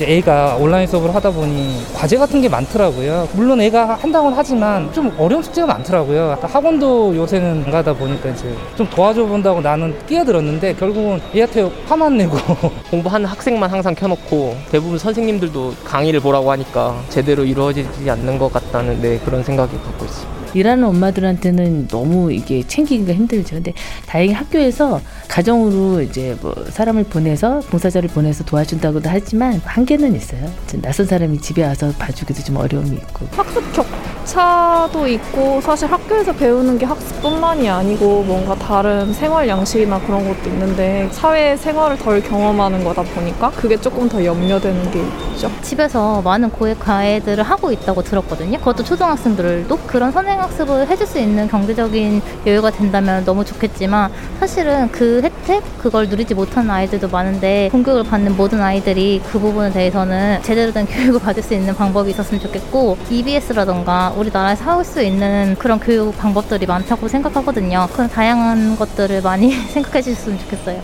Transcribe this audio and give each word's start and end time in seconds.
애가 0.00 0.56
온라인 0.56 0.86
수업을 0.86 1.14
하다 1.14 1.30
보니 1.30 1.82
과제 1.94 2.16
같은 2.18 2.40
게 2.42 2.48
많더라고요. 2.48 3.28
물론 3.32 3.60
애가 3.60 3.94
한다고는 3.94 4.36
하지만 4.36 4.92
좀 4.92 5.14
어려운 5.18 5.42
숙제가 5.42 5.66
많더라고요. 5.66 6.38
학원도 6.42 7.16
요새는 7.16 7.64
안 7.64 7.70
가다 7.70 7.94
보니까 7.94 8.30
이제 8.30 8.54
좀 8.76 8.88
도와줘 8.90 9.24
본다고 9.24 9.60
나는 9.60 9.96
끼어들었는데 10.06 10.74
결국은 10.74 11.20
애한테 11.34 11.70
화만 11.86 12.16
내고 12.16 12.36
공부하는 12.90 13.26
학생만 13.26 13.70
항상 13.70 13.94
켜놓고 13.94 14.56
대부분 14.70 14.98
선생님들도 14.98 15.74
강의를 15.84 16.20
보라고 16.20 16.50
하니까 16.50 16.96
제대로 17.08 17.44
이루어지지 17.44 18.10
않는 18.10 18.38
것 18.38 18.52
같다는 18.52 19.00
네, 19.00 19.18
그런 19.24 19.42
생각이 19.42 19.76
갖고 19.78 20.04
있습니다. 20.04 20.45
일하는 20.56 20.84
엄마들한테는 20.84 21.88
너무 21.88 22.32
이게 22.32 22.62
챙기기가 22.66 23.12
힘들죠. 23.12 23.56
근데 23.56 23.74
다행히 24.06 24.32
학교에서 24.32 25.00
가정으로 25.28 26.00
이제 26.00 26.34
뭐 26.40 26.54
사람을 26.70 27.04
보내서 27.04 27.60
봉사자를 27.68 28.08
보내서 28.08 28.42
도와준다고도 28.44 29.08
하지만 29.10 29.60
한계는 29.64 30.16
있어요. 30.16 30.50
낯선 30.80 31.04
사람이 31.04 31.40
집에 31.42 31.62
와서 31.62 31.92
봐주기도 31.98 32.42
좀 32.42 32.56
어려움이 32.56 32.96
있고. 32.96 33.26
학습 33.32 33.62
격차도 33.72 35.06
있고 35.08 35.60
사실 35.60 35.90
학교에서 35.92 36.32
배우는 36.32 36.78
게 36.78 36.86
학습뿐만이 36.86 37.68
아니고 37.68 38.22
뭔가 38.22 38.54
다른 38.54 39.12
생활 39.12 39.46
양식이나 39.46 40.00
그런 40.00 40.26
것도 40.26 40.48
있는데 40.48 41.08
사회 41.12 41.54
생활을 41.56 41.98
덜 41.98 42.22
경험하는 42.22 42.82
거다 42.82 43.02
보니까 43.02 43.50
그게 43.50 43.76
조금 43.76 44.08
더 44.08 44.24
염려되는 44.24 44.90
게 44.90 45.02
있죠. 45.34 45.50
집에서 45.60 46.22
많은 46.22 46.50
고액 46.50 46.80
과외들을 46.80 47.44
하고 47.44 47.70
있다고 47.70 48.02
들었거든요. 48.02 48.58
그것도 48.58 48.84
초등학생들도 48.84 49.76
그런 49.86 50.12
선행 50.12 50.40
학습을 50.46 50.88
해줄 50.88 51.06
수 51.06 51.18
있는 51.18 51.48
경제적인 51.48 52.22
여유가 52.46 52.70
된다면 52.70 53.24
너무 53.24 53.44
좋겠지만 53.44 54.10
사실은 54.40 54.90
그 54.90 55.20
혜택 55.22 55.62
그걸 55.78 56.08
누리지 56.08 56.34
못하는 56.34 56.70
아이들도 56.70 57.08
많은데 57.08 57.68
공교육을 57.72 58.04
받는 58.04 58.36
모든 58.36 58.60
아이들이 58.60 59.20
그 59.30 59.38
부분에 59.38 59.70
대해서는 59.72 60.42
제대로 60.42 60.72
된 60.72 60.86
교육을 60.90 61.20
받을 61.20 61.42
수 61.42 61.54
있는 61.54 61.74
방법이 61.74 62.10
있었으면 62.10 62.40
좋겠고 62.40 62.96
EBS라던가 63.10 64.14
우리나라에서 64.16 64.64
할 64.64 64.86
수 64.86 65.02
있는 65.02 65.56
그런 65.58 65.80
교육 65.80 66.16
방법들이 66.16 66.64
많다고 66.66 67.08
생각하거든요. 67.08 67.88
그런 67.92 68.08
다양한 68.08 68.76
것들을 68.76 69.20
많이 69.22 69.50
생각해 69.72 70.00
주셨으면 70.02 70.38
좋겠어요. 70.38 70.80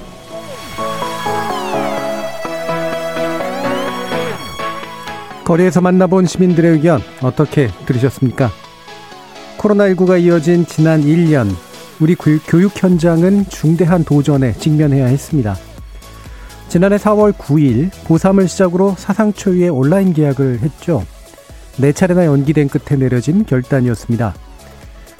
거리에서 5.44 5.80
만나본 5.80 6.26
시민들의 6.26 6.72
의견 6.72 7.00
어떻게 7.22 7.68
들으셨습니까? 7.86 8.50
코로나19가 9.62 10.20
이어진 10.20 10.66
지난 10.66 11.02
1년 11.02 11.48
우리 12.00 12.16
교육 12.16 12.72
현장은 12.74 13.46
중대한 13.48 14.04
도전에 14.04 14.54
직면해야 14.54 15.06
했습니다. 15.06 15.56
지난해 16.68 16.96
4월 16.96 17.32
9일 17.32 17.90
고3을 17.90 18.48
시작으로 18.48 18.96
사상 18.98 19.32
초유의 19.32 19.68
온라인 19.68 20.12
계약을 20.12 20.60
했죠. 20.60 21.04
네 21.76 21.92
차례나 21.92 22.26
연기된 22.26 22.68
끝에 22.68 22.98
내려진 22.98 23.44
결단이었습니다. 23.44 24.34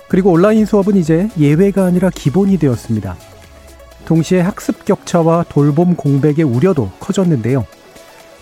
그리고 0.08 0.32
온라인 0.32 0.66
수업은 0.66 0.96
이제 0.96 1.28
예외가 1.38 1.84
아니라 1.84 2.10
기본이 2.10 2.58
되었습니다. 2.58 3.16
동시에 4.06 4.40
학습 4.40 4.84
격차와 4.84 5.44
돌봄 5.48 5.94
공백의 5.94 6.44
우려도 6.44 6.90
커졌는데요. 6.98 7.64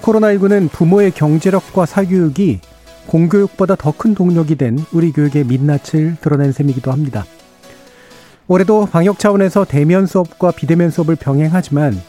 코로나19는 0.00 0.70
부모의 0.70 1.10
경제력과 1.10 1.84
사교육이 1.84 2.60
공교육보다 3.10 3.74
더 3.74 3.90
큰 3.90 4.14
동력이 4.14 4.54
된 4.54 4.78
우리 4.92 5.12
교육의 5.12 5.44
민낯을 5.44 6.16
드러낸 6.20 6.52
셈이기도 6.52 6.92
합니다. 6.92 7.24
올해도 8.46 8.86
방역 8.86 9.18
차원에서 9.18 9.64
대면 9.64 10.06
수업과 10.06 10.52
비대면 10.52 10.90
수업을 10.90 11.16
병행하지만 11.16 12.00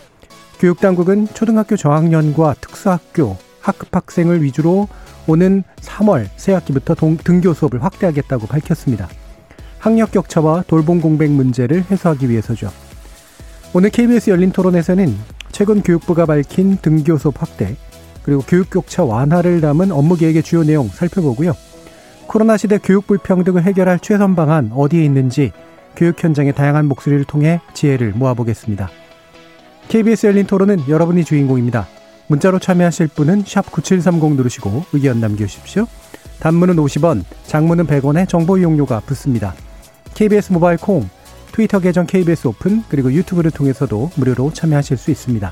교육당국은 0.59 1.28
초등학교 1.34 1.75
저학년과 1.75 2.56
특수학교, 2.61 3.35
학급 3.61 3.95
학생을 3.95 4.44
위주로 4.44 4.88
오는 5.28 5.63
3월 5.81 6.28
새학기부터 6.35 6.94
동, 6.94 7.17
등교 7.17 7.53
수업을 7.56 7.84
확대하겠다고 7.84 8.45
밝혔습니다. 8.45 9.09
학력 9.79 10.11
격차와 10.11 10.66
돌봄 10.67 11.01
공백 11.01 11.31
문제를 11.31 11.84
해소하기 11.90 12.29
위해서죠. 12.29 12.72
오늘 13.73 13.90
KBS 13.90 14.29
열린 14.29 14.51
토론에서는 14.51 15.16
최근 15.51 15.81
교육부가 15.81 16.28
밝힌 16.28 16.78
등교 16.78 17.17
수업 17.17 17.41
확대, 17.41 17.75
그리고 18.23 18.41
교육 18.41 18.69
격차 18.69 19.03
완화를 19.03 19.61
담은 19.61 19.91
업무 19.91 20.15
계획의 20.15 20.43
주요 20.43 20.63
내용 20.63 20.87
살펴보고요. 20.87 21.53
코로나 22.27 22.57
시대 22.57 22.77
교육 22.77 23.07
불평등을 23.07 23.63
해결할 23.63 23.99
최선 23.99 24.35
방안 24.35 24.71
어디에 24.73 25.03
있는지 25.03 25.51
교육 25.95 26.23
현장의 26.23 26.53
다양한 26.53 26.85
목소리를 26.85 27.25
통해 27.25 27.59
지혜를 27.73 28.13
모아보겠습니다. 28.13 28.89
KBS 29.89 30.27
열린 30.27 30.47
토론은 30.47 30.87
여러분이 30.87 31.25
주인공입니다. 31.25 31.87
문자로 32.27 32.59
참여하실 32.59 33.09
분은 33.09 33.43
9730 33.43 34.35
누르시고 34.35 34.85
의견 34.93 35.19
남겨주십시오. 35.19 35.85
단문은 36.39 36.77
50원, 36.77 37.23
장문은 37.45 37.87
100원의 37.87 38.29
정보 38.29 38.57
이용료가 38.57 39.01
붙습니다. 39.01 39.53
KBS 40.13 40.53
모바일 40.53 40.77
콩, 40.77 41.09
트위터 41.51 41.79
계정 41.79 42.05
KBS 42.05 42.47
오픈, 42.47 42.83
그리고 42.87 43.11
유튜브를 43.11 43.51
통해서도 43.51 44.11
무료로 44.15 44.53
참여하실 44.53 44.97
수 44.97 45.11
있습니다. 45.11 45.51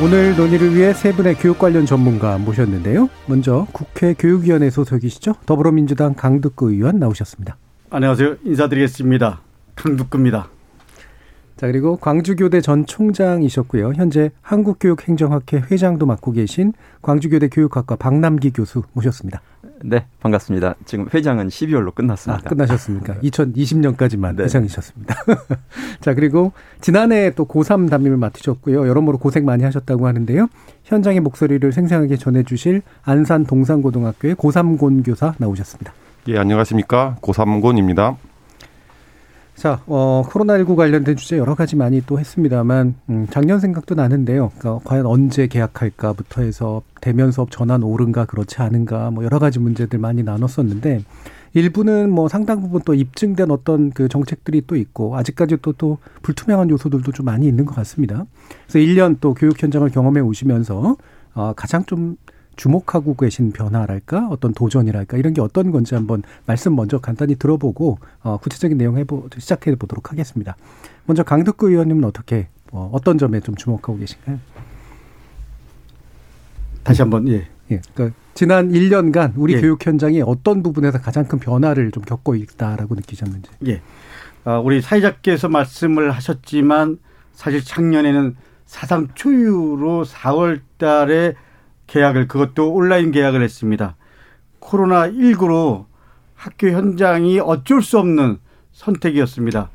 오늘 0.00 0.36
논의를 0.36 0.76
위해 0.76 0.94
세 0.94 1.12
분의 1.12 1.34
교육 1.34 1.58
관련 1.58 1.84
전문가 1.84 2.38
모셨는데요. 2.38 3.08
먼저 3.26 3.66
국회 3.72 4.14
교육위원회 4.14 4.70
소속이시죠. 4.70 5.34
더불어민주당 5.44 6.14
강득구 6.14 6.70
의원 6.70 7.00
나오셨습니다. 7.00 7.56
안녕하세요. 7.90 8.36
인사드리겠습니다. 8.44 9.40
강득구입니다. 9.74 10.50
자, 11.56 11.66
그리고 11.66 11.96
광주교대 11.96 12.60
전 12.60 12.86
총장이셨고요. 12.86 13.94
현재 13.96 14.30
한국교육행정학회 14.42 15.64
회장도 15.68 16.06
맡고 16.06 16.30
계신 16.30 16.74
광주교대 17.02 17.48
교육학과 17.48 17.96
박남기 17.96 18.52
교수 18.52 18.84
모셨습니다. 18.92 19.42
네, 19.84 20.06
반갑습니다. 20.20 20.74
지금 20.84 21.08
회장은 21.12 21.48
12월로 21.48 21.94
끝났습니다. 21.94 22.42
아, 22.44 22.48
끝나셨습니까? 22.48 23.14
2020년까지만 23.16 24.36
네. 24.36 24.44
회장이셨습니다. 24.44 25.14
자, 26.00 26.14
그리고 26.14 26.52
지난해 26.80 27.32
또 27.34 27.46
고3 27.46 27.88
담임을 27.90 28.16
맡으셨고요. 28.16 28.88
여러모로 28.88 29.18
고생 29.18 29.44
많이 29.44 29.64
하셨다고 29.64 30.06
하는데요. 30.06 30.48
현장의 30.84 31.20
목소리를 31.20 31.70
생생하게 31.72 32.16
전해주실 32.16 32.82
안산 33.02 33.44
동산고등학교의 33.44 34.34
고3곤 34.34 35.04
교사 35.04 35.34
나오셨습니다. 35.38 35.92
예, 36.28 36.38
안녕하십니까. 36.38 37.16
고3곤입니다. 37.22 38.16
자, 39.58 39.82
어, 39.88 40.22
코로나19 40.28 40.76
관련된 40.76 41.16
주제 41.16 41.36
여러 41.36 41.56
가지 41.56 41.74
많이 41.74 42.00
또 42.06 42.20
했습니다만, 42.20 42.94
음, 43.08 43.26
작년 43.28 43.58
생각도 43.58 43.96
나는데요. 43.96 44.52
그러니까 44.56 44.88
과연 44.88 45.04
언제 45.04 45.48
계약할까부터 45.48 46.42
해서 46.42 46.82
대면 47.00 47.32
수업 47.32 47.50
전환 47.50 47.82
오른가 47.82 48.24
그렇지 48.24 48.62
않은가 48.62 49.10
뭐 49.10 49.24
여러 49.24 49.40
가지 49.40 49.58
문제들 49.58 49.98
많이 49.98 50.22
나눴었는데, 50.22 51.02
일부는 51.54 52.08
뭐 52.08 52.28
상당 52.28 52.60
부분 52.60 52.82
또 52.84 52.94
입증된 52.94 53.50
어떤 53.50 53.90
그 53.90 54.06
정책들이 54.06 54.62
또 54.68 54.76
있고, 54.76 55.16
아직까지 55.16 55.56
또 55.60 55.72
또 55.72 55.98
불투명한 56.22 56.70
요소들도 56.70 57.10
좀 57.10 57.26
많이 57.26 57.48
있는 57.48 57.64
것 57.64 57.74
같습니다. 57.74 58.26
그래서 58.68 58.78
1년 58.78 59.16
또 59.20 59.34
교육 59.34 59.60
현장을 59.60 59.88
경험해 59.90 60.20
오시면서, 60.20 60.96
어, 61.34 61.52
가장 61.56 61.84
좀 61.84 62.16
주목하고 62.58 63.14
계신 63.14 63.52
변화랄까 63.52 64.28
어떤 64.30 64.52
도전이랄까 64.52 65.16
이런 65.16 65.32
게 65.32 65.40
어떤 65.40 65.70
건지 65.70 65.94
한번 65.94 66.22
말씀 66.44 66.76
먼저 66.76 66.98
간단히 66.98 67.36
들어보고 67.36 67.98
어, 68.22 68.36
구체적인 68.36 68.76
내용 68.76 68.98
해보 68.98 69.28
시작해 69.38 69.74
보도록 69.76 70.10
하겠습니다. 70.10 70.56
먼저 71.06 71.22
강덕구 71.22 71.70
의원님은 71.70 72.04
어떻게 72.04 72.48
어, 72.72 72.90
어떤 72.92 73.16
점에 73.16 73.40
좀 73.40 73.54
주목하고 73.54 73.96
계신가요? 73.98 74.38
다시 76.82 77.00
한번 77.00 77.28
예. 77.28 77.48
예. 77.70 77.80
그러니까 77.94 78.18
지난 78.34 78.70
1년간 78.70 79.34
우리 79.36 79.54
예. 79.54 79.60
교육 79.60 79.84
현장이 79.84 80.22
어떤 80.22 80.62
부분에서 80.62 81.00
가장 81.00 81.26
큰 81.26 81.38
변화를 81.38 81.92
좀 81.92 82.02
겪고 82.02 82.34
있다라고 82.34 82.96
느끼셨는지. 82.96 83.50
예. 83.68 83.80
아, 84.44 84.58
우리 84.58 84.80
사회자께서 84.80 85.48
말씀을 85.48 86.10
하셨지만 86.10 86.98
사실 87.34 87.62
작년에는 87.62 88.36
사상 88.66 89.08
초유로 89.14 90.04
4월 90.04 90.60
달에 90.76 91.34
계약을 91.88 92.28
그것도 92.28 92.72
온라인 92.72 93.10
계약을 93.10 93.42
했습니다. 93.42 93.96
코로나 94.60 95.10
19로 95.10 95.86
학교 96.34 96.68
현장이 96.68 97.40
어쩔 97.40 97.82
수 97.82 97.98
없는 97.98 98.38
선택이었습니다. 98.72 99.70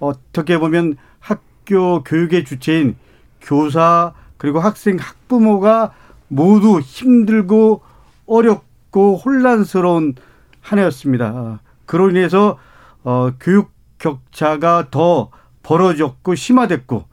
어떻게 0.00 0.58
보면 0.58 0.96
학교 1.18 2.02
교육의 2.02 2.44
주체인 2.44 2.96
교사 3.40 4.14
그리고 4.38 4.60
학생 4.60 4.96
학부모가 4.98 5.92
모두 6.28 6.80
힘들고 6.80 7.82
어렵고 8.26 9.16
혼란스러운 9.18 10.14
한 10.60 10.78
해였습니다. 10.78 11.60
그로 11.84 12.10
인해서 12.10 12.58
어, 13.04 13.30
교육 13.38 13.70
격차가 13.98 14.88
더 14.90 15.30
벌어졌고 15.62 16.34
심화됐고 16.34 17.04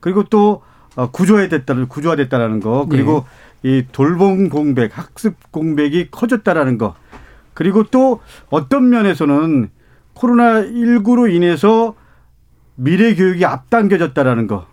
그리고 0.00 0.24
또 0.24 0.62
어, 0.96 1.10
구조화됐다는 1.10 1.88
구조화됐다라는 1.88 2.60
거 2.60 2.86
그리고 2.88 3.24
네. 3.24 3.45
이 3.66 3.84
돌봄 3.90 4.48
공백, 4.48 4.96
학습 4.96 5.50
공백이 5.50 6.12
커졌다라는 6.12 6.78
거 6.78 6.94
그리고 7.52 7.82
또 7.82 8.20
어떤 8.48 8.90
면에서는 8.90 9.70
코로나 10.12 10.62
19로 10.62 11.34
인해서 11.34 11.96
미래 12.76 13.16
교육이 13.16 13.44
앞당겨졌다라는 13.44 14.46
거 14.46 14.68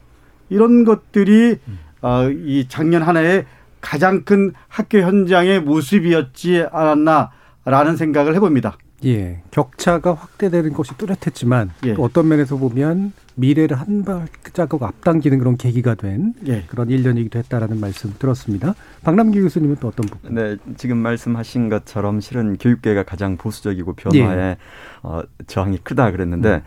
이런 0.49 0.83
것들이 0.83 1.57
어, 2.03 2.29
이 2.29 2.67
작년 2.69 3.01
한 3.01 3.17
해에 3.17 3.45
가장 3.81 4.25
큰 4.25 4.53
학교 4.67 4.99
현장의 4.99 5.61
모습이었지 5.61 6.67
않았나라는 6.71 7.97
생각을 7.97 8.35
해봅니다. 8.35 8.77
예, 9.05 9.41
격차가 9.49 10.13
확대되는 10.13 10.71
것이 10.73 10.95
뚜렷했지만 10.99 11.71
예. 11.85 11.95
또 11.95 12.03
어떤 12.03 12.27
면에서 12.27 12.57
보면 12.57 13.11
미래를 13.35 13.79
한 13.79 14.03
발자국 14.03 14.83
앞당기는 14.83 15.39
그런 15.39 15.57
계기가 15.57 15.95
된 15.95 16.33
예. 16.47 16.63
그런 16.67 16.89
일년이기도 16.89 17.39
했다라는 17.39 17.79
말씀 17.79 18.13
들었습니다. 18.17 18.75
박남기 19.03 19.41
교수님은 19.41 19.77
또 19.79 19.87
어떤 19.87 20.05
부분? 20.05 20.35
네, 20.35 20.57
지금 20.77 20.97
말씀하신 20.97 21.69
것처럼 21.69 22.19
실은 22.19 22.57
교육계가 22.57 23.03
가장 23.03 23.37
보수적이고 23.37 23.93
변화에 23.93 24.49
예. 24.49 24.57
어, 25.01 25.21
저항이 25.47 25.79
크다 25.79 26.11
그랬는데 26.11 26.55
음. 26.55 26.61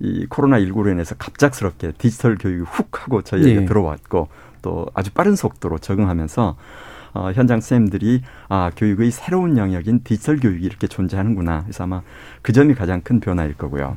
이 0.00 0.26
코로나 0.26 0.58
19로 0.58 0.90
인해서 0.90 1.14
갑작스럽게 1.16 1.92
디지털 1.98 2.36
교육이 2.36 2.62
훅 2.62 3.02
하고 3.02 3.22
저희에게 3.22 3.62
예. 3.62 3.64
들어왔고 3.64 4.28
또 4.62 4.86
아주 4.94 5.12
빠른 5.12 5.36
속도로 5.36 5.78
적응하면서 5.78 6.56
어, 7.14 7.30
현장 7.32 7.60
선생님들이 7.60 8.22
아 8.48 8.70
교육의 8.76 9.12
새로운 9.12 9.56
영역인 9.56 10.02
디지털 10.02 10.38
교육이 10.38 10.64
이렇게 10.64 10.88
존재하는구나. 10.88 11.62
그래서 11.62 11.84
아마 11.84 12.02
그 12.42 12.52
점이 12.52 12.74
가장 12.74 13.00
큰 13.02 13.20
변화일 13.20 13.54
거고요. 13.54 13.96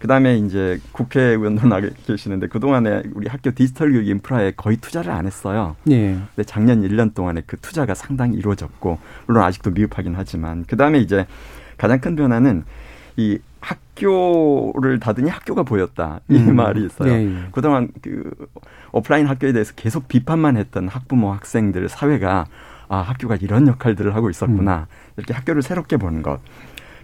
그다음에 0.00 0.38
이제 0.38 0.80
국회의원도 0.92 1.68
나 1.68 1.80
계시는데 2.06 2.48
그동안에 2.48 3.02
우리 3.14 3.28
학교 3.28 3.50
디지털 3.52 3.92
교육 3.92 4.08
인프라에 4.08 4.52
거의 4.56 4.78
투자를 4.78 5.12
안 5.12 5.26
했어요. 5.26 5.76
예. 5.90 6.18
근데 6.34 6.44
작년 6.44 6.82
1년 6.82 7.14
동안에 7.14 7.42
그 7.46 7.58
투자가 7.58 7.94
상당히 7.94 8.36
이루어졌고 8.36 8.98
물론 9.26 9.44
아직도 9.44 9.70
미흡하긴 9.70 10.14
하지만 10.16 10.64
그다음에 10.64 10.98
이제 10.98 11.26
가장 11.76 12.00
큰 12.00 12.16
변화는 12.16 12.64
이 13.16 13.38
학교를 13.60 15.00
닫으니 15.00 15.28
학교가 15.28 15.64
보였다 15.64 16.20
이 16.30 16.36
음. 16.36 16.56
말이 16.56 16.86
있어요. 16.86 17.12
예, 17.12 17.24
예. 17.26 17.44
그동안 17.52 17.88
그 18.00 18.30
오프라인 18.92 19.26
학교에 19.26 19.52
대해서 19.52 19.74
계속 19.76 20.08
비판만 20.08 20.56
했던 20.56 20.88
학부모 20.88 21.30
학생들 21.32 21.90
사회가 21.90 22.46
아 22.88 22.96
학교가 22.96 23.36
이런 23.36 23.68
역할들을 23.68 24.14
하고 24.14 24.30
있었구나 24.30 24.88
음. 24.90 25.12
이렇게 25.18 25.34
학교를 25.34 25.60
새롭게 25.60 25.98
보는 25.98 26.22
것. 26.22 26.40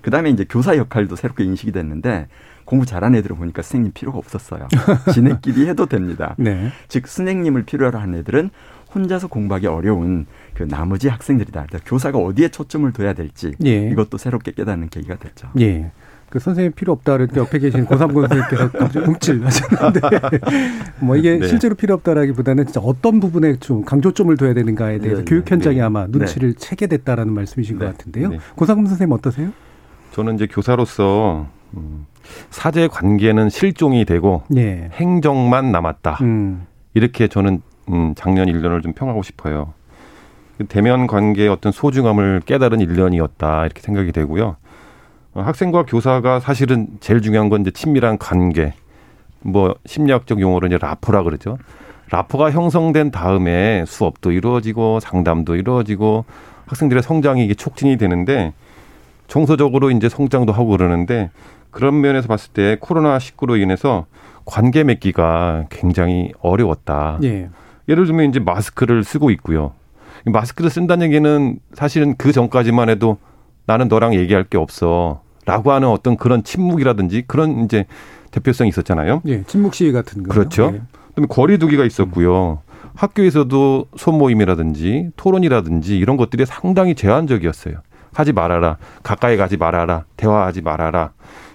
그 0.01 0.11
다음에 0.11 0.31
이제 0.31 0.47
교사 0.49 0.77
역할도 0.77 1.17
새롭게 1.17 1.45
인식이 1.45 1.73
됐는데 1.73 2.29
공부 2.67 2.85
잘하는 2.85 3.19
애들을 3.21 3.37
보니까 3.37 3.63
선생님 3.63 3.93
필요가 3.93 4.19
없었어요. 4.19 4.69
지네끼리 5.15 5.67
해도 5.69 5.87
됩니다. 5.87 6.35
네. 6.39 6.71
즉 6.89 7.09
선생님을 7.09 7.63
필요로 7.63 7.99
하는 7.99 8.19
애들은 8.19 8.51
혼자서 8.95 9.29
공부하기 9.29 9.67
어려운 9.67 10.27
그 10.53 10.65
나머지 10.65 11.09
학생들이다. 11.09 11.67
교사가 11.87 12.19
어디에 12.19 12.49
초점을 12.49 12.91
둬야 12.93 13.13
될지 13.13 13.53
예. 13.65 13.89
이것도 13.89 14.19
새롭게 14.19 14.53
깨닫는 14.53 14.89
계기가 14.89 15.17
됐죠. 15.17 15.49
예. 15.61 15.91
그 16.29 16.41
선생님 16.41 16.73
필요 16.73 16.93
없다 16.93 17.13
그러니까 17.13 17.41
옆에 17.41 17.59
계신 17.61 17.85
고삼고 17.85 18.27
선생님께서 18.27 18.71
갑자기 18.77 19.07
움찔 19.07 19.45
하셨는데 19.45 20.01
뭐 20.99 21.17
이게 21.17 21.39
네. 21.39 21.47
실제로 21.47 21.77
필요 21.77 21.95
없다라기보다는 21.95 22.67
진짜 22.67 22.81
어떤 22.81 23.21
부분에 23.21 23.57
좀 23.61 23.85
강조점을 23.85 24.37
둬야 24.37 24.53
되는가에 24.53 24.99
대해서 24.99 25.21
네, 25.21 25.25
교육 25.25 25.45
네. 25.45 25.51
현장이 25.55 25.77
네. 25.77 25.83
아마 25.83 26.07
눈치를 26.09 26.55
네. 26.55 26.59
채게 26.59 26.89
됐다라는 26.89 27.33
말씀이신 27.33 27.79
것 27.79 27.85
네. 27.85 27.93
같은데요. 27.93 28.31
고삼고 28.57 28.89
선생님 28.89 29.13
어떠세요? 29.13 29.53
저는 30.13 30.35
이제 30.35 30.47
교사로서 30.47 31.47
음, 31.77 32.07
사제 32.51 32.89
관계는 32.89 33.49
실종이 33.49 34.05
되고 34.05 34.43
예. 34.57 34.91
행정만 34.93 35.73
남았다. 35.73 36.19
음. 36.23 36.67
이렇게 36.95 37.29
저는 37.29 37.63
음, 37.91 38.15
작년 38.17 38.49
1년을 38.49 38.83
좀 38.83 38.93
평하고 38.93 39.23
싶어요. 39.23 39.75
대면 40.69 41.07
관계의 41.07 41.49
어떤 41.49 41.73
소중함을 41.73 42.43
깨달은 42.47 42.79
1년이었다 42.79 43.67
이렇게 43.67 43.81
생각이 43.83 44.13
되고요. 44.13 44.57
어, 45.35 45.41
학생과 45.43 45.85
교사가 45.85 46.41
사실은 46.41 46.89
제일 47.01 47.21
중요한 47.21 47.49
건 47.49 47.61
이제 47.61 47.71
친밀한 47.71 48.17
관계. 48.19 48.73
뭐 49.41 49.75
심리학적 49.85 50.41
용어로 50.41 50.67
이제 50.67 50.79
라포라 50.79 51.23
그러죠. 51.23 51.59
라포가 52.11 52.51
형성된 52.51 53.11
다음에 53.11 53.85
수업도 53.87 54.33
이루어지고 54.33 55.01
상담도 55.01 55.57
이루어지고 55.57 56.25
학생들의 56.67 57.03
성장이 57.03 57.45
이게 57.45 57.55
촉진이 57.55 57.97
되는데 57.97 58.55
정서적으로 59.29 59.91
이제 59.91 60.09
성장도 60.09 60.53
하고 60.53 60.69
그러는데 60.69 61.31
그런 61.71 62.01
면에서 62.01 62.29
봤을 62.29 62.53
때 62.53 62.77
코로나 62.81 63.19
19로 63.19 63.61
인해서 63.61 64.07
관계 64.45 64.85
맺기가 64.85 65.67
굉장히 65.71 66.33
어려웠다. 66.41 67.19
예. 67.25 67.49
예를 67.89 68.07
들면 68.07 68.31
이제 68.31 68.41
마스크를 68.41 69.05
쓰고 69.05 69.31
있고요. 69.31 69.73
마스크를 70.25 70.71
쓴다는 70.71 71.07
얘기는 71.07 71.59
사실은 71.73 72.17
그 72.17 72.33
전까지만 72.33 72.89
해도 72.89 73.19
나는 73.67 73.89
너랑 73.89 74.15
얘기할 74.15 74.45
게 74.45 74.59
없어. 74.59 75.23
라고 75.45 75.71
하는 75.71 75.89
어떤 75.89 76.17
그런 76.17 76.43
침묵이라든지 76.43 77.25
그런 77.27 77.65
이제 77.65 77.87
대표성이 78.33 78.69
있었잖아요. 78.69 79.23
예, 79.27 79.45
침묵 79.45 79.75
시위 79.75 79.93
같은 79.93 80.25
거. 80.25 80.33
그렇죠. 80.33 80.73
예. 80.75 80.83
그다음에 81.11 81.27
거리두기가 81.29 81.85
있었고요. 81.85 82.63
학교에서도 82.95 83.87
소모임이라든지 83.97 85.11
토론이라든지 85.17 85.97
이런 85.99 86.17
것들이 86.17 86.47
상당히 86.47 86.95
제한적이었어요. 86.95 87.77
하지 88.17 88.33
말아라. 88.33 88.79
가까이 89.03 89.37
가지 89.37 89.57
말아라. 89.57 90.05
대화하지 90.17 90.63
말아라. 90.63 91.11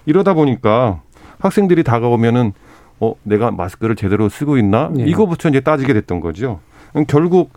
이러다 0.06 0.34
보니까 0.34 1.02
학생들이 1.38 1.82
다가오면은 1.82 2.52
어, 3.00 3.14
내가 3.24 3.50
마스크를 3.50 3.96
제대로 3.96 4.28
쓰고 4.28 4.56
있나? 4.58 4.92
예. 4.96 5.02
이거부터 5.02 5.48
이제 5.48 5.58
따지게 5.60 5.92
됐던 5.92 6.20
거죠. 6.20 6.60
결국 7.08 7.52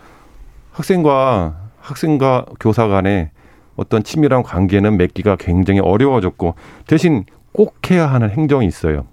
학생과 0.71 1.55
학생과 1.79 2.45
교사 2.59 2.87
간에 2.87 3.29
어떤 3.75 4.01
친밀한 4.01 4.41
관계는 4.41 4.97
맺기가 4.97 5.35
굉장히 5.35 5.81
어려워졌고 5.81 6.55
대신 6.87 7.25
꼭 7.51 7.91
해야 7.91 8.07
하는 8.07 8.31
행정이 8.31 8.65
있어요. 8.65 9.05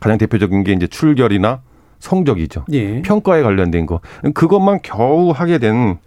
가장 0.00 0.16
대표적인 0.16 0.64
게 0.64 0.72
이제 0.72 0.86
출결이나 0.86 1.60
성적이죠. 1.98 2.64
예. 2.72 3.02
평가에 3.02 3.42
관련된 3.42 3.84
거. 3.84 4.00
그것만 4.32 4.80
겨우 4.82 5.32
하게 5.32 5.58
된 5.58 5.98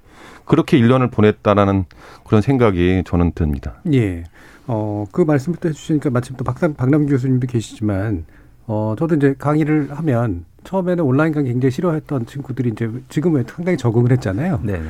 그렇게 0.49 0.79
1년을 0.79 1.11
보냈다라는 1.11 1.85
그런 2.25 2.41
생각이 2.41 3.03
저는 3.05 3.33
듭니다. 3.35 3.75
예. 3.93 4.23
어, 4.65 5.05
그 5.11 5.21
말씀을 5.21 5.59
또 5.61 5.69
해주시니까 5.69 6.09
마침 6.09 6.35
또 6.35 6.43
박남, 6.43 6.73
박남 6.73 7.05
교수님도 7.05 7.47
계시지만, 7.47 8.25
어, 8.65 8.95
저도 8.97 9.15
이제 9.15 9.35
강의를 9.37 9.89
하면 9.91 10.45
처음에는 10.63 11.03
온라인 11.03 11.33
강의 11.33 11.51
굉장히 11.51 11.71
싫어했던 11.71 12.25
친구들이 12.25 12.69
이제 12.69 12.89
지금은 13.09 13.45
상당히 13.47 13.77
적응을 13.77 14.11
했잖아요. 14.11 14.59
네. 14.63 14.81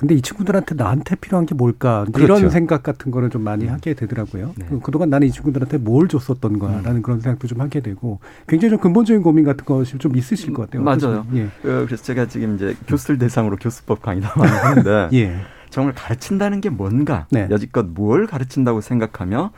근데 0.00 0.14
이 0.14 0.22
친구들한테 0.22 0.76
나한테 0.76 1.14
필요한 1.16 1.44
게 1.44 1.54
뭘까 1.54 2.06
그렇죠. 2.10 2.38
이런 2.38 2.50
생각 2.50 2.82
같은 2.82 3.10
거를 3.10 3.28
좀 3.28 3.44
많이 3.44 3.66
음. 3.66 3.70
하게 3.70 3.92
되더라고요. 3.92 4.54
네. 4.56 4.66
그동안 4.82 5.10
나는 5.10 5.28
이 5.28 5.30
친구들한테 5.30 5.76
뭘 5.76 6.08
줬었던가라는 6.08 6.96
음. 6.96 7.02
그런 7.02 7.20
생각도 7.20 7.46
좀 7.46 7.60
하게 7.60 7.80
되고 7.80 8.18
굉장히 8.48 8.70
좀 8.70 8.78
근본적인 8.78 9.22
고민 9.22 9.44
같은 9.44 9.62
것이 9.66 9.98
좀 9.98 10.16
있으실 10.16 10.54
것 10.54 10.70
같아요. 10.70 10.82
맞아요. 10.82 11.26
예. 11.34 11.48
그, 11.60 11.84
그래서 11.86 12.02
제가 12.02 12.28
지금 12.28 12.54
이제 12.54 12.74
교수들 12.88 13.18
대상으로 13.18 13.56
교수법 13.56 14.00
강의도 14.00 14.26
많이 14.36 14.50
하는데 14.50 15.10
예. 15.20 15.36
정말 15.68 15.92
가르친다는 15.94 16.62
게 16.62 16.70
뭔가 16.70 17.26
네. 17.30 17.46
여지껏 17.50 17.84
뭘 17.84 18.26
가르친다고 18.26 18.80
생각하며 18.80 19.50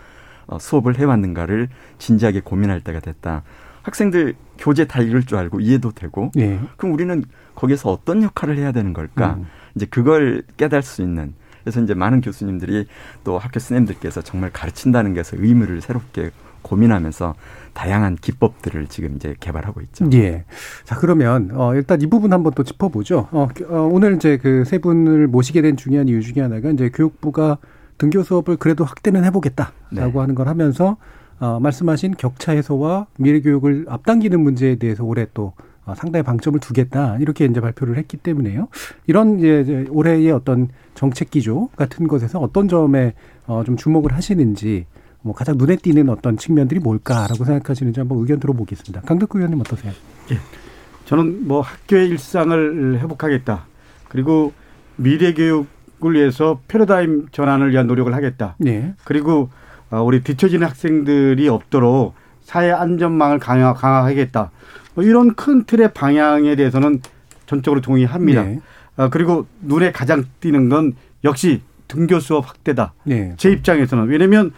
어, 0.48 0.58
수업을 0.58 0.98
해왔는가를 0.98 1.68
진지하게 1.98 2.40
고민할 2.40 2.80
때가 2.80 2.98
됐다. 2.98 3.44
학생들 3.82 4.34
교재 4.58 4.88
다 4.88 5.00
읽을 5.02 5.22
줄 5.22 5.38
알고 5.38 5.60
이해도 5.60 5.92
되고 5.92 6.32
예. 6.36 6.58
그럼 6.76 6.94
우리는 6.94 7.22
거기서 7.54 7.92
어떤 7.92 8.24
역할을 8.24 8.58
해야 8.58 8.72
되는 8.72 8.92
걸까? 8.92 9.34
음. 9.38 9.46
이제 9.74 9.86
그걸 9.86 10.42
깨달을 10.56 10.82
수 10.82 11.02
있는 11.02 11.34
그래서 11.62 11.80
이제 11.80 11.94
많은 11.94 12.20
교수님들이 12.20 12.86
또 13.24 13.38
학교 13.38 13.60
선생님들께서 13.60 14.22
정말 14.22 14.50
가르친다는 14.52 15.14
것에 15.14 15.36
의무를 15.38 15.80
새롭게 15.80 16.30
고민하면서 16.62 17.34
다양한 17.72 18.16
기법들을 18.16 18.86
지금 18.86 19.16
이제 19.16 19.34
개발하고 19.40 19.80
있죠. 19.82 20.08
예. 20.12 20.44
자, 20.84 20.96
그러면, 20.96 21.50
어, 21.54 21.74
일단 21.74 22.00
이 22.00 22.06
부분 22.06 22.32
한번 22.32 22.52
또 22.54 22.62
짚어보죠. 22.62 23.28
어, 23.32 23.48
어 23.68 23.88
오늘 23.92 24.16
이제 24.16 24.36
그 24.38 24.64
세 24.64 24.78
분을 24.78 25.26
모시게 25.26 25.60
된 25.62 25.76
중요한 25.76 26.08
이유 26.08 26.22
중에 26.22 26.42
하나가 26.42 26.70
이제 26.70 26.88
교육부가 26.90 27.58
등교 27.98 28.22
수업을 28.22 28.56
그래도 28.56 28.84
확대는 28.84 29.24
해보겠다라고 29.24 29.72
네. 29.90 30.18
하는 30.18 30.34
걸 30.34 30.48
하면서 30.48 30.96
어, 31.40 31.58
말씀하신 31.60 32.14
격차 32.16 32.52
해소와 32.52 33.06
미래 33.18 33.40
교육을 33.40 33.86
앞당기는 33.88 34.38
문제에 34.40 34.76
대해서 34.76 35.04
올해 35.04 35.26
또 35.34 35.46
어, 35.48 35.52
상당히 35.96 36.22
방점을 36.22 36.58
두겠다 36.60 37.16
이렇게 37.18 37.44
이제 37.44 37.60
발표를 37.60 37.96
했기 37.96 38.16
때문에요. 38.16 38.68
이런 39.06 39.38
이제 39.38 39.86
올해의 39.90 40.30
어떤 40.30 40.68
정책 40.94 41.30
기조 41.30 41.68
같은 41.76 42.06
것에서 42.06 42.38
어떤 42.38 42.68
점에 42.68 43.14
어, 43.46 43.62
좀 43.64 43.76
주목을 43.76 44.12
하시는지 44.12 44.86
뭐 45.22 45.34
가장 45.34 45.56
눈에 45.56 45.76
띄는 45.76 46.08
어떤 46.08 46.36
측면들이 46.36 46.80
뭘까라고 46.80 47.44
생각하시는지 47.44 48.00
한번 48.00 48.18
의견 48.18 48.40
들어보겠습니다. 48.40 49.02
강덕구 49.02 49.38
의원님 49.38 49.60
어떠세요? 49.60 49.92
예. 50.30 50.38
저는 51.04 51.46
뭐 51.46 51.60
학교의 51.60 52.08
일상을 52.08 53.00
회복하겠다. 53.00 53.66
그리고 54.08 54.52
미래 54.96 55.32
교육을 55.34 56.14
위해서 56.14 56.60
패러다임 56.68 57.28
전환을 57.32 57.70
위한 57.70 57.86
노력을 57.86 58.12
하겠다. 58.12 58.56
네. 58.58 58.94
그리고 59.04 59.48
어, 59.90 60.02
우리 60.02 60.22
뒤처지는 60.22 60.66
학생들이 60.66 61.48
없도록 61.48 62.14
사회 62.52 62.70
안전망을 62.70 63.38
강화, 63.38 63.72
강화하겠다. 63.72 64.50
뭐 64.94 65.02
이런 65.02 65.34
큰 65.34 65.64
틀의 65.64 65.94
방향에 65.94 66.54
대해서는 66.54 67.00
전적으로 67.46 67.80
동의합니다. 67.80 68.42
네. 68.42 68.60
아, 68.96 69.08
그리고 69.08 69.46
눈에 69.62 69.90
가장 69.90 70.26
띄는 70.40 70.68
건 70.68 70.94
역시 71.24 71.62
등교 71.88 72.20
수업 72.20 72.46
확대다. 72.46 72.92
네. 73.04 73.32
제 73.38 73.50
입장에서는 73.50 74.06
왜냐하면 74.06 74.52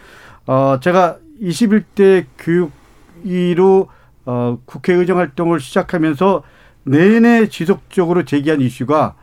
어 0.45 0.77
제가 0.81 1.19
21대 1.41 2.25
교육위로 2.37 3.87
어 4.25 4.59
국회 4.65 4.93
의정 4.93 5.17
활동을 5.19 5.61
시작하면서 5.61 6.43
내내 6.83 7.47
지속적으로 7.47 8.25
제기한 8.25 8.59
이슈가 8.59 9.15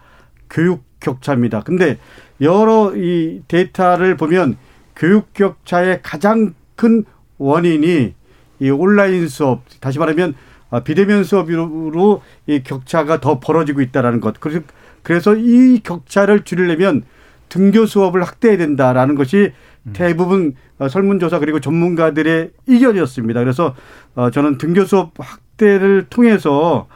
교육 0.48 0.82
격차입니다. 0.98 1.60
근데 1.60 1.98
여러 2.40 2.94
이 2.96 3.42
데이터를 3.48 4.16
보면 4.16 4.56
교육 4.96 5.34
격차의 5.34 6.00
가장 6.02 6.54
큰 6.74 7.04
원인이 7.36 8.14
이 8.62 8.70
온라인 8.70 9.28
수업 9.28 9.62
다시 9.80 9.98
말하면 9.98 10.34
아, 10.70 10.80
비대면 10.80 11.24
수업으로 11.24 12.22
이 12.46 12.62
격차가 12.62 13.20
더 13.20 13.40
벌어지고 13.40 13.82
있다라는 13.82 14.20
것. 14.20 14.40
그래서 14.40 14.60
그래서 15.02 15.34
이 15.36 15.80
격차를 15.82 16.44
줄이려면 16.44 17.02
등교 17.48 17.86
수업을 17.86 18.22
확대해야 18.22 18.56
된다라는 18.56 19.14
것이 19.14 19.52
음. 19.84 19.92
대부분 19.92 20.54
어, 20.78 20.88
설문조사 20.88 21.38
그리고 21.40 21.60
전문가들의 21.60 22.50
의견이었습니다. 22.66 23.40
그래서 23.40 23.74
어, 24.14 24.30
저는 24.30 24.56
등교 24.58 24.84
수업 24.84 25.12
확대를 25.18 26.06
통해서 26.08 26.86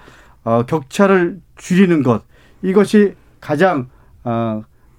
어, 0.44 0.62
격차를 0.66 1.40
줄이는 1.56 2.02
것 2.02 2.22
이것이 2.62 3.14
가장 3.40 3.88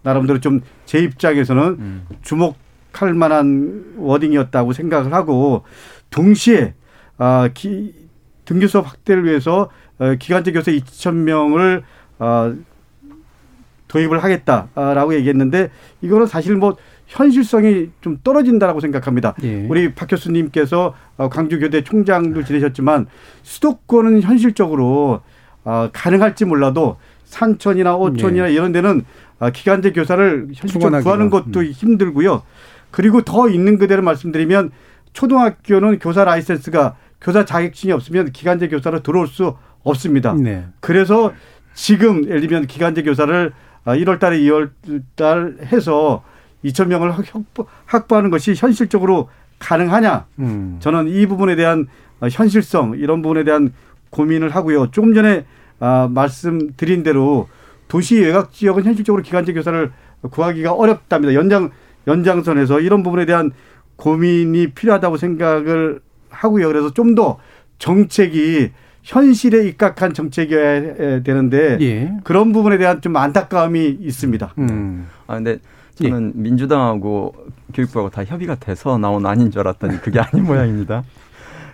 나름대로 0.04 0.40
좀 0.40 0.62
제 0.88 1.00
입장에서는 1.00 1.64
음. 1.64 2.08
주목할 2.24 3.14
만한 3.14 3.94
워딩이었다고 3.98 4.74
생각을 4.74 5.14
하고 5.14 5.64
동시에 6.10 6.74
등교 8.46 8.68
수업 8.68 8.88
확대를 8.88 9.26
위해서 9.26 9.70
기간제 10.20 10.52
교사 10.52 10.72
2천 10.72 11.14
명을 11.16 11.84
도입을 13.88 14.24
하겠다라고 14.24 15.16
얘기했는데 15.16 15.72
이거는 16.02 16.28
사실 16.28 16.56
뭐 16.56 16.76
현실성이 17.08 17.90
좀 18.02 18.20
떨어진다라고 18.24 18.82
생각합니다. 18.82 19.34
예. 19.44 19.66
우리 19.68 19.94
박 19.94 20.08
교수님께서 20.08 20.94
어, 21.16 21.30
광주교대 21.30 21.84
총장도 21.84 22.44
지내셨지만 22.44 23.08
수도권은 23.44 24.22
현실적으로 24.22 25.22
어, 25.64 25.90
가능할지 25.94 26.46
몰라도 26.46 26.98
산천이나 27.24 27.96
오천이나 27.96 28.50
예. 28.50 28.54
이런 28.54 28.72
데는 28.74 29.06
어, 29.40 29.50
기간제 29.50 29.94
교사를 29.94 30.50
현실적으로 30.54 31.02
구하는 31.02 31.30
것도 31.30 31.62
음. 31.62 31.66
힘들고요. 31.66 32.44
그리고 32.92 33.22
더 33.22 33.50
있는 33.50 33.78
그대로 33.78 34.02
말씀드리면 34.02 34.72
초등학교는 35.18 35.98
교사 35.98 36.24
라이센스가 36.24 36.96
교사 37.20 37.44
자격증이 37.44 37.92
없으면 37.92 38.32
기간제 38.32 38.68
교사로 38.68 39.02
들어올 39.02 39.28
수 39.28 39.56
없습니다. 39.82 40.34
네. 40.34 40.68
그래서 40.80 41.34
지금 41.74 42.24
예를 42.26 42.42
들면 42.42 42.68
기간제 42.68 43.02
교사를 43.02 43.52
1월 43.86 44.10
아, 44.10 44.20
달에 44.20 44.38
2월 44.42 44.70
달 45.16 45.58
해서 45.72 46.24
2천 46.64 46.90
명을 46.90 47.14
확보하는 47.88 48.30
것이 48.30 48.54
현실적으로 48.56 49.30
가능하냐? 49.58 50.28
음. 50.38 50.78
저는 50.82 51.08
이 51.08 51.26
부분에 51.26 51.56
대한 51.56 51.88
현실성 52.22 52.98
이런 52.98 53.24
부분에 53.24 53.44
대한 53.44 53.74
고민을 54.12 54.50
하고요. 54.56 54.92
조금 54.92 55.16
전에 55.16 55.46
아, 55.80 56.08
말씀드린 56.12 57.02
대로 57.02 57.50
도시 57.88 58.20
외곽 58.20 58.54
지역은 58.54 58.84
현실적으로 58.84 59.24
기간제 59.24 59.54
교사를 59.54 59.92
구하기가 60.30 60.74
어렵답니다. 60.74 61.34
연장 61.34 61.72
연장선에서 62.06 62.82
이런 62.82 63.02
부분에 63.02 63.26
대한 63.26 63.52
고민이 63.98 64.68
필요하다고 64.72 65.18
생각을 65.18 66.00
하고요. 66.30 66.68
그래서 66.68 66.94
좀 66.94 67.16
더 67.16 67.38
정책이 67.80 68.72
현실에 69.04 69.68
입각한 69.68 70.14
정책이어야 70.14 71.22
되는데 71.24 71.78
예. 71.82 72.14
그런 72.24 72.52
부분에 72.52 72.78
대한 72.78 73.02
좀 73.02 73.16
안타까움이 73.16 73.98
있습니다. 74.02 74.54
음. 74.58 75.08
아 75.28 75.36
근데 75.36 75.60
저는 75.96 76.34
예. 76.36 76.40
민주당하고 76.42 77.34
교육부하고 77.74 78.10
다 78.10 78.24
협의가 78.26 78.56
돼서 78.56 78.98
나온 78.98 79.26
아닌 79.26 79.50
줄 79.50 79.62
알았더니 79.62 80.02
그게 80.02 80.20
아닌 80.20 80.44
모양입니다. 80.46 81.04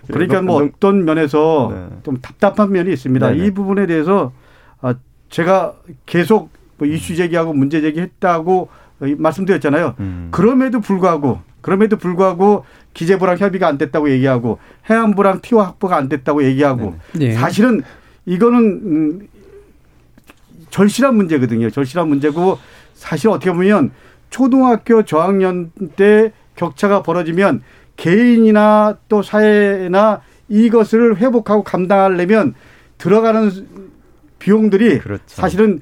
그러니까 0.06 0.42
뭐 0.42 0.62
어떤 0.62 1.04
면에서 1.04 1.70
네. 1.74 1.96
좀 2.04 2.18
답답한 2.18 2.70
면이 2.70 2.92
있습니다. 2.92 3.30
네네. 3.30 3.46
이 3.46 3.50
부분에 3.50 3.86
대해서 3.86 4.32
아, 4.80 4.94
제가 5.30 5.74
계속 6.06 6.50
뭐 6.76 6.86
이슈 6.86 7.16
제기하고 7.16 7.54
문제 7.54 7.80
제기했다고 7.80 8.68
말씀드렸잖아요. 9.16 9.94
음. 9.98 10.28
그럼에도 10.30 10.80
불구하고 10.80 11.40
그럼에도 11.64 11.96
불구하고 11.96 12.66
기재부랑 12.92 13.38
협의가 13.38 13.66
안 13.66 13.78
됐다고 13.78 14.10
얘기하고 14.10 14.58
해안부랑 14.90 15.40
티와 15.40 15.68
확보가 15.68 15.96
안 15.96 16.10
됐다고 16.10 16.44
얘기하고 16.44 16.96
네. 17.12 17.32
사실은 17.32 17.82
이거는 18.26 18.60
음, 18.60 19.28
절실한 20.68 21.16
문제거든요. 21.16 21.70
절실한 21.70 22.06
문제고 22.06 22.58
사실 22.92 23.30
어떻게 23.30 23.50
보면 23.50 23.92
초등학교 24.28 25.04
저학년 25.06 25.72
때 25.96 26.32
격차가 26.54 27.02
벌어지면 27.02 27.62
개인이나 27.96 28.98
또 29.08 29.22
사회나 29.22 30.20
이것을 30.50 31.16
회복하고 31.16 31.62
감당하려면 31.62 32.54
들어가는 32.98 33.50
비용들이 34.38 34.98
그렇죠. 34.98 35.22
사실은 35.28 35.80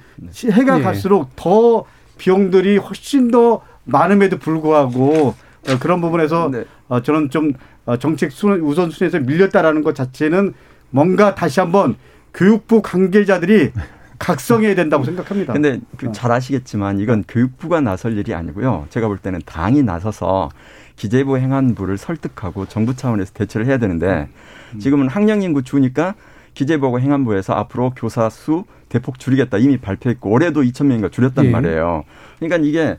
해가 0.48 0.78
네. 0.78 0.84
갈수록 0.84 1.34
더 1.34 1.84
비용들이 2.18 2.76
훨씬 2.76 3.32
더 3.32 3.62
많음에도 3.82 4.38
불구하고 4.38 5.34
어, 5.34 5.34
그런 5.80 6.00
부분에서 6.00 6.50
네. 6.50 6.64
어, 6.88 7.02
저는 7.02 7.30
좀 7.30 7.52
어, 7.84 7.96
정책 7.96 8.32
우선순위에서 8.32 9.20
밀렸다라는 9.20 9.82
것 9.82 9.94
자체는 9.94 10.54
뭔가 10.90 11.34
다시 11.34 11.60
한번 11.60 11.96
교육부 12.34 12.82
관계자들이 12.82 13.72
각성해야 14.18 14.74
된다고 14.74 15.04
생각합니다. 15.04 15.52
근데 15.52 15.80
잘 16.12 16.30
아시겠지만 16.30 17.00
이건 17.00 17.24
교육부가 17.26 17.80
나설 17.80 18.16
일이 18.16 18.34
아니고요. 18.34 18.86
제가 18.90 19.08
볼 19.08 19.18
때는 19.18 19.40
당이 19.44 19.82
나서서 19.82 20.50
기재부 20.94 21.38
행안부를 21.38 21.98
설득하고 21.98 22.66
정부 22.66 22.94
차원에서 22.94 23.32
대처를 23.32 23.66
해야 23.66 23.78
되는데 23.78 24.28
음. 24.74 24.78
지금은 24.78 25.08
학령 25.08 25.42
인구 25.42 25.62
주니까 25.62 26.14
기재부하고 26.54 27.00
행안부에서 27.00 27.54
앞으로 27.54 27.92
교사 27.96 28.28
수 28.28 28.64
대폭 28.88 29.18
줄이겠다 29.18 29.58
이미 29.58 29.78
발표했고 29.78 30.30
올해도 30.30 30.62
2천 30.62 30.86
명인가 30.86 31.08
줄였단 31.08 31.46
예. 31.46 31.50
말이에요. 31.50 32.04
그러니까 32.38 32.68
이게 32.68 32.98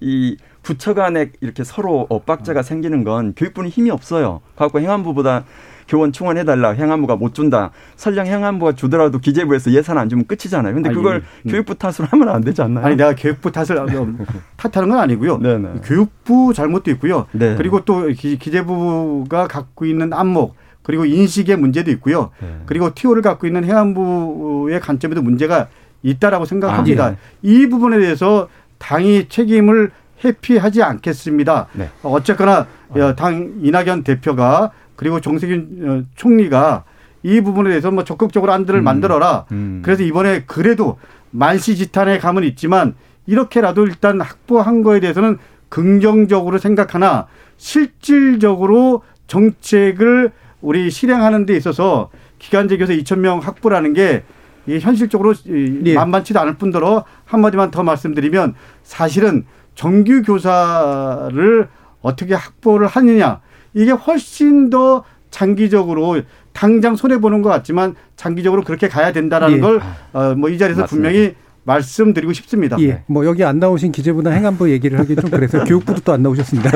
이 0.00 0.36
부처 0.62 0.94
간에 0.94 1.30
이렇게 1.40 1.64
서로 1.64 2.06
엇박자가 2.08 2.60
음. 2.60 2.62
생기는 2.62 3.04
건 3.04 3.34
교육부는 3.36 3.70
힘이 3.70 3.90
없어요. 3.90 4.40
갖고 4.56 4.80
행안부보다 4.80 5.44
교원 5.88 6.12
충원해달라 6.12 6.70
행안부가 6.70 7.16
못 7.16 7.34
준다. 7.34 7.70
설령 7.96 8.26
행안부가 8.26 8.72
주더라도 8.72 9.18
기재부에서 9.18 9.72
예산 9.72 9.98
안 9.98 10.08
주면 10.08 10.26
끝이잖아요. 10.26 10.74
근데 10.74 10.90
그걸 10.90 11.16
아니, 11.16 11.24
음. 11.46 11.50
교육부 11.50 11.74
탓으로 11.74 12.06
하면 12.10 12.28
안 12.28 12.42
되지 12.42 12.62
않나요? 12.62 12.86
아니 12.86 12.96
내가 12.96 13.14
교육부 13.14 13.50
탓을 13.50 13.66
탓하는 14.56 14.88
건 14.88 14.98
아니고요. 15.00 15.38
네네. 15.38 15.68
교육부 15.84 16.54
잘못도 16.54 16.90
있고요. 16.92 17.26
네. 17.32 17.56
그리고 17.56 17.84
또 17.84 18.06
기재부가 18.06 19.48
갖고 19.48 19.84
있는 19.84 20.12
안목 20.12 20.54
그리고 20.82 21.04
인식의 21.04 21.56
문제도 21.56 21.90
있고요. 21.90 22.30
네. 22.40 22.60
그리고 22.66 22.94
티오를 22.94 23.22
갖고 23.22 23.46
있는 23.46 23.64
행안부의 23.64 24.80
관점에도 24.80 25.22
문제가 25.22 25.68
있다라고 26.02 26.44
생각합니다. 26.44 27.04
아, 27.04 27.10
네. 27.10 27.16
이 27.42 27.68
부분에 27.68 27.98
대해서 27.98 28.48
당이 28.78 29.28
책임을 29.28 29.92
회피하지 30.24 30.82
않겠습니다. 30.82 31.68
네. 31.72 31.90
어쨌거나 32.02 32.66
어. 32.88 33.14
당 33.14 33.54
이낙연 33.62 34.04
대표가 34.04 34.70
그리고 34.96 35.20
정세균 35.20 35.78
어, 35.82 36.02
총리가 36.14 36.84
이 37.22 37.40
부분에 37.40 37.70
대해서 37.70 37.90
뭐 37.90 38.04
적극적으로 38.04 38.52
안들을 38.52 38.80
음. 38.80 38.84
만들어라. 38.84 39.46
음. 39.52 39.80
그래서 39.84 40.02
이번에 40.02 40.44
그래도 40.46 40.98
만시지탄의 41.30 42.20
감은 42.20 42.44
있지만 42.44 42.94
이렇게라도 43.26 43.86
일단 43.86 44.20
확보한 44.20 44.82
거에 44.82 45.00
대해서는 45.00 45.38
긍정적으로 45.68 46.58
생각하나 46.58 47.26
실질적으로 47.56 49.02
정책을 49.26 50.32
우리 50.60 50.90
실행하는 50.90 51.46
데 51.46 51.56
있어서 51.56 52.10
기간제 52.38 52.76
교사 52.76 52.92
2천 52.92 53.18
명 53.20 53.38
확보라는 53.38 53.94
게 53.94 54.24
현실적으로 54.68 55.34
네. 55.44 55.94
만만치도 55.94 56.38
않을 56.40 56.56
뿐더러 56.56 57.04
한마디만 57.24 57.70
더 57.70 57.82
말씀드리면 57.82 58.54
사실은 58.82 59.44
정규 59.74 60.22
교사를 60.22 61.68
어떻게 62.00 62.34
확보를 62.34 62.86
하느냐 62.86 63.40
이게 63.74 63.90
훨씬 63.90 64.70
더 64.70 65.04
장기적으로 65.30 66.20
당장 66.52 66.94
손해 66.96 67.18
보는 67.18 67.40
것 67.42 67.48
같지만 67.48 67.94
장기적으로 68.16 68.62
그렇게 68.62 68.88
가야 68.88 69.12
된다라는 69.12 69.56
예. 69.56 69.60
걸뭐이 69.60 70.54
어, 70.54 70.58
자리에서 70.58 70.82
맞습니다. 70.82 70.86
분명히 70.86 71.34
말씀드리고 71.64 72.32
싶습니다. 72.34 72.76
예. 72.80 72.86
네. 72.88 73.04
뭐 73.06 73.24
여기 73.24 73.44
안 73.44 73.58
나오신 73.58 73.92
기재부나 73.92 74.30
행안부 74.30 74.70
얘기를 74.70 74.98
하기 74.98 75.16
좀 75.16 75.30
그래서 75.30 75.62
교육부도 75.64 76.00
또 76.00 76.12
안 76.12 76.22
나오셨습니다. 76.22 76.70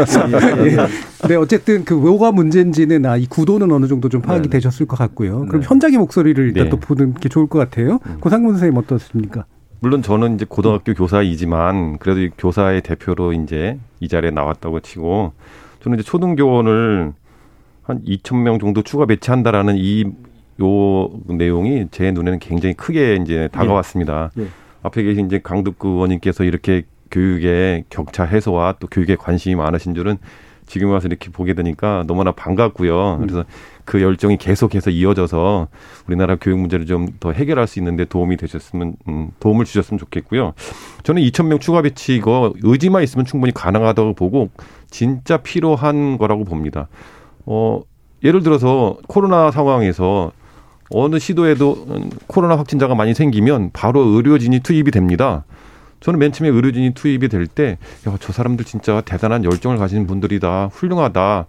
예. 0.60 0.66
예. 0.72 0.76
네, 1.28 1.34
어쨌든 1.34 1.84
그 1.84 1.92
뭐가 1.92 2.32
문제인지는 2.32 3.04
아, 3.04 3.16
이 3.16 3.26
구도는 3.26 3.70
어느 3.72 3.86
정도 3.86 4.08
좀 4.08 4.22
파악이 4.22 4.42
네. 4.44 4.48
되셨을 4.48 4.86
것 4.86 4.96
같고요. 4.96 5.44
그럼 5.46 5.60
네. 5.60 5.66
현장의 5.68 5.98
목소리를 5.98 6.46
일단 6.46 6.64
네. 6.64 6.70
또 6.70 6.78
보는 6.78 7.14
게 7.14 7.28
좋을 7.28 7.48
것 7.48 7.58
같아요. 7.58 7.98
음. 8.06 8.18
고상문 8.20 8.52
선생님 8.52 8.78
어떻습니까? 8.78 9.44
물론 9.80 10.02
저는 10.02 10.34
이제 10.36 10.46
고등학교 10.48 10.94
교사이지만 10.94 11.98
그래도 11.98 12.34
교사의 12.38 12.82
대표로 12.82 13.32
이제 13.32 13.78
이 14.00 14.08
자리에 14.08 14.30
나왔다고 14.30 14.80
치고 14.80 15.32
저는 15.80 15.98
이제 15.98 16.04
초등교원을 16.08 17.12
한 17.82 18.02
2천 18.04 18.42
명 18.42 18.58
정도 18.58 18.82
추가 18.82 19.06
배치한다라는 19.06 19.76
이 19.78 20.04
요 20.60 21.10
내용이 21.26 21.86
제 21.90 22.10
눈에는 22.12 22.38
굉장히 22.38 22.74
크게 22.74 23.16
이제 23.16 23.48
다가왔습니다. 23.52 24.30
예. 24.38 24.42
예. 24.42 24.46
앞에 24.82 25.02
계신 25.02 25.26
이제 25.26 25.38
강덕구 25.42 25.88
의원님께서 25.88 26.44
이렇게 26.44 26.84
교육의 27.10 27.84
격차 27.90 28.24
해소와 28.24 28.76
또 28.80 28.86
교육에 28.86 29.16
관심이 29.16 29.54
많으신 29.54 29.94
줄은 29.94 30.16
지금 30.66 30.90
와서 30.90 31.08
이렇게 31.08 31.30
보게 31.30 31.54
되니까 31.54 32.04
너무나 32.06 32.32
반갑고요. 32.32 33.14
음. 33.16 33.20
그래서 33.20 33.44
그 33.86 34.02
열정이 34.02 34.36
계속해서 34.36 34.90
이어져서 34.90 35.68
우리나라 36.06 36.36
교육 36.36 36.58
문제를 36.58 36.84
좀 36.84 37.06
더 37.20 37.32
해결할 37.32 37.66
수 37.66 37.78
있는데 37.78 38.04
도움이 38.04 38.36
되셨으면 38.36 38.96
음, 39.08 39.30
도움을 39.40 39.64
주셨으면 39.64 39.98
좋겠고요. 39.98 40.52
저는 41.04 41.22
2천 41.22 41.46
명 41.46 41.58
추가 41.58 41.80
배치 41.82 42.14
이거 42.16 42.52
의지만 42.62 43.02
있으면 43.02 43.24
충분히 43.24 43.54
가능하다고 43.54 44.14
보고 44.14 44.50
진짜 44.90 45.38
필요한 45.38 46.18
거라고 46.18 46.44
봅니다. 46.44 46.88
어 47.46 47.80
예를 48.24 48.42
들어서 48.42 48.98
코로나 49.06 49.50
상황에서 49.50 50.32
어느 50.90 51.18
시도에도 51.18 51.86
코로나 52.26 52.56
확진자가 52.58 52.94
많이 52.94 53.14
생기면 53.14 53.70
바로 53.72 54.00
의료진이 54.00 54.60
투입이 54.60 54.90
됩니다. 54.90 55.44
저는 56.00 56.18
맨 56.18 56.32
처음에 56.32 56.50
의료진이 56.54 56.94
투입이 56.94 57.28
될 57.28 57.46
때, 57.46 57.78
야, 58.06 58.16
저 58.20 58.32
사람들 58.32 58.64
진짜 58.64 59.00
대단한 59.00 59.44
열정을 59.44 59.78
가진 59.78 60.06
분들이다, 60.06 60.66
훌륭하다, 60.72 61.46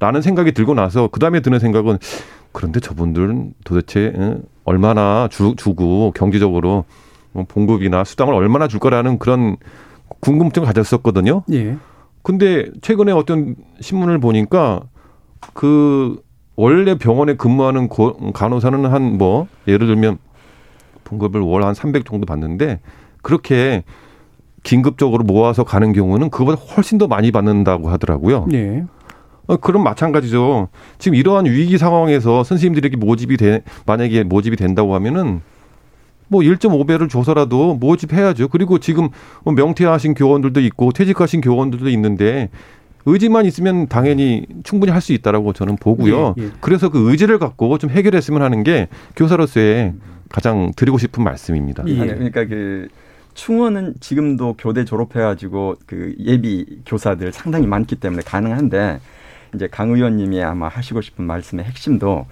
라는 0.00 0.22
생각이 0.22 0.52
들고 0.52 0.74
나서, 0.74 1.08
그 1.08 1.20
다음에 1.20 1.40
드는 1.40 1.58
생각은, 1.60 1.98
그런데 2.52 2.80
저분들은 2.80 3.54
도대체 3.64 4.12
얼마나 4.64 5.28
주, 5.30 5.54
주고 5.56 6.12
경제적으로 6.16 6.84
뭐 7.32 7.44
봉급이나 7.46 8.02
수당을 8.02 8.34
얼마나 8.34 8.66
줄 8.66 8.80
거라는 8.80 9.18
그런 9.18 9.56
궁금증을 10.20 10.66
가졌었거든요. 10.66 11.44
예. 11.52 11.76
근데 12.22 12.66
최근에 12.82 13.12
어떤 13.12 13.54
신문을 13.80 14.18
보니까 14.18 14.80
그 15.54 16.20
원래 16.56 16.96
병원에 16.98 17.34
근무하는 17.36 17.88
간호사는 18.34 18.84
한 18.86 19.16
뭐 19.16 19.46
예를 19.68 19.86
들면 19.86 20.18
봉급을 21.04 21.40
월 21.40 21.62
한 21.64 21.74
300 21.74 22.04
정도 22.04 22.26
받는데 22.26 22.80
그렇게 23.22 23.84
긴급적으로 24.62 25.24
모아서 25.24 25.62
가는 25.64 25.92
경우는 25.92 26.30
그거보다 26.30 26.60
훨씬 26.74 26.98
더 26.98 27.06
많이 27.06 27.30
받는다고 27.30 27.88
하더라고요. 27.90 28.46
네. 28.48 28.84
어, 29.50 29.56
그럼 29.56 29.82
마찬가지죠. 29.82 30.68
지금 30.98 31.16
이러한 31.16 31.46
위기 31.46 31.76
상황에서 31.76 32.44
선생님들에게 32.44 32.96
모집이 32.96 33.36
돼, 33.36 33.62
만약에 33.84 34.22
모집이 34.22 34.54
된다고 34.54 34.94
하면은 34.94 35.40
뭐 36.28 36.42
1.5배를 36.42 37.10
줘서라도 37.10 37.74
모집해야죠. 37.74 38.46
그리고 38.46 38.78
지금 38.78 39.08
뭐 39.42 39.52
명퇴하신 39.52 40.14
교원들도 40.14 40.60
있고 40.60 40.92
퇴직하신 40.92 41.40
교원들도 41.40 41.88
있는데 41.88 42.48
의지만 43.06 43.44
있으면 43.44 43.88
당연히 43.88 44.46
충분히 44.62 44.92
할 44.92 45.00
수 45.00 45.12
있다라고 45.12 45.52
저는 45.52 45.76
보고요. 45.80 46.36
예, 46.38 46.44
예. 46.44 46.50
그래서 46.60 46.88
그 46.88 47.10
의지를 47.10 47.40
갖고 47.40 47.76
좀 47.78 47.90
해결했으면 47.90 48.42
하는 48.42 48.62
게 48.62 48.86
교사로서의 49.16 49.94
가장 50.28 50.70
드리고 50.76 50.98
싶은 50.98 51.24
말씀입니다. 51.24 51.82
예. 51.88 51.96
그러니까 51.96 52.44
그 52.44 52.86
충원은 53.34 53.94
지금도 53.98 54.54
교대 54.58 54.84
졸업해가지고 54.84 55.76
그 55.86 56.14
예비 56.20 56.66
교사들 56.86 57.32
상당히 57.32 57.66
많기 57.66 57.96
때문에 57.96 58.22
가능한데 58.24 59.00
이제 59.54 59.68
강 59.68 59.90
의원님이 59.90 60.42
아마 60.42 60.68
하시고 60.68 61.00
싶은 61.00 61.24
말씀의 61.24 61.64
핵심도 61.64 62.26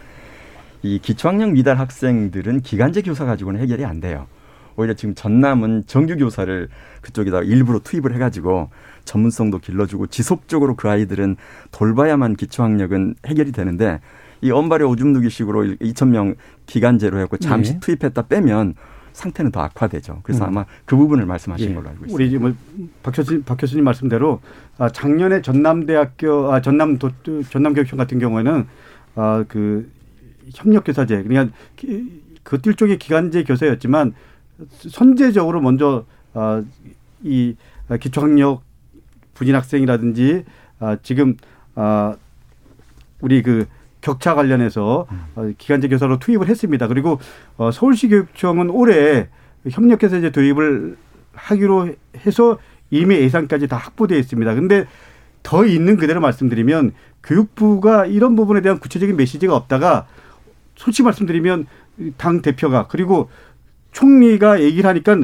이 0.82 0.98
기초학력 1.00 1.52
미달 1.52 1.78
학생들은 1.78 2.60
기간제 2.60 3.02
교사 3.02 3.24
가지고는 3.24 3.60
해결이 3.60 3.84
안 3.84 4.00
돼요. 4.00 4.26
오히려 4.76 4.94
지금 4.94 5.14
전남은 5.16 5.84
정규 5.86 6.16
교사를 6.16 6.68
그쪽에다 7.02 7.42
일부러 7.42 7.80
투입을 7.80 8.14
해가지고 8.14 8.70
전문성도 9.04 9.58
길러주고 9.58 10.06
지속적으로 10.06 10.76
그 10.76 10.88
아이들은 10.88 11.36
돌봐야만 11.72 12.36
기초학력은 12.36 13.16
해결이 13.26 13.50
되는데 13.50 14.00
이 14.40 14.52
언발의 14.52 14.86
오줌 14.86 15.12
누기식으로 15.14 15.64
2천 15.80 16.10
명 16.10 16.36
기간제로 16.66 17.18
했고 17.18 17.36
잠시 17.38 17.72
네. 17.72 17.80
투입했다 17.80 18.22
빼면 18.22 18.74
상태는 19.18 19.50
더 19.50 19.60
악화되죠. 19.60 20.20
그래서 20.22 20.44
음. 20.44 20.48
아마 20.48 20.64
그 20.84 20.96
부분을 20.96 21.26
말씀하신 21.26 21.70
예. 21.70 21.74
걸로 21.74 21.88
알고 21.88 22.06
있습니다. 22.06 22.14
우리 22.14 22.30
지금 22.30 22.56
박 23.02 23.14
교수님, 23.14 23.42
박 23.42 23.56
교수님 23.56 23.84
말씀대로 23.84 24.40
아, 24.78 24.88
작년에 24.88 25.42
전남대학교 25.42 26.52
아, 26.52 26.60
전남 26.60 26.98
도, 26.98 27.10
전남교육청 27.50 27.96
같은 27.96 28.20
경우에는 28.20 28.66
아, 29.16 29.44
그 29.48 29.90
협력교사제 30.54 31.24
그러니까 31.24 31.54
그 32.44 32.58
일종의 32.64 32.98
기간제 32.98 33.42
교사였지만 33.42 34.14
선제적으로 34.68 35.60
먼저 35.60 36.06
아, 36.32 36.62
이 37.22 37.56
기초학력 38.00 38.62
분인 39.34 39.56
학생이라든지 39.56 40.44
아, 40.78 40.96
지금 41.02 41.36
아, 41.74 42.16
우리 43.20 43.42
그 43.42 43.66
격차 44.00 44.34
관련해서 44.34 45.06
어, 45.34 45.50
기간제 45.58 45.88
교사로 45.88 46.18
투입을 46.18 46.48
했습니다. 46.48 46.86
그리고 46.88 47.18
어, 47.56 47.70
서울시 47.70 48.08
교육청은 48.08 48.70
올해 48.70 49.28
협력교사제 49.68 50.30
도입을 50.30 50.96
하기로 51.32 51.94
해서 52.26 52.58
이미 52.90 53.16
예산까지 53.16 53.68
다 53.68 53.76
확보되어 53.76 54.18
있습니다. 54.18 54.54
근데 54.54 54.86
더 55.42 55.64
있는 55.64 55.96
그대로 55.96 56.20
말씀드리면 56.20 56.92
교육부가 57.22 58.06
이런 58.06 58.36
부분에 58.36 58.60
대한 58.60 58.78
구체적인 58.78 59.16
메시지가 59.16 59.54
없다가 59.54 60.06
솔직히 60.76 61.04
말씀드리면 61.04 61.66
당 62.16 62.42
대표가 62.42 62.86
그리고 62.88 63.28
총리가 63.92 64.60
얘기를 64.62 64.88
하니까 64.88 65.20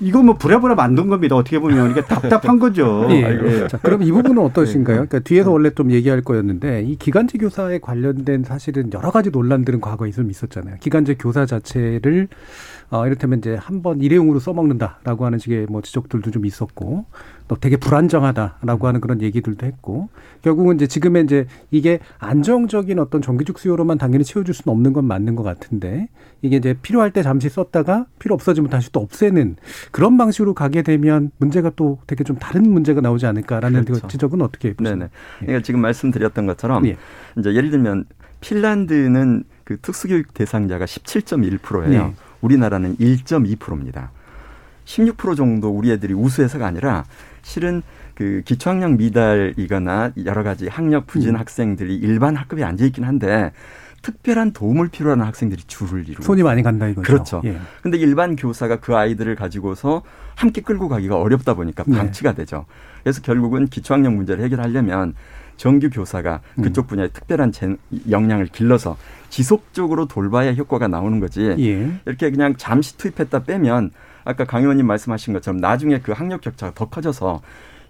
이거 0.00 0.22
뭐 0.22 0.34
부랴부랴 0.34 0.74
만든 0.74 1.08
겁니다. 1.08 1.36
어떻게 1.36 1.58
보면 1.58 1.90
이게 1.90 2.02
답답한 2.02 2.58
거죠. 2.58 3.06
예. 3.10 3.22
예. 3.22 3.68
자, 3.68 3.78
그럼 3.78 4.02
이 4.02 4.10
부분은 4.12 4.42
어떠신가요? 4.42 4.96
그러니까 4.96 5.18
뒤에서 5.20 5.50
원래 5.50 5.70
좀 5.70 5.90
얘기할 5.90 6.22
거였는데 6.22 6.82
이 6.82 6.96
기간제 6.96 7.38
교사에 7.38 7.78
관련된 7.78 8.44
사실은 8.44 8.92
여러 8.92 9.10
가지 9.10 9.30
논란들은 9.30 9.80
과거에 9.80 10.10
좀 10.10 10.30
있었잖아요. 10.30 10.76
기간제 10.80 11.16
교사 11.18 11.46
자체를 11.46 12.28
어, 12.90 13.06
이를테면 13.06 13.38
이제 13.38 13.54
한 13.54 13.82
번 13.82 14.00
일회용으로 14.00 14.38
써먹는다라고 14.40 15.26
하는 15.26 15.38
식의 15.38 15.66
뭐 15.68 15.82
지적들도 15.82 16.30
좀 16.30 16.46
있었고 16.46 17.04
또 17.46 17.56
되게 17.56 17.76
불안정하다라고 17.76 18.86
하는 18.86 19.00
그런 19.00 19.20
얘기들도 19.22 19.66
했고 19.66 20.08
결국은 20.42 20.76
이제 20.76 20.86
지금의 20.86 21.24
이제 21.24 21.46
이게 21.70 21.98
안정적인 22.18 22.98
어떤 22.98 23.20
정규직 23.22 23.58
수요로만 23.58 23.98
당연히 23.98 24.24
채워줄 24.24 24.54
수는 24.54 24.74
없는 24.74 24.92
건 24.92 25.04
맞는 25.04 25.36
것 25.36 25.42
같은데 25.42 26.08
이게 26.42 26.56
이제 26.56 26.74
필요할 26.80 27.12
때 27.12 27.22
잠시 27.22 27.48
썼다가 27.48 28.06
필요 28.18 28.34
없어지면 28.34 28.70
다시 28.70 28.90
또 28.92 29.00
없애는 29.00 29.56
그런 29.90 30.16
방식으로 30.16 30.54
가게 30.54 30.82
되면 30.82 31.30
문제가 31.38 31.70
또 31.76 31.98
되게 32.06 32.24
좀 32.24 32.36
다른 32.36 32.70
문제가 32.70 33.00
나오지 33.00 33.26
않을까라는 33.26 33.80
그 33.84 33.92
그렇죠. 33.92 34.08
지적은 34.08 34.40
어떻게 34.42 34.72
보세요? 34.74 34.94
네네. 34.96 35.10
그러니까 35.40 35.62
지금 35.62 35.80
말씀드렸던 35.80 36.46
것처럼 36.46 36.86
예. 36.86 36.96
이제 37.38 37.54
예를 37.54 37.70
들면 37.70 38.06
핀란드는 38.40 39.44
그 39.64 39.78
특수교육 39.80 40.34
대상자가 40.34 40.84
17.1%예요. 40.84 41.88
네. 41.88 42.14
우리나라는 42.40 42.96
1.2%입니다. 42.96 44.10
16% 44.84 45.36
정도 45.36 45.70
우리 45.70 45.90
애들이 45.90 46.14
우수해서가 46.14 46.66
아니라 46.66 47.04
실은 47.42 47.82
그 48.14 48.42
기초학력 48.44 48.92
미달이거나 48.92 50.12
여러 50.24 50.42
가지 50.42 50.68
학력 50.68 51.06
부진 51.06 51.30
음. 51.30 51.36
학생들이 51.40 51.96
일반 51.96 52.36
학급에 52.36 52.64
앉아 52.64 52.84
있긴 52.86 53.04
한데 53.04 53.52
특별한 54.02 54.52
도움을 54.52 54.88
필요로 54.88 55.12
하는 55.12 55.24
학생들이 55.26 55.64
줄을 55.66 56.08
이루고 56.08 56.22
손이 56.22 56.42
많이 56.42 56.62
간다 56.62 56.86
이거죠. 56.86 57.02
그렇죠. 57.02 57.42
예. 57.44 57.58
근데 57.82 57.98
일반 57.98 58.36
교사가 58.36 58.76
그 58.76 58.96
아이들을 58.96 59.34
가지고서 59.34 60.02
함께 60.36 60.60
끌고 60.60 60.88
가기가 60.88 61.16
어렵다 61.16 61.54
보니까 61.54 61.84
네. 61.86 61.98
방치가 61.98 62.30
네. 62.30 62.36
되죠. 62.38 62.66
그래서 63.02 63.20
결국은 63.20 63.66
기초학력 63.66 64.14
문제를 64.14 64.44
해결하려면 64.44 65.14
정규 65.56 65.90
교사가 65.90 66.40
음. 66.58 66.62
그쪽 66.62 66.86
분야에 66.86 67.08
특별한 67.08 67.52
역량을 68.10 68.46
길러서 68.46 68.96
지속적으로 69.30 70.06
돌봐야 70.06 70.52
효과가 70.52 70.88
나오는 70.88 71.20
거지. 71.20 71.54
예. 71.58 71.92
이렇게 72.06 72.30
그냥 72.30 72.54
잠시 72.56 72.96
투입했다 72.96 73.44
빼면 73.44 73.90
아까 74.24 74.44
강 74.44 74.62
의원님 74.62 74.86
말씀하신 74.86 75.32
것처럼 75.34 75.60
나중에 75.60 76.00
그 76.00 76.12
학력 76.12 76.40
격차가 76.40 76.72
더 76.74 76.86
커져서 76.86 77.40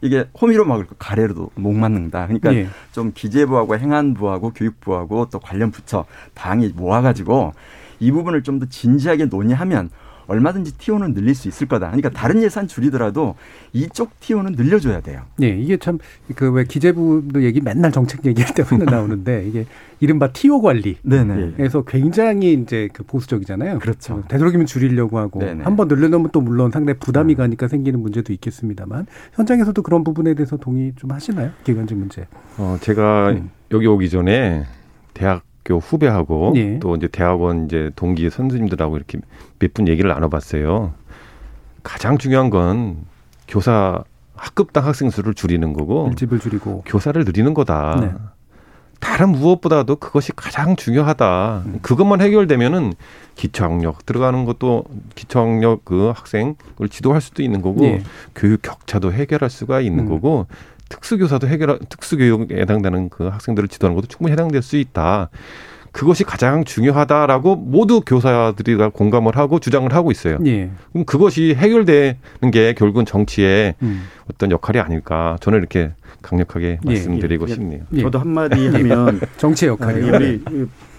이게 0.02 0.28
호미로 0.40 0.64
막을 0.66 0.86
거 0.86 0.94
가래로도 0.98 1.50
못 1.54 1.72
맞는다. 1.72 2.26
그러니까 2.26 2.54
예. 2.54 2.68
좀 2.92 3.12
기재부하고 3.14 3.78
행안부하고 3.78 4.50
교육부하고 4.52 5.28
또 5.30 5.38
관련 5.38 5.70
부처 5.70 6.04
당이 6.34 6.72
모아가지고 6.76 7.54
이 8.00 8.10
부분을 8.12 8.42
좀 8.42 8.58
더 8.58 8.66
진지하게 8.66 9.26
논의하면 9.26 9.90
얼마든지 10.26 10.78
티오는 10.78 11.14
늘릴 11.14 11.34
수 11.34 11.48
있을 11.48 11.66
거다. 11.68 11.86
그러니까 11.88 12.10
다른 12.10 12.42
예산 12.42 12.66
줄이더라도 12.68 13.36
이쪽 13.72 14.18
티오는 14.20 14.52
늘려줘야 14.52 15.00
돼요. 15.00 15.22
네, 15.36 15.48
이게 15.48 15.76
참 15.76 15.98
그 16.34 16.50
왜 16.50 16.64
기재부도 16.64 17.42
얘기 17.44 17.60
맨날 17.60 17.92
정책 17.92 18.24
얘기할 18.26 18.54
때마다 18.54 18.84
나오는데 18.90 19.46
이게 19.48 19.66
이른바 20.00 20.32
티오 20.32 20.60
관리. 20.60 20.96
네네. 21.02 21.52
그래서 21.56 21.82
굉장히 21.84 22.52
이제 22.54 22.88
그 22.92 23.02
보수적이잖아요. 23.04 23.78
그렇죠. 23.78 24.22
되도록이면 24.28 24.66
줄이려고 24.66 25.18
하고 25.18 25.40
한 25.42 25.76
번 25.76 25.88
늘려놓으면 25.88 26.30
또 26.32 26.40
물론 26.40 26.70
상당히 26.70 26.98
부담이 26.98 27.34
네. 27.34 27.36
가니까 27.38 27.68
생기는 27.68 28.00
문제도 28.00 28.32
있겠습니다만 28.32 29.06
현장에서도 29.34 29.80
그런 29.82 30.04
부분에 30.04 30.34
대해서 30.34 30.56
동의 30.56 30.92
좀 30.96 31.10
하시나요? 31.12 31.50
기관직 31.64 31.96
문제. 31.96 32.26
어, 32.58 32.76
제가 32.80 33.30
음. 33.30 33.50
여기 33.72 33.86
오기 33.86 34.10
전에 34.10 34.64
대학 35.14 35.42
교 35.66 35.78
후배하고 35.78 36.52
예. 36.56 36.78
또 36.78 36.94
이제 36.94 37.08
대학원 37.08 37.66
이제 37.66 37.90
동기 37.96 38.30
선생님들하고 38.30 38.96
이렇게 38.96 39.18
몇 39.58 39.74
분 39.74 39.88
얘기를 39.88 40.08
나눠봤어요. 40.08 40.94
가장 41.82 42.18
중요한 42.18 42.50
건 42.50 42.98
교사 43.48 43.98
학급당 44.36 44.86
학생 44.86 45.10
수를 45.10 45.34
줄이는 45.34 45.72
거고 45.72 46.08
일집을 46.10 46.38
줄이고 46.38 46.84
교사를 46.86 47.22
늘리는 47.24 47.52
거다. 47.52 47.98
네. 48.00 48.12
다른 49.00 49.30
무엇보다도 49.30 49.96
그것이 49.96 50.32
가장 50.34 50.76
중요하다. 50.76 51.62
음. 51.66 51.78
그것만 51.82 52.20
해결되면은 52.20 52.94
기초학력 53.34 54.06
들어가는 54.06 54.44
것도 54.44 54.84
기초학력 55.16 55.84
그 55.84 56.12
학생을 56.14 56.54
지도할 56.90 57.20
수도 57.20 57.42
있는 57.42 57.60
거고 57.60 57.84
예. 57.84 58.02
교육 58.34 58.62
격차도 58.62 59.12
해결할 59.12 59.50
수가 59.50 59.80
있는 59.80 60.04
음. 60.04 60.08
거고 60.08 60.46
특수교사도 60.88 61.48
해결 61.48 61.78
특수교육에 61.88 62.60
해당되는 62.60 63.08
그 63.08 63.28
학생들을 63.28 63.68
지도하는 63.68 63.96
것도 63.96 64.06
충분히 64.06 64.32
해당될 64.32 64.62
수 64.62 64.76
있다. 64.76 65.30
그것이 65.96 66.24
가장 66.24 66.64
중요하다라고 66.64 67.56
모두 67.56 68.02
교사들이 68.02 68.76
다 68.76 68.90
공감을 68.90 69.36
하고 69.36 69.58
주장을 69.58 69.90
하고 69.94 70.10
있어요. 70.10 70.38
예. 70.44 70.70
그럼 70.92 71.06
그것이 71.06 71.54
해결되는 71.56 72.50
게 72.52 72.74
결국은 72.74 73.06
정치의 73.06 73.74
음. 73.80 74.02
어떤 74.30 74.50
역할이 74.50 74.78
아닐까 74.78 75.38
저는 75.40 75.58
이렇게 75.58 75.92
강력하게 76.20 76.80
예. 76.84 76.86
말씀드리고 76.86 77.48
예. 77.48 77.54
싶네요. 77.54 77.82
예. 77.94 78.02
저도 78.02 78.18
한마디 78.18 78.68
하면 78.68 79.20
정치의 79.38 79.70
역할이 79.70 80.10
아, 80.10 80.16
우리 80.16 80.42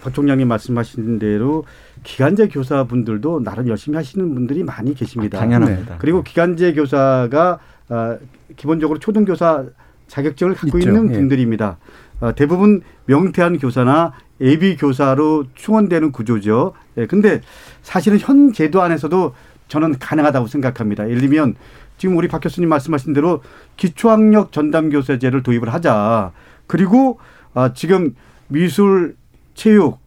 박 0.01 0.13
총장님 0.15 0.47
말씀하신 0.47 1.19
대로 1.19 1.63
기간제 2.03 2.47
교사분들도 2.47 3.43
나름 3.43 3.67
열심히 3.67 3.97
하시는 3.97 4.33
분들이 4.33 4.63
많이 4.63 4.95
계십니다. 4.95 5.37
당연합니다. 5.37 5.91
네. 5.91 5.95
그리고 5.99 6.23
기간제 6.23 6.73
교사가 6.73 7.59
아, 7.89 8.17
기본적으로 8.57 8.99
초등교사 8.99 9.65
자격증을 10.07 10.55
갖고 10.55 10.77
있죠. 10.79 10.89
있는 10.89 11.09
예. 11.13 11.17
분들입니다. 11.17 11.77
어, 12.19 12.35
대부분 12.35 12.81
명퇴한 13.05 13.59
교사나 13.59 14.13
예비 14.41 14.75
교사로 14.75 15.45
충원되는 15.55 16.11
구조죠. 16.11 16.73
예, 16.97 17.05
근데 17.05 17.41
사실은 17.81 18.19
현 18.19 18.51
제도 18.51 18.81
안에서도 18.81 19.33
저는 19.67 19.99
가능하다고 19.99 20.47
생각합니다. 20.47 21.07
예를 21.09 21.21
들면 21.21 21.55
지금 21.97 22.17
우리 22.17 22.27
박 22.27 22.39
교수님 22.39 22.69
말씀하신 22.69 23.13
대로 23.13 23.41
기초학력 23.75 24.51
전담 24.51 24.89
교사제를 24.89 25.43
도입을 25.43 25.73
하자. 25.73 26.31
그리고 26.67 27.19
아, 27.53 27.73
지금 27.73 28.15
미술, 28.47 29.15
체육, 29.55 29.99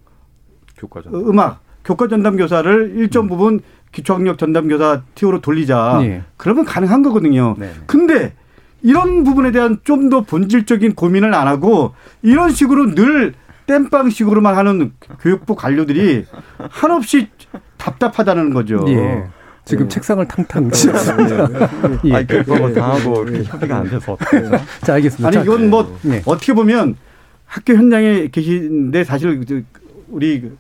교과 0.77 1.03
전담. 1.03 1.29
음악, 1.29 1.61
교과 1.85 2.09
전담 2.09 2.37
교사를 2.37 2.93
일정 2.97 3.25
음. 3.25 3.29
부분 3.29 3.61
기초학력 3.93 4.39
전담 4.39 4.69
교사 4.69 5.03
티오로 5.15 5.41
돌리자. 5.41 5.99
예. 6.03 6.23
그러면 6.37 6.65
가능한 6.65 7.03
거거든요. 7.03 7.57
네. 7.59 7.73
근데 7.87 8.35
이런 8.83 9.25
부분에 9.25 9.51
대한 9.53 9.79
좀 9.85 10.11
더 10.11 10.23
본질적인 10.23 10.95
고민을 10.95 11.35
안 11.35 11.47
하고 11.47 11.95
이런 12.23 12.51
식으로 12.51 12.95
늘 12.95 13.35
땜빵식으로만 13.67 14.57
하는 14.57 14.93
교육부 15.21 15.55
관료들이 15.55 16.25
한없이 16.71 17.29
답답하다는 17.77 18.53
거죠. 18.53 18.85
예. 18.89 19.25
지금 19.65 19.85
예. 19.85 19.89
책상을 19.89 20.27
탕탕 20.27 20.71
치셨습니다. 20.73 21.49
예. 22.07 22.15
아니, 22.15 22.27
교육부가 22.27 22.73
당하고 22.73 23.23
이렇게 23.25 23.45
협의가 23.45 23.77
안 23.77 23.91
돼서. 23.91 24.17
자, 24.83 24.95
알겠습니다. 24.95 25.29
아니, 25.39 25.47
이건 25.47 25.71
뭐 25.71 25.97
예. 26.07 26.23
어떻게 26.25 26.53
보면 26.53 26.97
학교 27.47 27.75
현장에 27.75 28.29
계신데 28.29 29.05
사실 29.05 29.45
우리 30.09 30.51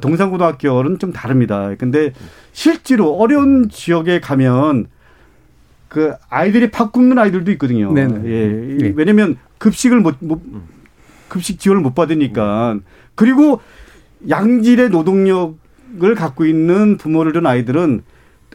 동산고등학교는 0.00 0.98
좀 0.98 1.12
다릅니다. 1.12 1.72
근데 1.78 2.12
실제로 2.52 3.14
어려운 3.16 3.68
지역에 3.68 4.20
가면 4.20 4.86
그 5.94 6.12
아이들이 6.28 6.72
팍 6.72 6.90
굶는 6.90 7.18
아이들도 7.18 7.52
있거든요. 7.52 7.92
네네. 7.92 8.28
예. 8.28 8.48
네. 8.82 8.92
왜냐면 8.96 9.36
급식을 9.58 10.00
못, 10.00 10.16
못 10.18 10.42
급식 11.28 11.60
지원을 11.60 11.82
못 11.82 11.94
받으니까 11.94 12.80
그리고 13.14 13.60
양질의 14.28 14.90
노동력을 14.90 16.14
갖고 16.16 16.46
있는 16.46 16.96
부모를 16.96 17.32
둔 17.32 17.46
아이들은 17.46 18.02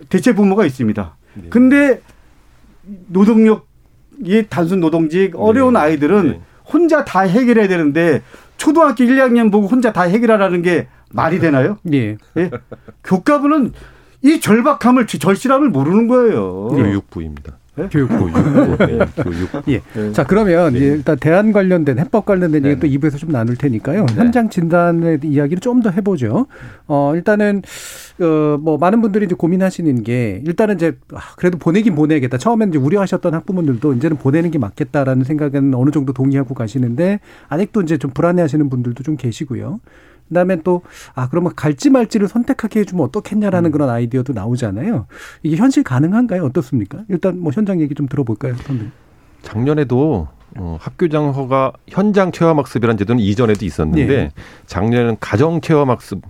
대체 0.10 0.36
부모가 0.36 0.66
있습니다. 0.66 1.16
네. 1.36 1.44
근데 1.50 2.02
노동력이 3.08 4.48
단순 4.50 4.82
노동직 4.82 5.32
어려운 5.38 5.76
네. 5.76 5.80
아이들은 5.80 6.28
네. 6.28 6.42
혼자 6.66 7.06
다 7.06 7.22
해결해야 7.22 7.70
되는데 7.70 8.22
초등학교 8.58 9.06
1, 9.06 9.16
2학년 9.16 9.50
보고 9.50 9.66
혼자 9.68 9.94
다 9.94 10.02
해결하라는 10.02 10.62
게 10.62 10.90
말이 11.14 11.40
되나요? 11.40 11.78
예. 11.94 12.18
예? 12.36 12.52
교과부는 13.06 13.72
이 14.22 14.40
절박함을 14.40 15.08
절실함을 15.08 15.70
모르는 15.70 16.08
거예요. 16.08 16.68
교육부입니다. 16.70 17.58
네? 17.80 17.88
교육부, 17.90 18.30
교육부, 18.30 18.86
네, 18.86 19.00
교육. 19.24 19.50
예. 19.70 19.82
네. 19.94 20.12
자 20.12 20.26
그러면 20.26 20.74
네. 20.74 20.80
일단 20.80 21.18
대안 21.18 21.54
관련된 21.54 21.98
해법 21.98 22.26
관련된 22.26 22.66
얘기 22.66 22.78
또 22.78 22.88
2부에서 22.88 23.18
좀 23.18 23.32
나눌 23.32 23.56
테니까요. 23.56 24.06
네. 24.06 24.14
현장 24.16 24.50
진단의 24.50 25.20
이야기를 25.24 25.62
좀 25.62 25.82
더 25.82 25.90
해보죠. 25.90 26.48
어 26.88 27.14
일단은 27.16 27.62
어뭐 28.20 28.78
많은 28.80 29.00
분들이 29.02 29.24
이제 29.26 29.36
고민하시는 29.36 30.04
게 30.04 30.42
일단은 30.46 30.76
이제 30.76 30.98
아, 31.14 31.20
그래도 31.38 31.58
보내긴 31.58 31.96
보내야겠다. 31.96 32.38
처음에는 32.38 32.74
이제 32.74 32.80
우려하셨던 32.80 33.34
학부모들도 33.34 33.94
이제는 33.94 34.18
보내는 34.18 34.52
게 34.52 34.60
맞겠다라는 34.60 35.24
생각은 35.24 35.74
어느 35.74 35.92
정도 35.92 36.12
동의하고 36.12 36.56
가시는데 36.56 37.22
아직도 37.48 37.82
이제 37.84 37.98
좀 37.98 38.12
불안해하시는 38.12 38.70
분들도 38.70 39.04
좀 39.04 39.16
계시고요. 39.16 39.80
그다음에 40.30 40.62
또 40.62 40.82
아 41.16 41.28
그러면 41.30 41.54
갈지 41.56 41.90
말지를 41.90 42.28
선택하게 42.28 42.82
해주면 42.82 43.06
어떻겠냐라는 43.06 43.70
음. 43.70 43.72
그런 43.72 43.90
아이디어도 43.90 44.34
나오잖아요. 44.34 45.08
이게 45.44 45.56
현실 45.56 45.84
가능한가요? 45.84 46.44
어떻습니까? 46.46 47.04
일단 47.10 47.40
뭐 47.40 47.52
현장 47.52 47.82
얘기 47.82 47.96
좀 47.96 48.08
들어볼까요, 48.08 48.56
선생님? 48.56 48.92
작년에도 49.42 50.28
어, 50.58 50.78
학교장 50.80 51.30
허가 51.30 51.72
현장 51.88 52.32
체험학습이라는 52.32 52.98
제도는 52.98 53.22
이전에도 53.22 53.66
있었는데 53.66 54.06
네. 54.08 54.32
작년에는 54.66 55.18
가정 55.20 55.62
체험학습, 55.62 56.22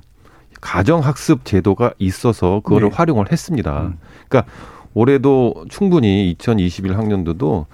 가정 0.61 0.99
학습 1.01 1.45
제도가 1.45 1.93
있어서 1.99 2.61
그거를 2.63 2.89
네. 2.89 2.95
활용을 2.95 3.31
했습니다. 3.31 3.81
음. 3.83 3.97
그러니까 4.27 4.51
올해도 4.93 5.65
충분히 5.69 6.31
2021 6.31 6.97
학년도도 6.97 7.65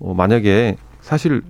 어, 0.00 0.14
만약에 0.14 0.76
사실 1.00 1.42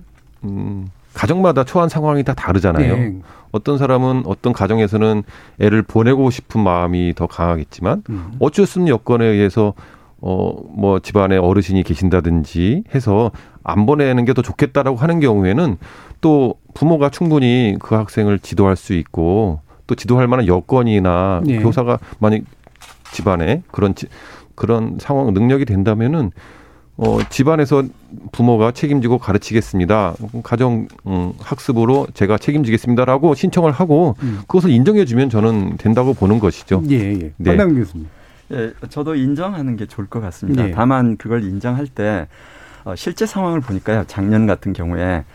음, 0.43 0.87
가정마다 1.15 1.63
처한 1.63 1.89
상황이 1.89 2.23
다 2.23 2.33
다르잖아요. 2.33 2.95
네. 2.97 3.15
어떤 3.51 3.77
사람은 3.77 4.23
어떤 4.25 4.53
가정에서는 4.53 5.23
애를 5.59 5.81
보내고 5.81 6.29
싶은 6.29 6.61
마음이 6.61 7.13
더 7.15 7.25
강하겠지만 7.25 8.03
음. 8.09 8.33
어쩔 8.39 8.65
수 8.65 8.79
없는 8.79 8.91
여건에 8.91 9.25
의해서 9.25 9.73
어 10.21 10.53
뭐 10.77 10.99
집안에 10.99 11.37
어르신이 11.37 11.83
계신다든지 11.83 12.83
해서 12.93 13.31
안 13.63 13.85
보내는 13.85 14.25
게 14.25 14.33
더 14.33 14.41
좋겠다라고 14.41 14.97
하는 14.97 15.19
경우에는 15.21 15.77
또 16.21 16.55
부모가 16.73 17.09
충분히 17.09 17.77
그 17.79 17.95
학생을 17.95 18.39
지도할 18.39 18.75
수 18.75 18.93
있고 18.93 19.61
또 19.87 19.95
지도할 19.95 20.27
만한 20.27 20.47
여건이나 20.47 21.41
네. 21.45 21.59
교사가 21.59 21.99
만약 22.19 22.41
집안에 23.11 23.61
그런 23.71 23.93
그런 24.55 24.97
상황 24.99 25.33
능력이 25.33 25.63
된다면은 25.65 26.31
어, 26.97 27.19
집안에서 27.29 27.83
부모가 28.31 28.71
책임지고 28.71 29.17
가르치겠습니다. 29.17 30.15
가정 30.43 30.87
음, 31.07 31.33
학습으로 31.39 32.07
제가 32.13 32.37
책임지겠습니다라고 32.37 33.35
신청을 33.35 33.71
하고 33.71 34.15
음. 34.23 34.39
그것을 34.47 34.69
인정해 34.69 35.03
주면 35.03 35.29
저는 35.29 35.77
된다고 35.77 36.13
보는 36.13 36.39
것이죠. 36.39 36.81
예, 36.89 36.95
예. 36.95 37.31
네. 37.37 37.57
강 37.57 37.75
교수님. 37.75 38.07
예, 38.53 38.73
저도 38.89 39.15
인정하는 39.15 39.75
게 39.75 39.85
좋을 39.85 40.07
것 40.07 40.21
같습니다. 40.21 40.67
예. 40.67 40.71
다만 40.71 41.17
그걸 41.17 41.43
인정할 41.43 41.87
때 41.87 42.27
어, 42.85 42.95
실제 42.95 43.25
상황을 43.25 43.59
보니까요. 43.59 44.05
작년 44.07 44.45
같은 44.45 44.71
경우에 44.71 45.25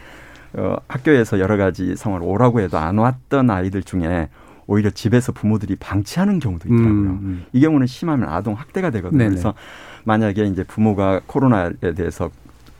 어, 0.54 0.76
학교에서 0.88 1.40
여러 1.40 1.56
가지 1.56 1.94
상황을 1.94 2.26
오라고 2.26 2.60
해도 2.60 2.78
안 2.78 2.96
왔던 2.96 3.50
아이들 3.50 3.82
중에 3.82 4.28
오히려 4.66 4.88
집에서 4.90 5.32
부모들이 5.32 5.76
방치하는 5.76 6.38
경우도 6.38 6.68
있더라고요. 6.68 6.90
음, 6.90 7.18
음. 7.22 7.44
이 7.52 7.60
경우는 7.60 7.86
심하면 7.86 8.28
아동 8.28 8.54
학대가 8.54 8.90
되거든요. 8.90 9.18
네네. 9.18 9.30
그래서 9.30 9.52
만약에 10.04 10.44
이제 10.44 10.64
부모가 10.64 11.20
코로나에 11.26 11.94
대해서 11.96 12.30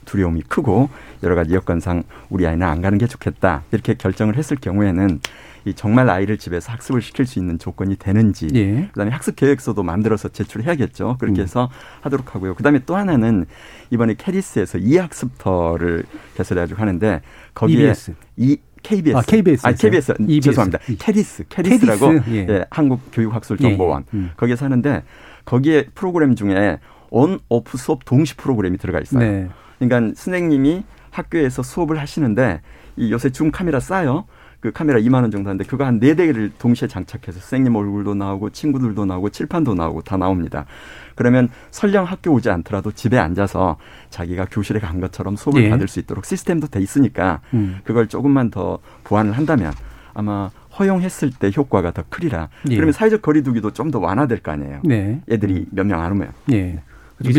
두려움이 0.04 0.42
크고 0.42 0.88
여러 1.22 1.34
가지 1.34 1.54
여건상 1.54 2.02
우리 2.30 2.46
아이는 2.46 2.66
안 2.66 2.80
가는 2.80 2.98
게 2.98 3.06
좋겠다 3.06 3.62
이렇게 3.70 3.94
결정을 3.94 4.36
했을 4.36 4.56
경우에는 4.56 5.20
이 5.66 5.74
정말 5.74 6.08
아이를 6.08 6.38
집에서 6.38 6.72
학습을 6.72 7.02
시킬 7.02 7.26
수 7.26 7.38
있는 7.38 7.58
조건이 7.58 7.96
되는지 7.96 8.48
예. 8.54 8.88
그다음에 8.92 9.10
학습 9.12 9.36
계획서도 9.36 9.82
만들어서 9.82 10.28
제출해야겠죠 10.28 11.16
그렇게 11.20 11.40
음. 11.40 11.42
해서 11.42 11.64
음. 11.64 12.00
하도록 12.00 12.34
하고요 12.34 12.54
그다음에 12.54 12.80
또 12.86 12.96
하나는 12.96 13.44
이번에 13.90 14.14
KERIS에서 14.16 14.78
e학습터를 14.78 16.04
개설해가지고 16.36 16.80
하는데 16.80 17.20
거기에 17.54 17.76
EBS. 17.76 18.14
이 18.36 18.56
KBS. 18.82 19.16
아, 19.16 19.20
KBS. 19.20 19.66
아, 19.66 19.72
KBS. 19.72 20.14
EBS. 20.20 20.40
죄송합니다. 20.40 20.78
KERIS. 20.98 21.44
KERIS라고. 21.50 22.08
KERIS. 22.08 22.30
예. 22.30 22.46
예. 22.48 22.64
한국교육학술정보원. 22.70 24.04
예. 24.14 24.16
음. 24.16 24.30
거기에서 24.38 24.64
하는데 24.64 25.02
거기에 25.44 25.88
프로그램 25.94 26.34
중에 26.34 26.78
온 27.10 27.38
오프 27.48 27.76
수업 27.78 28.04
동시 28.04 28.36
프로그램이 28.36 28.78
들어가 28.78 29.00
있어요. 29.00 29.20
네. 29.20 29.48
그러니까 29.78 30.14
선생님이 30.14 30.84
학교에서 31.10 31.62
수업을 31.62 31.98
하시는데 31.98 32.60
이 32.96 33.12
요새 33.12 33.30
줌 33.30 33.50
카메라 33.50 33.80
싸요. 33.80 34.26
그 34.60 34.72
카메라 34.72 34.98
2만 35.00 35.22
원 35.22 35.30
정도 35.30 35.48
하는데 35.48 35.64
그거 35.64 35.86
한 35.86 35.98
네 35.98 36.14
대를 36.14 36.50
동시에 36.58 36.86
장착해서 36.86 37.40
선생님 37.40 37.74
얼굴도 37.74 38.14
나오고 38.14 38.50
친구들도 38.50 39.06
나오고 39.06 39.30
칠판도 39.30 39.74
나오고 39.74 40.02
다 40.02 40.18
나옵니다. 40.18 40.66
그러면 41.14 41.48
설령 41.70 42.04
학교 42.04 42.30
오지 42.32 42.50
않더라도 42.50 42.92
집에 42.92 43.16
앉아서 43.18 43.78
자기가 44.10 44.46
교실에 44.50 44.78
간 44.78 45.00
것처럼 45.00 45.36
수업을 45.36 45.64
예. 45.64 45.70
받을 45.70 45.88
수 45.88 45.98
있도록 45.98 46.26
시스템도 46.26 46.66
돼 46.66 46.80
있으니까 46.80 47.40
음. 47.54 47.78
그걸 47.84 48.06
조금만 48.06 48.50
더 48.50 48.78
보완을 49.04 49.32
한다면 49.32 49.72
아마 50.12 50.50
허용했을 50.78 51.30
때 51.38 51.50
효과가 51.56 51.92
더 51.92 52.04
크리라. 52.10 52.50
예. 52.68 52.74
그러면 52.76 52.92
사회적 52.92 53.22
거리두기도 53.22 53.70
좀 53.72 53.90
더 53.90 53.98
완화될 53.98 54.40
거 54.42 54.52
아니에요. 54.52 54.80
네. 54.84 55.22
애들이 55.30 55.66
몇 55.70 55.86
명 55.86 56.02
안 56.02 56.12
오면. 56.12 56.32
예. 56.52 56.82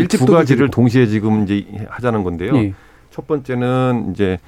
두 0.08 0.26
가지를 0.26 0.70
동시에 0.70 1.06
지금 1.06 1.44
이제 1.44 1.66
하자는 1.88 2.22
건데요. 2.24 2.56
예. 2.56 2.74
첫 3.10 3.26
번째는 3.26 4.10
이제 4.12 4.38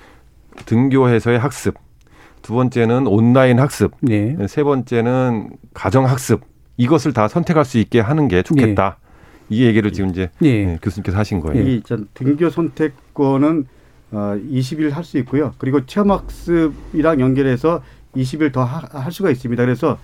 등교해서의 0.67 1.39
학습. 1.39 1.75
두 2.43 2.55
번째는 2.55 3.07
온라인 3.07 3.59
학습, 3.59 3.93
네. 4.01 4.37
세 4.49 4.63
번째는 4.63 5.51
가정 5.73 6.05
학습 6.07 6.43
이것을 6.77 7.13
다 7.15 7.27
선택할 7.27 7.65
수 7.65 7.79
있게 7.79 8.01
하는 8.01 8.29
게 8.29 8.43
좋겠다. 8.43 8.99
네. 9.49 9.57
이 9.57 9.65
얘기를 9.65 9.93
지금 9.93 10.11
이제 10.11 10.31
네. 10.41 10.79
교수님께서 10.83 11.17
하신 11.19 11.41
거예요. 11.41 11.67
이 11.67 11.83
등교 12.15 12.51
선택권은 12.51 13.67
어 14.13 14.39
20일 14.51 14.91
할 14.91 15.05
수 15.05 15.19
있고요. 15.19 15.55
그리고 15.59 15.85
체험학습이랑 15.87 17.21
연결해서 17.21 17.83
20일 18.15 18.53
더 18.53 18.65
할 18.65 19.11
수가 19.11 19.31
있습니다. 19.31 19.63
그래서 19.65 19.99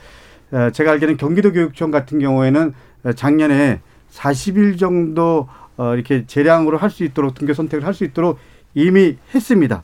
어, 0.50 0.70
제가 0.70 0.92
알기로는 0.92 1.16
경기도 1.18 1.52
교육청 1.52 1.90
같은 1.90 2.18
경우에는 2.18 2.72
작년에 3.14 3.80
40일 4.10 4.78
정도 4.78 5.48
어 5.76 5.94
이렇게 5.94 6.26
재량으로 6.26 6.76
할 6.78 6.90
수 6.90 7.04
있도록 7.04 7.34
등교 7.34 7.54
선택을 7.54 7.86
할 7.86 7.94
수 7.94 8.04
있도록 8.04 8.38
이미 8.74 9.16
했습니다. 9.34 9.82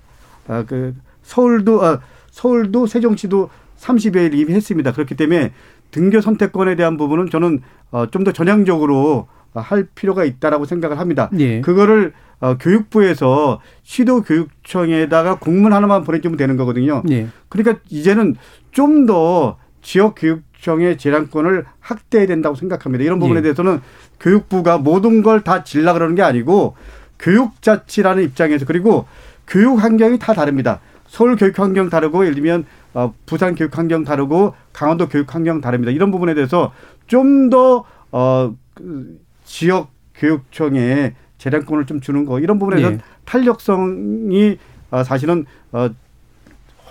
아 0.49 0.65
그 0.67 0.95
서울도 1.23 1.83
어 1.83 2.01
서울도 2.31 2.87
세종시도 2.87 3.51
30여일 3.79 4.35
이미 4.35 4.53
했습니다. 4.55 4.93
그렇기 4.93 5.15
때문에 5.17 5.53
등교 5.91 6.21
선택권에 6.21 6.77
대한 6.77 6.97
부분은 6.97 7.31
저는 7.31 7.61
어, 7.91 8.07
좀 8.11 8.25
더 8.25 8.33
전향적으로 8.33 9.29
할 9.55 9.89
필요가 9.95 10.25
있다라고 10.25 10.67
생각을 10.67 10.99
합니다. 10.99 11.31
예. 11.39 11.61
그거를 11.63 12.13
어, 12.41 12.59
교육부에서 12.59 13.61
시도 13.83 14.23
교육청에다가 14.23 15.39
공문 15.39 15.73
하나만 15.73 16.05
보내주면 16.05 16.37
되는 16.37 16.57
거거든요. 16.57 17.03
예. 17.11 17.29
그러니까 17.49 17.81
이제는 17.89 18.37
좀 18.73 19.07
더 19.07 19.57
지역 19.83 20.15
교육 20.19 20.43
청의 20.67 20.99
재량권을 20.99 21.65
확대해야 21.81 22.27
된다고 22.27 22.57
생각합니다. 22.57 23.05
이런 23.05 23.21
부분에 23.21 23.39
예. 23.39 23.43
대해서는 23.43 23.81
교육부가 24.19 24.79
모든 24.79 25.23
걸 25.23 25.41
다 25.45 25.63
질라 25.63 25.93
그러는 25.93 26.17
게 26.17 26.23
아니고 26.23 26.75
교육자치라는 27.21 28.25
입장에서 28.25 28.65
그리고 28.67 29.07
교육 29.47 29.77
환경이 29.81 30.19
다 30.19 30.35
다릅니다. 30.35 30.81
서울 31.07 31.37
교육 31.37 31.57
환경 31.61 31.89
다르고 31.89 32.25
예를 32.25 32.35
들면 32.35 32.65
어, 32.95 33.15
부산 33.27 33.55
교육 33.55 33.79
환경 33.79 34.03
다르고 34.03 34.55
강원도 34.73 35.09
교육 35.09 35.33
환경 35.33 35.61
다릅니다. 35.61 35.93
이런 35.93 36.11
부분에 36.11 36.35
대해서 36.35 36.73
좀 37.07 37.49
더 37.51 37.85
어, 38.11 38.53
그 38.75 39.21
지역 39.45 39.91
교육청에 40.17 41.15
재량권을 41.39 41.87
좀 41.87 42.01
주는 42.01 42.25
거 42.25 42.41
이런 42.41 42.59
부분에서 42.59 42.91
네. 42.91 42.99
탄력성이 43.25 44.59
어, 44.91 45.05
사실은 45.05 45.47
어, 45.71 45.91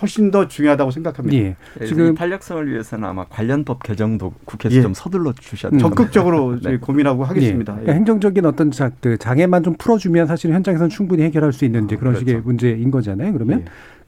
훨씬 0.00 0.30
더 0.30 0.46
중요하다고 0.46 0.90
생각합니다. 0.90 1.38
예. 1.38 1.56
네, 1.78 1.86
지금 1.86 2.14
탄력성을 2.14 2.70
위해서는 2.70 3.08
아마 3.08 3.24
관련법 3.24 3.82
개정도 3.82 4.34
국회에서 4.44 4.76
예. 4.76 4.82
좀 4.82 4.92
서둘러 4.94 5.32
주셔야 5.32 5.70
됩니다. 5.70 5.88
적극적으로 5.88 6.60
네. 6.60 6.76
고민하고 6.76 7.24
하겠습니다. 7.24 7.72
예. 7.72 7.76
그러니까 7.76 7.92
행정적인 7.94 8.44
어떤 8.44 8.70
그 9.00 9.16
장애만 9.16 9.62
좀 9.62 9.74
풀어주면 9.78 10.26
사실 10.26 10.52
현장에서는 10.52 10.90
충분히 10.90 11.22
해결할 11.22 11.52
수 11.52 11.64
있는 11.64 11.86
이제 11.86 11.96
그런 11.96 12.12
그렇죠. 12.12 12.26
식의 12.26 12.42
문제인 12.42 12.90
거잖아요. 12.90 13.32
그러면 13.32 13.60
예. 13.60 13.64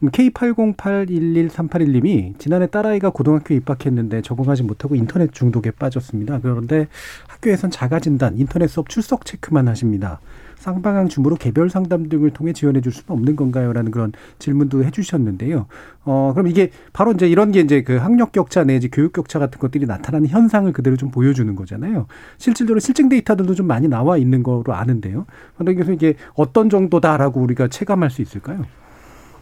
K80811381님이 0.06 2.38
지난해 2.38 2.68
딸아이가 2.68 3.10
고등학교에 3.10 3.56
입학했는데 3.56 4.22
적응하지 4.22 4.62
못하고 4.62 4.94
인터넷 4.94 5.32
중독에 5.32 5.72
빠졌습니다. 5.72 6.38
그런데 6.40 6.86
학교에선 7.26 7.70
자가 7.70 7.98
진단, 7.98 8.38
인터넷 8.38 8.68
수업 8.68 8.88
출석 8.88 9.24
체크만 9.24 9.66
하십니다. 9.68 10.20
쌍방향 10.58 11.08
줌으로 11.08 11.36
개별 11.36 11.70
상담 11.70 12.08
등을 12.08 12.30
통해 12.30 12.52
지원해 12.52 12.80
줄 12.80 12.92
수는 12.92 13.06
없는 13.08 13.36
건가요? 13.36 13.72
라는 13.72 13.90
그런 13.90 14.12
질문도 14.38 14.84
해 14.84 14.90
주셨는데요. 14.90 15.66
어, 16.04 16.32
그럼 16.34 16.48
이게 16.48 16.70
바로 16.92 17.12
이제 17.12 17.28
이런 17.28 17.52
게 17.52 17.60
이제 17.60 17.82
그 17.82 17.96
학력 17.96 18.32
격차 18.32 18.64
내지 18.64 18.90
교육 18.90 19.12
격차 19.12 19.38
같은 19.38 19.58
것들이 19.58 19.86
나타나는 19.86 20.28
현상을 20.28 20.70
그대로 20.72 20.96
좀 20.96 21.10
보여주는 21.10 21.54
거잖아요. 21.54 22.06
실질적으로 22.38 22.80
실증 22.80 23.08
데이터들도 23.08 23.54
좀 23.54 23.66
많이 23.66 23.88
나와 23.88 24.16
있는 24.16 24.42
거로 24.42 24.74
아는데요. 24.74 25.26
그래서 25.56 25.92
이게 25.92 26.14
어떤 26.34 26.68
정도다라고 26.70 27.40
우리가 27.40 27.68
체감할 27.68 28.10
수 28.10 28.22
있을까요? 28.22 28.64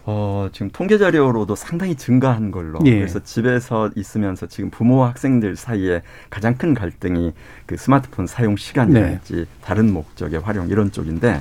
어, 0.09 0.49
지금 0.53 0.71
통계 0.71 0.99
자료로도 0.99 1.57
상당히 1.57 1.97
증가한 1.97 2.53
걸로. 2.53 2.79
예. 2.85 2.95
그래서 2.95 3.19
집에서 3.23 3.91
있으면서 3.97 4.47
지금 4.47 4.71
부모와 4.71 5.09
학생들 5.09 5.57
사이에 5.57 6.03
가장 6.31 6.57
큰 6.57 6.75
갈등이 6.75 7.33
그 7.67 7.77
스마트폰 7.77 8.27
사용 8.29 8.57
시간이랄지 8.57 9.35
네. 9.35 9.45
다른 9.63 9.93
목적의 9.93 10.41
활용 10.41 10.69
이런 10.69 10.93
쪽인데, 10.93 11.41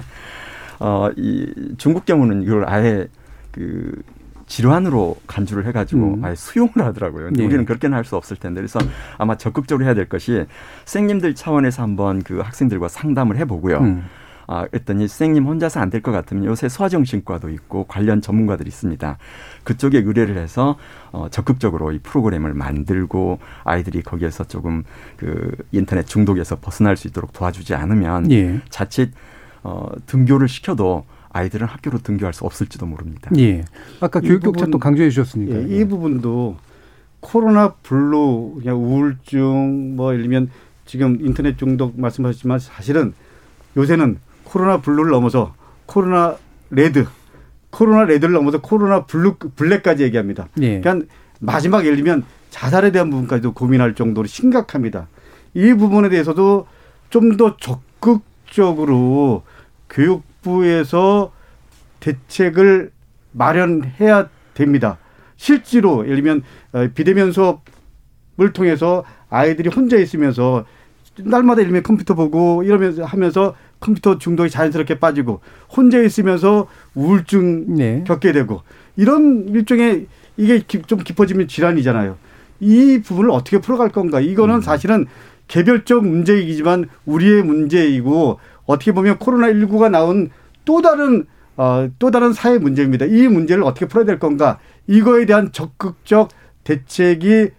어, 0.80 1.10
이 1.16 1.76
중국 1.78 2.06
경우는 2.06 2.42
이걸 2.42 2.68
아예 2.68 3.08
그 3.52 4.02
질환으로 4.48 5.18
간주를 5.28 5.66
해가지고 5.68 6.16
음. 6.16 6.26
아예 6.26 6.36
수용을 6.36 6.74
하더라고요. 6.78 7.32
네. 7.32 7.46
우리는 7.46 7.66
그렇게는 7.66 7.96
할 7.96 8.04
수 8.04 8.16
없을 8.16 8.38
텐데 8.38 8.62
그래서 8.62 8.80
아마 9.18 9.36
적극적으로 9.38 9.86
해야 9.86 9.96
될 9.96 10.08
것이 10.08 10.46
선생님들 10.86 11.34
차원에서 11.34 11.82
한번 11.82 12.22
그 12.22 12.40
학생들과 12.40 12.88
상담을 12.88 13.38
해보고요. 13.38 13.80
음. 13.80 14.04
아, 14.48 14.66
했더니 14.74 15.08
선생님 15.08 15.46
혼자서 15.46 15.80
안 15.80 15.90
될 15.90 16.02
것 16.02 16.12
같으면 16.12 16.46
요새 16.46 16.70
소아정신과도 16.70 17.50
있고 17.50 17.86
관련 17.86 18.22
전문가들이 18.22 18.68
있습니다. 18.68 19.18
그쪽에 19.64 20.00
의뢰를 20.00 20.38
해서 20.38 20.78
어, 21.12 21.28
적극적으로 21.30 21.92
이 21.92 22.00
프로그램을 22.00 22.54
만들고 22.54 23.40
아이들이 23.64 24.02
거기에서 24.02 24.44
조금 24.44 24.84
그 25.18 25.52
인터넷 25.72 26.06
중독에서 26.06 26.58
벗어날 26.60 26.98
수 26.98 27.08
있도록 27.08 27.34
도와주지 27.34 27.74
않으면 27.76 28.32
예. 28.32 28.62
자칫 28.70 29.12
어, 29.64 29.88
등교를 30.06 30.48
시켜도 30.48 31.06
아이들은 31.30 31.68
학교로 31.68 31.98
등교할 32.00 32.34
수 32.34 32.46
없을지도 32.46 32.86
모릅니다. 32.86 33.32
예. 33.38 33.66
아까 34.00 34.20
교육 34.22 34.42
격차 34.44 34.68
또 34.68 34.78
강조해 34.80 35.10
주셨으니까. 35.10 35.56
예, 35.56 35.82
이 35.82 35.86
부분도 35.86 36.58
코로나 37.20 37.74
블루, 37.74 38.60
그냥 38.60 38.78
우울증, 38.78 39.96
뭐, 39.96 40.14
예를 40.14 40.24
들면 40.24 40.50
지금 40.86 41.18
인터넷 41.22 41.58
중독 41.58 42.00
말씀하셨지만 42.00 42.60
사실은 42.60 43.14
요새는 43.76 44.20
코로나 44.56 44.80
블루를 44.80 45.12
넘어서 45.12 45.54
코로나 45.86 46.38
레드, 46.70 47.06
코로나 47.72 48.06
레드를 48.06 48.34
넘어서 48.34 48.62
코로나 48.62 49.04
블루 49.04 49.36
블랙까지 49.54 50.04
얘기합니다. 50.04 50.48
예. 50.62 50.80
그러니까 50.80 51.14
마지막 51.42 51.84
예를 51.84 51.98
들면 51.98 52.24
자살에 52.52 52.94
대한 52.94 53.10
부분까지도 53.10 53.54
고민할 53.54 53.96
정도로 53.96 54.28
심각합니다. 54.28 55.10
이 55.56 55.74
부분에 55.74 56.08
대해서도 56.08 56.68
좀 57.10 57.36
더 57.36 57.58
적극적으로 57.58 59.44
교육부에서 59.90 61.34
대책을 62.00 62.92
마련해야 63.34 64.30
됩니다. 64.54 65.00
실제로 65.36 66.06
예를 66.06 66.16
들면 66.16 66.44
어, 66.72 66.88
비대면 66.96 67.34
수업을 67.34 68.54
통해서 68.54 69.04
아이들이 69.30 69.68
혼자 69.68 69.98
있으면서 69.98 70.64
날마다 71.18 71.62
일면 71.62 71.84
컴퓨터 71.84 72.16
보고 72.16 72.64
이러면서 72.64 73.04
하면서 73.04 73.54
컴퓨터 73.86 74.18
중독이 74.18 74.50
자연스럽게 74.50 75.00
빠지고 75.00 75.42
혼자 75.70 76.02
있으면서 76.02 76.68
우울증 76.96 77.76
네. 77.76 78.04
겪게 78.06 78.32
되고 78.32 78.64
이런 78.96 79.48
일종의 79.50 80.08
이게 80.38 80.62
좀 80.88 81.00
깊어지면 81.00 81.48
질환이잖아요. 81.48 82.18
이 82.60 83.02
부분을 83.02 83.30
어떻게 83.30 83.60
풀어갈 83.60 83.90
건가? 83.90 84.20
이거는 84.20 84.56
음. 84.56 84.62
사실은 84.62 85.06
개별적 85.48 86.04
문제이지만 86.04 86.90
우리의 87.06 87.44
문제이고 87.44 88.40
어떻게 88.66 88.92
보면 88.92 89.20
코로나 89.20 89.48
19가 89.48 89.92
나온 89.92 90.32
또 90.66 90.82
다른 90.82 91.26
어, 91.58 91.88
또 92.00 92.12
다른 92.12 92.34
사회 92.34 92.58
문제입니다. 92.58 93.06
이 93.06 93.28
문제를 93.28 93.64
어떻게 93.64 93.86
풀어야 93.86 94.06
될 94.06 94.20
건가? 94.20 94.58
이거에 94.88 95.26
대한 95.26 95.52
적극적 95.52 96.30
대책이 96.64 97.52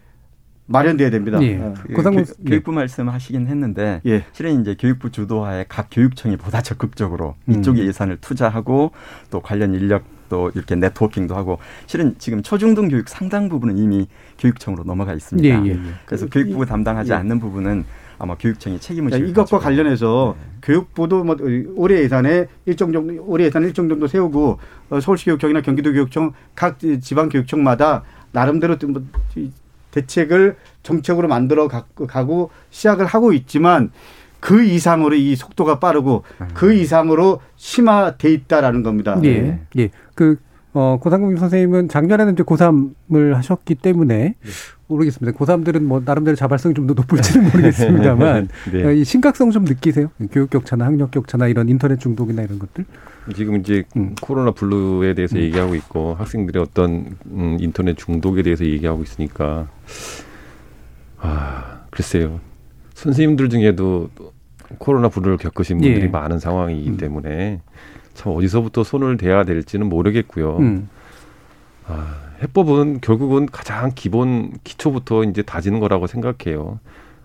마련돼야 0.66 1.10
됩니다. 1.10 1.40
예. 1.42 1.56
어. 1.56 1.74
그 1.86 2.02
교, 2.02 2.24
교육부 2.44 2.72
말씀하시긴 2.72 3.46
했는데 3.46 4.00
예. 4.06 4.24
실은 4.32 4.60
이제 4.60 4.76
교육부 4.78 5.10
주도하에 5.10 5.66
각 5.68 5.88
교육청이 5.90 6.36
보다 6.36 6.60
적극적으로 6.60 7.36
음. 7.48 7.54
이쪽에 7.54 7.86
예산을 7.86 8.18
투자하고 8.20 8.90
또 9.30 9.40
관련 9.40 9.74
인력 9.74 10.04
또 10.28 10.50
이렇게 10.54 10.74
네트워킹도 10.74 11.36
하고 11.36 11.58
실은 11.86 12.16
지금 12.18 12.42
초중등 12.42 12.88
교육 12.88 13.08
상당 13.08 13.48
부분은 13.48 13.78
이미 13.78 14.08
교육청으로 14.38 14.82
넘어가 14.82 15.14
있습니다. 15.14 15.48
예, 15.48 15.64
예, 15.64 15.70
예. 15.70 15.80
그래서 16.04 16.26
교육부가 16.26 16.66
담당하지 16.66 17.12
예. 17.12 17.14
않는 17.14 17.38
부분은 17.38 17.84
아마 18.18 18.34
교육청이 18.34 18.80
책임을 18.80 19.10
질 19.10 19.28
이것과 19.28 19.58
관련해서 19.58 20.36
네. 20.38 20.46
교육부도 20.62 21.22
뭐 21.22 21.36
올해 21.76 22.02
예산에 22.02 22.46
일정 22.64 22.90
정도 22.90 23.22
올해 23.24 23.44
예산 23.44 23.62
일정 23.62 23.88
정도 23.88 24.06
세우고 24.06 24.58
어, 24.90 25.00
서울시 25.00 25.26
교육청이나 25.26 25.60
경기도 25.60 25.92
교육청 25.92 26.32
각 26.54 26.78
지방 27.00 27.28
교육청마다 27.28 28.02
나름대로 28.32 28.76
뭐 28.88 29.02
대책을 29.96 30.56
정책으로 30.82 31.26
만들어 31.28 31.68
가고 31.68 32.50
시작을 32.70 33.06
하고 33.06 33.32
있지만 33.32 33.90
그 34.40 34.62
이상으로 34.62 35.14
이 35.14 35.34
속도가 35.34 35.78
빠르고 35.80 36.22
그 36.54 36.74
이상으로 36.74 37.40
심화돼 37.56 38.30
있다라는 38.32 38.82
겁니다. 38.82 39.18
예. 39.24 39.58
예. 39.78 39.90
그 40.14 40.36
어, 40.74 40.98
고상국 41.00 41.38
선생님은 41.38 41.88
작년에는 41.88 42.34
이제 42.34 42.42
고3을 42.42 43.32
하셨기 43.32 43.76
때문에 43.76 44.14
네. 44.14 44.34
모르겠습니다. 44.88 45.36
고3들은 45.38 45.80
뭐 45.82 46.02
나름대로 46.04 46.36
자발성이 46.36 46.74
좀 46.74 46.86
더 46.86 46.92
높을지는 46.92 47.44
모르겠습니다만 47.50 48.48
네. 48.72 48.84
어, 48.84 48.90
이 48.92 49.02
심각성 49.02 49.50
좀 49.52 49.64
느끼세요? 49.64 50.10
교육 50.30 50.50
격차나 50.50 50.84
학력 50.84 51.10
격차나 51.12 51.46
이런 51.46 51.70
인터넷 51.70 51.98
중독이나 51.98 52.42
이런 52.42 52.58
것들? 52.58 52.84
지금 53.34 53.56
이제 53.56 53.84
음. 53.96 54.14
코로나 54.20 54.50
블루에 54.50 55.14
대해서 55.14 55.36
음. 55.36 55.42
얘기하고 55.42 55.74
있고 55.74 56.14
학생들의 56.14 56.62
어떤 56.62 57.16
음, 57.26 57.56
인터넷 57.60 57.96
중독에 57.96 58.42
대해서 58.42 58.64
얘기하고 58.64 59.02
있으니까 59.02 59.68
아 61.18 61.80
글쎄요 61.90 62.40
선생님들 62.94 63.48
중에도 63.48 64.10
코로나 64.78 65.08
블루를 65.08 65.36
겪으신 65.38 65.78
분들이 65.78 66.04
예. 66.04 66.08
많은 66.08 66.38
상황이기 66.38 66.90
음. 66.90 66.96
때문에 66.96 67.60
참 68.14 68.32
어디서부터 68.32 68.82
손을 68.82 69.16
대야 69.16 69.44
될지는 69.44 69.88
모르겠고요. 69.88 70.56
음. 70.58 70.88
아, 71.86 72.16
해법은 72.42 73.00
결국은 73.00 73.46
가장 73.46 73.92
기본 73.94 74.52
기초부터 74.64 75.24
이제 75.24 75.42
다지는 75.42 75.78
거라고 75.78 76.06
생각해요. 76.06 76.80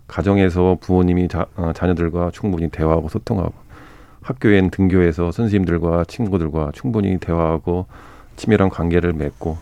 가정에서 0.08 0.78
부모님이 0.82 1.30
자, 1.30 1.46
어, 1.56 1.72
자녀들과 1.74 2.32
충분히 2.32 2.70
대화하고 2.70 3.08
소통하고 3.08 3.54
학교엔 4.22 4.70
등교해서 4.70 5.32
선생님들과 5.32 6.06
친구들과 6.08 6.72
충분히 6.74 7.18
대화하고 7.18 7.86
친밀한 8.36 8.70
관계를 8.70 9.14
맺고 9.14 9.58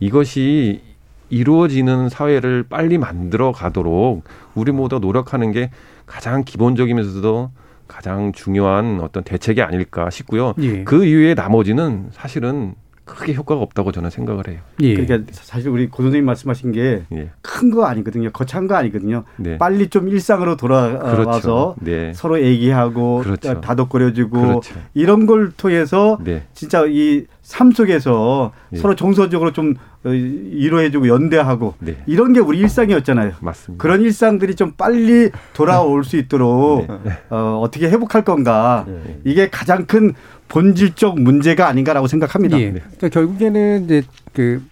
이것이 0.00 0.82
이루어지는 1.30 2.08
사회를 2.08 2.64
빨리 2.68 2.98
만들어 2.98 3.52
가도록 3.52 4.24
우리 4.54 4.72
모두 4.72 4.98
노력하는 4.98 5.52
게 5.52 5.70
가장 6.06 6.44
기본적이면서도 6.44 7.50
가장 7.88 8.32
중요한 8.32 9.00
어떤 9.00 9.24
대책이 9.24 9.62
아닐까 9.62 10.10
싶고요. 10.10 10.54
예. 10.60 10.84
그 10.84 11.04
이후에 11.04 11.34
나머지는 11.34 12.08
사실은 12.12 12.74
크게 13.04 13.34
효과가 13.34 13.60
없다고 13.60 13.92
저는 13.92 14.10
생각을 14.10 14.48
해요. 14.48 14.60
예. 14.80 14.94
그러니까 14.94 15.30
사실 15.32 15.70
우리 15.70 15.88
고 15.88 16.02
선생님 16.02 16.24
말씀하신 16.24 16.72
게 16.72 17.02
큰거 17.42 17.82
예. 17.82 17.86
아니거든요. 17.86 18.30
거창한 18.30 18.66
거 18.66 18.74
아니거든요. 18.76 19.24
네. 19.36 19.58
빨리 19.58 19.88
좀 19.88 20.08
일상으로 20.08 20.56
돌아와서 20.56 21.16
그렇죠. 21.16 21.76
네. 21.80 22.12
서로 22.14 22.40
얘기하고 22.40 23.20
그렇죠. 23.22 23.60
다독거려주고 23.60 24.40
그렇죠. 24.40 24.74
이런 24.94 25.26
걸 25.26 25.52
통해서 25.52 26.18
네. 26.24 26.44
진짜 26.54 26.84
이 26.86 27.26
삶 27.48 27.72
속에서 27.72 28.52
예. 28.72 28.78
서로 28.78 28.96
정서적으로 28.96 29.52
좀 29.52 29.74
어, 30.04 30.08
이루어해주고 30.10 31.08
연대하고 31.08 31.74
네. 31.78 31.96
이런 32.06 32.32
게 32.32 32.40
우리 32.40 32.58
일상이었잖아요. 32.58 33.32
맞습니다. 33.40 33.82
그런 33.82 34.00
일상들이 34.00 34.54
좀 34.54 34.72
빨리 34.72 35.30
돌아올 35.52 36.04
수 36.04 36.16
있도록 36.16 36.86
네. 37.04 37.12
어, 37.30 37.60
어떻게 37.62 37.88
회복할 37.88 38.24
건가 38.24 38.84
네. 38.88 39.20
이게 39.24 39.50
가장 39.50 39.84
큰 39.86 40.14
본질적 40.48 41.20
문제가 41.20 41.68
아닌가라고 41.68 42.06
생각합니다. 42.06 42.58
예. 42.60 42.70
그러니까 42.70 43.08
결국에는 43.08 43.84
이제 43.84 44.02
그 44.32 44.62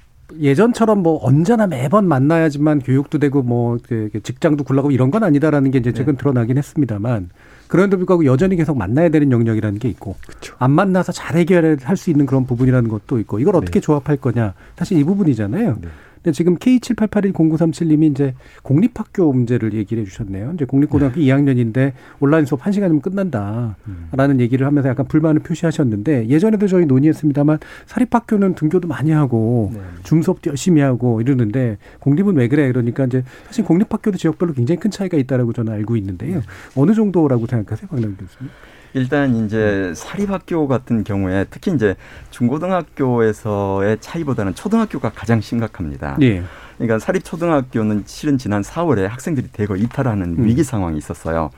예전처럼 0.40 1.02
뭐 1.02 1.18
언제나 1.22 1.66
매번 1.66 2.06
만나야지만 2.06 2.80
교육도 2.80 3.18
되고 3.18 3.42
뭐그 3.42 4.10
직장도 4.22 4.64
굴러가고 4.64 4.90
이런 4.90 5.10
건 5.10 5.24
아니다라는 5.24 5.70
게 5.70 5.78
이제 5.78 5.92
최근 5.92 6.14
네. 6.14 6.18
드러나긴 6.18 6.58
했습니다만 6.58 7.30
그런데도 7.68 7.98
불구하고 7.98 8.24
여전히 8.24 8.56
계속 8.56 8.76
만나야 8.76 9.08
되는 9.08 9.30
영역이라는 9.30 9.78
게 9.78 9.88
있고 9.88 10.16
그렇죠. 10.26 10.54
안 10.58 10.70
만나서 10.70 11.12
잘 11.12 11.36
해결할 11.36 11.96
수 11.96 12.10
있는 12.10 12.26
그런 12.26 12.46
부분이라는 12.46 12.88
것도 12.88 13.18
있고 13.20 13.40
이걸 13.40 13.56
어떻게 13.56 13.80
네. 13.80 13.80
조합할 13.80 14.16
거냐 14.18 14.54
사실 14.76 14.98
이 14.98 15.04
부분이잖아요. 15.04 15.78
네. 15.80 15.88
근데 16.22 16.32
지금 16.32 16.56
K78810937님이 16.56 18.12
이제 18.12 18.34
공립학교 18.62 19.32
문제를 19.32 19.74
얘기를 19.74 20.04
해주셨네요. 20.04 20.52
이제 20.54 20.64
공립고등학교 20.64 21.18
네. 21.18 21.26
2학년인데 21.26 21.92
온라인 22.20 22.46
수업 22.46 22.62
1시간이면 22.62 23.02
끝난다라는 23.02 23.74
음. 23.86 24.40
얘기를 24.40 24.66
하면서 24.66 24.88
약간 24.88 25.06
불만을 25.06 25.42
표시하셨는데 25.42 26.28
예전에도 26.28 26.68
저희 26.68 26.86
논의했습니다만 26.86 27.58
사립학교는 27.86 28.54
등교도 28.54 28.86
많이 28.86 29.10
하고 29.10 29.72
네. 29.74 29.80
중 30.04 30.22
수업도 30.22 30.50
열심히 30.50 30.80
하고 30.80 31.20
이러는데 31.20 31.78
공립은 31.98 32.36
왜 32.36 32.46
그래? 32.46 32.68
그러니까 32.68 33.04
이제 33.04 33.24
사실 33.46 33.64
공립학교도 33.64 34.16
지역별로 34.16 34.52
굉장히 34.52 34.78
큰 34.78 34.90
차이가 34.90 35.16
있다라고 35.16 35.52
저는 35.52 35.72
알고 35.72 35.96
있는데요. 35.96 36.36
네. 36.36 36.42
어느 36.76 36.94
정도라고 36.94 37.46
생각하세요, 37.46 37.88
박남 37.88 38.16
교수님? 38.16 38.50
일단 38.94 39.34
이제 39.44 39.92
사립학교 39.94 40.68
같은 40.68 41.04
경우에 41.04 41.46
특히 41.50 41.72
이제 41.72 41.94
중고등학교에서의 42.30 43.98
차이보다는 44.00 44.54
초등학교가 44.54 45.10
가장 45.14 45.40
심각합니다. 45.40 46.16
예. 46.22 46.42
그러니까 46.76 46.98
사립 46.98 47.24
초등학교는 47.24 48.04
실은 48.06 48.38
지난 48.38 48.62
4월에 48.62 49.06
학생들이 49.08 49.48
대거 49.52 49.76
이탈하는 49.76 50.36
음. 50.38 50.44
위기 50.44 50.64
상황이 50.64 50.98
있었어요. 50.98 51.50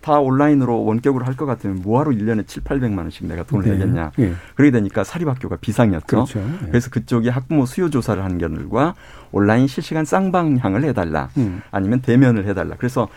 다 0.00 0.18
온라인으로 0.18 0.84
원격으로 0.84 1.24
할 1.24 1.34
것 1.34 1.46
같으면 1.46 1.80
뭐하러 1.82 2.10
1년에 2.10 2.46
7, 2.46 2.62
800만 2.62 2.98
원씩 2.98 3.26
내가 3.26 3.42
돈을 3.44 3.64
네. 3.64 3.70
내겠냐. 3.78 4.12
예. 4.18 4.34
그러게 4.54 4.70
되니까 4.70 5.02
사립학교가 5.02 5.56
비상이었죠. 5.56 6.06
그렇죠. 6.06 6.40
예. 6.40 6.66
그래서 6.66 6.90
그쪽이 6.90 7.30
학부모 7.30 7.64
수요 7.64 7.88
조사를 7.88 8.22
한 8.22 8.36
결과 8.36 8.94
온라인 9.32 9.66
실시간 9.66 10.04
쌍방향을 10.04 10.84
해달라. 10.84 11.30
음. 11.38 11.62
아니면 11.70 12.00
대면을 12.02 12.46
해달라. 12.46 12.74
그래서 12.76 13.08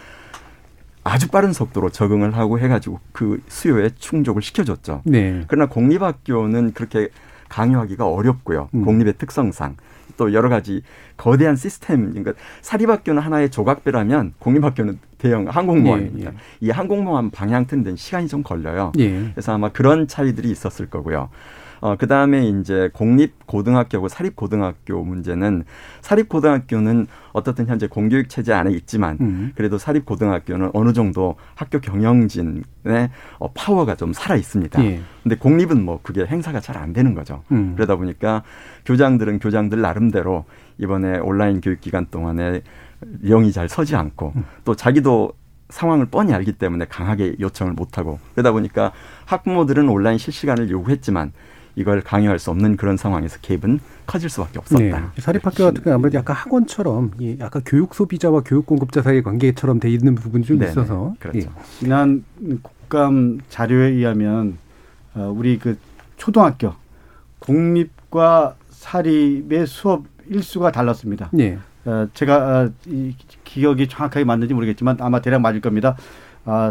아주 1.08 1.30
빠른 1.30 1.54
속도로 1.54 1.90
적응을 1.90 2.36
하고 2.36 2.60
해가지고 2.60 3.00
그 3.12 3.42
수요에 3.48 3.90
충족을 3.98 4.42
시켜줬죠. 4.42 5.02
네. 5.06 5.44
그러나 5.48 5.68
공립학교는 5.68 6.74
그렇게 6.74 7.10
강요하기가 7.50 8.08
어렵고요. 8.08 8.70
음. 8.74 8.84
공립의 8.84 9.14
특성상 9.18 9.78
또 10.18 10.34
여러 10.34 10.50
가지 10.50 10.82
거대한 11.16 11.56
시스템, 11.56 12.10
그러니까 12.10 12.34
사립학교는 12.62 13.22
하나의 13.22 13.50
조각배라면 13.52 14.34
공립학교는 14.40 15.00
대형 15.18 15.48
항공모함입니다. 15.48 16.32
예, 16.32 16.36
예. 16.36 16.40
이 16.60 16.70
항공모함 16.70 17.30
방향 17.32 17.68
트는 17.68 17.84
데는 17.84 17.98
시간이 17.98 18.28
좀 18.28 18.44
걸려요. 18.44 18.92
예. 19.00 19.30
그래서 19.32 19.54
아마 19.54 19.70
그런 19.70 20.08
차이들이 20.08 20.50
있었을 20.50 20.88
거고요. 20.90 21.30
어, 21.82 21.96
그 21.98 22.08
다음에 22.08 22.48
이제 22.48 22.90
공립 22.94 23.46
고등학교하고 23.46 24.08
사립 24.08 24.36
고등학교 24.36 25.04
문제는 25.04 25.64
사립 26.02 26.30
고등학교는 26.30 27.08
어떻든 27.34 27.68
현재 27.68 27.88
공교육 27.88 28.30
체제 28.30 28.54
안에 28.54 28.72
있지만 28.72 29.18
음. 29.20 29.52
그래도 29.56 29.78
사립 29.78 30.06
고등학교는 30.06 30.72
어느 30.74 30.94
정도 30.94 31.36
학교 31.56 31.80
경영진의 31.80 32.64
어, 33.40 33.52
파워가 33.54 33.96
좀 33.96 34.14
살아 34.14 34.36
있습니다. 34.36 34.84
예. 34.86 35.02
근데 35.24 35.36
공립은 35.36 35.84
뭐 35.84 36.00
그게 36.02 36.26
행사가 36.26 36.62
잘 36.62 36.78
안 36.78 36.94
되는 36.94 37.16
거죠. 37.16 37.44
음. 37.52 37.74
그러다 37.76 37.96
보니까 37.96 38.44
교장들은 38.86 39.40
교장들 39.40 39.82
나름대로 39.82 40.46
이번에 40.78 41.18
온라인 41.18 41.60
교육 41.60 41.82
기간 41.82 42.06
동안에 42.06 42.62
영이 43.24 43.52
잘 43.52 43.68
서지 43.68 43.96
않고 43.96 44.34
음. 44.36 44.46
또 44.64 44.76
자기도 44.76 45.34
상황을 45.70 46.06
뻔히 46.06 46.34
알기 46.34 46.54
때문에 46.54 46.86
강하게 46.86 47.36
요청을 47.40 47.74
못하고 47.74 48.20
그러다 48.34 48.52
보니까 48.52 48.92
학부모들은 49.26 49.90
온라인 49.90 50.18
실시간을 50.18 50.70
요구했지만 50.70 51.34
이걸 51.78 52.02
강요할 52.02 52.40
수 52.40 52.50
없는 52.50 52.76
그런 52.76 52.98
상황에서 52.98 53.38
갭은 53.38 53.80
커질 54.08 54.32
수밖에 54.32 54.58
없었다. 54.58 54.82
네. 54.82 54.92
사립학교 55.20 55.66
같은 55.66 55.84
경우 55.84 55.94
아무래도 55.94 56.18
약간 56.18 56.36
학원처럼 56.36 57.12
약간 57.40 57.62
교육 57.64 57.94
소비자와 57.94 58.42
교육 58.44 58.66
공급자 58.66 59.04
사이의 59.04 59.22
관계처럼 59.22 59.80
돼 59.80 59.92
있는 59.92 60.16
부분이 60.16 60.44
좀 60.44 60.58
네네. 60.58 60.72
있어서 60.72 61.14
그렇죠. 61.20 61.38
예. 61.38 61.48
지난 61.78 62.24
국감 62.64 63.42
자료에 63.50 63.90
의하면 63.90 64.58
어, 65.14 65.32
우리 65.36 65.60
그 65.60 65.78
초등학교 66.18 66.74
공립과 67.38 68.56
사립의 68.72 69.68
수업 69.68 70.06
일수가 70.30 70.72
달랐습니다. 70.72 71.30
네. 71.32 71.60
어, 71.86 72.08
제가 72.16 72.38
어, 72.38 72.72
이 72.88 73.14
기억이 73.44 73.88
정확하게 73.88 74.26
맞는지 74.26 74.56
모르겠지만 74.56 74.98
아마 75.00 75.22
대략 75.22 75.42
맞을 75.42 75.62
겁니다. 75.62 75.96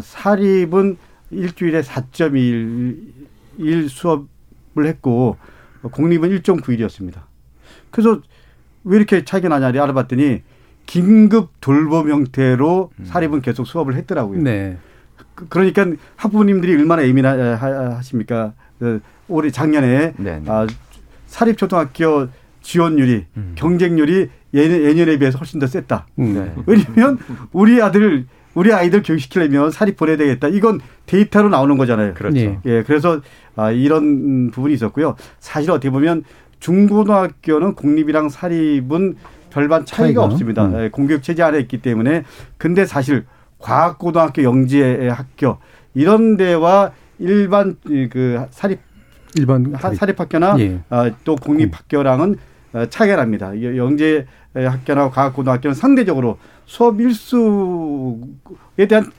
사립은 0.03 0.97
일주일에 1.31 1.83
4.1일 1.83 3.89
수업 3.89 4.23
을 4.23 4.36
했고 4.85 5.39
공립은 5.81 6.29
1.9일이었습니다. 6.31 7.23
그래서 7.91 8.21
왜 8.85 8.97
이렇게 8.99 9.25
차이가 9.25 9.49
나냐 9.49 9.69
알아봤더니 9.83 10.43
긴급 10.85 11.51
돌봄 11.61 12.11
형태로 12.11 12.91
음. 12.99 13.05
사립은 13.05 13.41
계속 13.41 13.67
수업을 13.67 13.95
했더라고요. 13.95 14.41
네. 14.43 14.77
그, 15.35 15.49
그러니까 15.49 15.87
학부모님들이 16.17 16.75
얼마나 16.77 17.07
예민하십니까? 17.07 18.53
그 18.79 19.01
올해 19.29 19.51
작년에 19.51 20.15
네, 20.17 20.41
네. 20.41 20.43
아, 20.47 20.67
사립 21.27 21.59
초등학교 21.59 22.29
지원율이 22.63 23.27
음. 23.37 23.53
경쟁률이 23.57 24.31
예년, 24.55 24.83
예년에 24.83 25.19
비해서 25.19 25.39
훨씬 25.39 25.61
더 25.61 25.67
셌다. 25.67 26.07
음. 26.19 26.35
네. 26.35 26.55
왜냐하면 26.67 27.19
우리 27.53 27.83
아들 27.83 28.27
우리 28.57 28.73
아이들 28.73 29.03
교육시키려면 29.03 29.71
사립 29.71 29.99
보내야 29.99 30.17
되겠다. 30.17 30.49
이건 30.49 30.81
데이터로 31.05 31.51
나오는 31.51 31.77
거잖아요. 31.77 32.15
그렇죠. 32.15 32.39
예. 32.39 32.59
예 32.65 32.83
그래서 32.83 33.21
아, 33.55 33.71
이런 33.71 34.51
부분이 34.51 34.73
있었고요. 34.73 35.15
사실 35.39 35.71
어떻게 35.71 35.91
보면 35.91 36.25
중고등학교는 36.59 37.75
공립이랑 37.75 38.31
사립은 38.31 39.17
별반 39.51 39.85
차이가, 39.85 40.07
차이가? 40.07 40.25
없습니다. 40.25 40.65
음. 40.65 40.85
예, 40.85 40.89
공교육 40.89 41.23
체제 41.23 41.43
아래 41.43 41.61
있기 41.61 41.83
때문에 41.83 42.25
근데 42.57 42.87
사실 42.87 43.27
과학고등학교 43.59 44.43
영지의 44.43 45.11
학교 45.11 45.59
이런 45.93 46.39
데와 46.39 46.93
일반 47.19 47.77
그 47.85 48.47
사립 48.51 48.81
일반 49.35 49.75
사립 49.95 50.19
학교나 50.19 50.57
예. 50.61 50.81
어, 50.89 51.11
또 51.25 51.37
공립 51.37 51.77
학교랑은 51.77 52.37
어, 52.73 52.87
차이가 52.87 53.17
납니다. 53.17 53.53
영재 53.77 54.27
학교나 54.65 55.11
과학고등학교는 55.11 55.75
상대적으로 55.75 56.39
수업 56.65 57.01
일수에 57.01 58.87
대한 58.89 59.11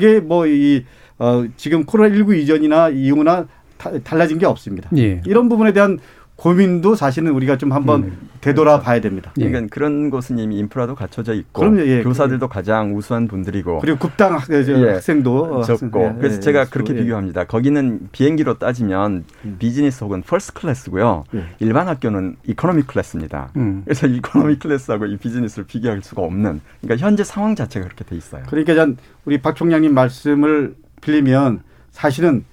게 0.00 0.20
뭐 0.20 0.46
이 0.46 0.84
어, 1.18 1.44
지금 1.56 1.84
코로나 1.84 2.14
19 2.14 2.36
이전이나 2.36 2.90
이후나 2.90 3.46
다, 3.78 3.90
달라진 4.04 4.38
게 4.38 4.44
없습니다. 4.46 4.90
예. 4.96 5.22
이런 5.26 5.48
부분에 5.48 5.72
대한 5.72 5.98
고민도 6.36 6.94
사실은 6.94 7.32
우리가 7.32 7.56
좀 7.56 7.72
한번 7.72 8.04
음. 8.04 8.28
되돌아 8.42 8.80
봐야 8.80 9.00
됩니다. 9.00 9.32
예. 9.38 9.48
그러니까 9.48 9.74
그런 9.74 10.10
곳은 10.10 10.38
이미 10.38 10.58
인프라도 10.58 10.94
갖춰져 10.94 11.32
있고 11.32 11.60
그럼요, 11.60 11.80
예. 11.86 12.02
교사들도 12.02 12.46
가장 12.48 12.94
우수한 12.94 13.26
분들이고 13.26 13.78
그리고 13.80 13.98
급당 13.98 14.34
학, 14.34 14.46
예. 14.50 14.90
학생도 14.92 15.62
적고 15.62 16.04
예. 16.04 16.14
그래서 16.18 16.40
제가 16.40 16.66
그렇게 16.66 16.94
비교합니다. 16.94 17.44
거기는 17.44 18.08
비행기로 18.12 18.58
따지면 18.58 19.24
음. 19.46 19.56
비즈니스 19.58 20.04
혹은 20.04 20.22
first 20.22 20.52
class고요. 20.52 21.24
일반 21.60 21.88
학교는 21.88 22.36
economy 22.46 22.82
class입니다. 22.82 23.52
음. 23.56 23.82
그래서 23.84 24.06
economy 24.06 24.58
class하고 24.58 25.06
이 25.06 25.16
비즈니스를 25.16 25.64
비교할 25.64 26.02
수가 26.02 26.22
없는 26.22 26.60
그러니까 26.82 27.04
현재 27.04 27.24
상황 27.24 27.56
자체가 27.56 27.86
그렇게 27.86 28.04
돼 28.04 28.14
있어요. 28.14 28.42
그러니까 28.48 28.74
전 28.74 28.98
우리 29.24 29.40
박 29.40 29.56
총장님 29.56 29.94
말씀을 29.94 30.74
빌리면 31.00 31.62
사실은 31.92 32.44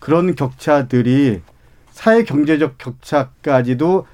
그런 0.00 0.34
격차들이 0.34 1.40
사회 1.98 2.22
경제적 2.22 2.78
격차까지도 2.78 4.06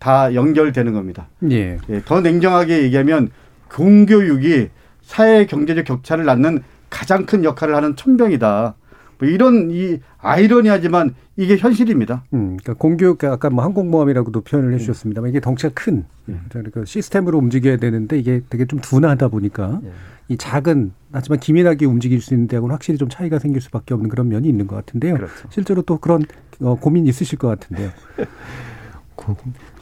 다 0.00 0.34
연결되는 0.34 0.92
겁니다. 0.92 1.28
예. 1.48 1.78
예. 1.90 2.02
더 2.04 2.20
냉정하게 2.20 2.82
얘기하면 2.82 3.30
공교육이 3.70 4.70
사회 5.02 5.46
경제적 5.46 5.84
격차를 5.84 6.24
낳는 6.24 6.64
가장 6.90 7.24
큰 7.24 7.44
역할을 7.44 7.76
하는 7.76 7.94
천병이다. 7.94 8.74
뭐 9.20 9.28
이런 9.28 9.70
이 9.70 10.00
아이러니하지만 10.18 11.14
이게 11.36 11.56
현실입니다. 11.56 12.24
음, 12.34 12.56
그러니까 12.56 12.74
공교육 12.74 13.22
아까 13.22 13.48
뭐 13.48 13.62
항공모함이라고도 13.62 14.40
표현을 14.40 14.74
해주셨습니다만 14.74 15.30
이게 15.30 15.38
덩치가 15.38 15.70
큰 15.74 16.04
음. 16.28 16.46
그러니까 16.48 16.84
시스템으로 16.84 17.38
움직여야 17.38 17.76
되는데 17.76 18.18
이게 18.18 18.40
되게 18.50 18.64
좀 18.64 18.80
둔하다 18.80 19.28
보니까 19.28 19.80
예. 19.84 19.92
이 20.30 20.36
작은 20.36 20.92
하지만 21.12 21.38
기민하게 21.38 21.86
움직일 21.86 22.20
수 22.20 22.34
있는 22.34 22.48
데하고는 22.48 22.72
확실히 22.72 22.98
좀 22.98 23.08
차이가 23.08 23.38
생길 23.38 23.62
수밖에 23.62 23.94
없는 23.94 24.10
그런 24.10 24.28
면이 24.28 24.48
있는 24.48 24.66
것 24.66 24.74
같은데요. 24.74 25.14
그렇죠. 25.14 25.48
실제로 25.50 25.82
또 25.82 25.98
그런 25.98 26.22
어, 26.60 26.76
고민 26.80 27.06
있으실 27.06 27.38
것 27.38 27.48
같은데요. 27.48 27.90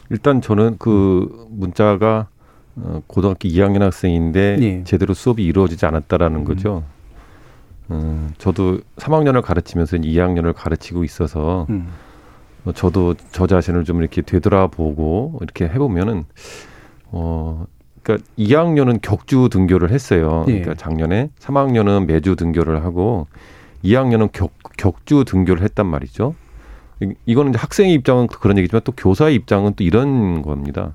일단 0.09 0.41
저는 0.41 0.77
그 0.79 1.47
문자가 1.49 2.27
어, 2.75 3.01
고등학교 3.07 3.49
2학년 3.49 3.79
학생인데 3.79 4.57
예. 4.61 4.83
제대로 4.83 5.13
수업이 5.13 5.43
이루어지지 5.43 5.85
않았다라는 5.85 6.41
음. 6.41 6.45
거죠. 6.45 6.83
음, 7.89 8.33
저도 8.37 8.79
3학년을 8.97 9.41
가르치면서 9.41 9.97
2학년을 9.97 10.53
가르치고 10.53 11.03
있어서 11.03 11.65
음. 11.69 11.87
어, 12.65 12.73
저도 12.73 13.15
저 13.31 13.47
자신을 13.47 13.83
좀 13.83 14.01
이렇게 14.01 14.21
되돌아보고 14.21 15.39
이렇게 15.41 15.65
해보면은 15.65 16.25
어 17.11 17.65
그러니까 18.03 18.27
2학년은 18.37 19.01
격주 19.01 19.49
등교를 19.51 19.91
했어요. 19.91 20.45
예. 20.47 20.59
그러니까 20.59 20.75
작년에 20.75 21.29
3학년은 21.39 22.05
매주 22.05 22.35
등교를 22.35 22.83
하고 22.83 23.27
2학년은 23.83 24.31
격, 24.31 24.51
격주 24.77 25.25
등교를 25.25 25.63
했단 25.63 25.85
말이죠. 25.87 26.35
이거는 27.25 27.51
이제 27.51 27.59
학생의 27.59 27.93
입장은 27.93 28.27
그런 28.27 28.57
얘기지만 28.57 28.81
또 28.83 28.91
교사의 28.91 29.35
입장은 29.35 29.73
또 29.75 29.83
이런 29.83 30.41
겁니다. 30.41 30.93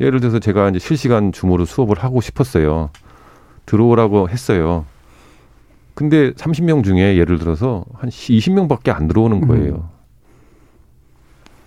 예를 0.00 0.20
들어서 0.20 0.38
제가 0.38 0.70
이제 0.70 0.78
실시간 0.78 1.32
줌으로 1.32 1.64
수업을 1.64 1.98
하고 1.98 2.20
싶었어요. 2.20 2.90
들어오라고 3.66 4.28
했어요. 4.28 4.84
근데 5.94 6.32
30명 6.32 6.82
중에 6.82 7.16
예를 7.16 7.38
들어서 7.38 7.84
한 7.94 8.10
20명밖에 8.10 8.90
안 8.90 9.06
들어오는 9.06 9.46
거예요. 9.46 9.74
음. 9.74 10.02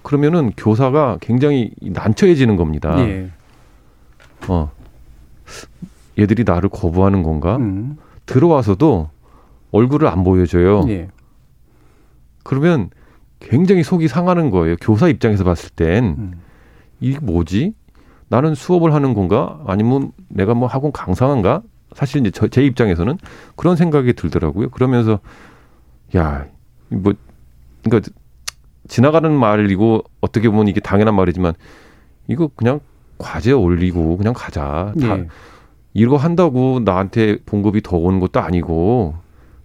그러면은 0.01 0.51
교사가 0.57 1.17
굉장히 1.21 1.71
난처해지는 1.81 2.57
겁니다. 2.57 2.99
예. 2.99 3.31
어, 4.47 4.71
얘들이 6.19 6.43
나를 6.43 6.69
거부하는 6.69 7.23
건가? 7.23 7.57
음. 7.57 7.97
들어와서도 8.25 9.09
얼굴을 9.71 10.07
안 10.07 10.23
보여줘요. 10.23 10.85
예. 10.89 11.07
그러면 12.43 12.89
굉장히 13.45 13.83
속이 13.83 14.07
상하는 14.07 14.49
거예요. 14.49 14.75
교사 14.81 15.07
입장에서 15.07 15.43
봤을 15.43 15.69
땐 15.69 16.15
음. 16.17 16.41
이게 16.99 17.19
뭐지? 17.19 17.73
나는 18.27 18.55
수업을 18.55 18.93
하는 18.93 19.13
건가? 19.13 19.61
아니면 19.67 20.11
내가 20.27 20.53
뭐 20.53 20.67
학원 20.67 20.91
강사인가? 20.91 21.61
사실 21.93 22.21
이제 22.21 22.31
저, 22.31 22.47
제 22.47 22.65
입장에서는 22.65 23.17
그런 23.55 23.75
생각이 23.75 24.13
들더라고요. 24.13 24.69
그러면서 24.69 25.19
야, 26.15 26.47
뭐 26.89 27.13
그러니까 27.83 28.11
지나가는 28.87 29.31
말이고 29.31 30.03
어떻게 30.21 30.49
보면 30.49 30.67
이게 30.67 30.79
당연한 30.79 31.15
말이지만 31.15 31.53
이거 32.27 32.49
그냥 32.55 32.79
과제 33.17 33.51
올리고 33.51 34.17
그냥 34.17 34.33
가자. 34.35 34.93
다 34.99 35.17
예. 35.17 35.27
이거 35.93 36.17
한다고 36.17 36.81
나한테 36.83 37.37
봉급이 37.45 37.81
더 37.81 37.95
오는 37.95 38.19
것도 38.19 38.39
아니고 38.41 39.15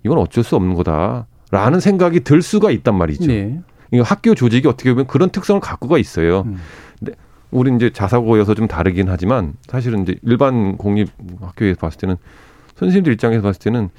이건 0.04 0.18
어쩔 0.18 0.44
수 0.44 0.54
없는 0.56 0.74
거다. 0.74 1.26
라는 1.50 1.80
생각이 1.80 2.20
들 2.20 2.42
수가 2.42 2.70
있단 2.70 2.96
말이죠. 2.96 3.26
네. 3.26 3.60
학교 3.98 4.34
조직이 4.34 4.68
어떻게 4.68 4.90
보면 4.90 5.06
그런 5.06 5.30
특성을 5.30 5.60
갖고가 5.60 5.98
있어요. 5.98 6.42
음. 6.46 6.58
근데 6.98 7.14
우리 7.50 7.74
이제 7.74 7.90
자사고여서 7.90 8.54
좀 8.54 8.68
다르긴 8.68 9.08
하지만 9.08 9.54
사실은 9.66 10.02
이제 10.02 10.16
일반 10.22 10.76
공립 10.76 11.08
학교에서 11.40 11.80
봤을 11.80 11.98
때는 11.98 12.16
선생님들 12.76 13.12
입장에서 13.14 13.42
봤을 13.42 13.60
때는 13.60 13.90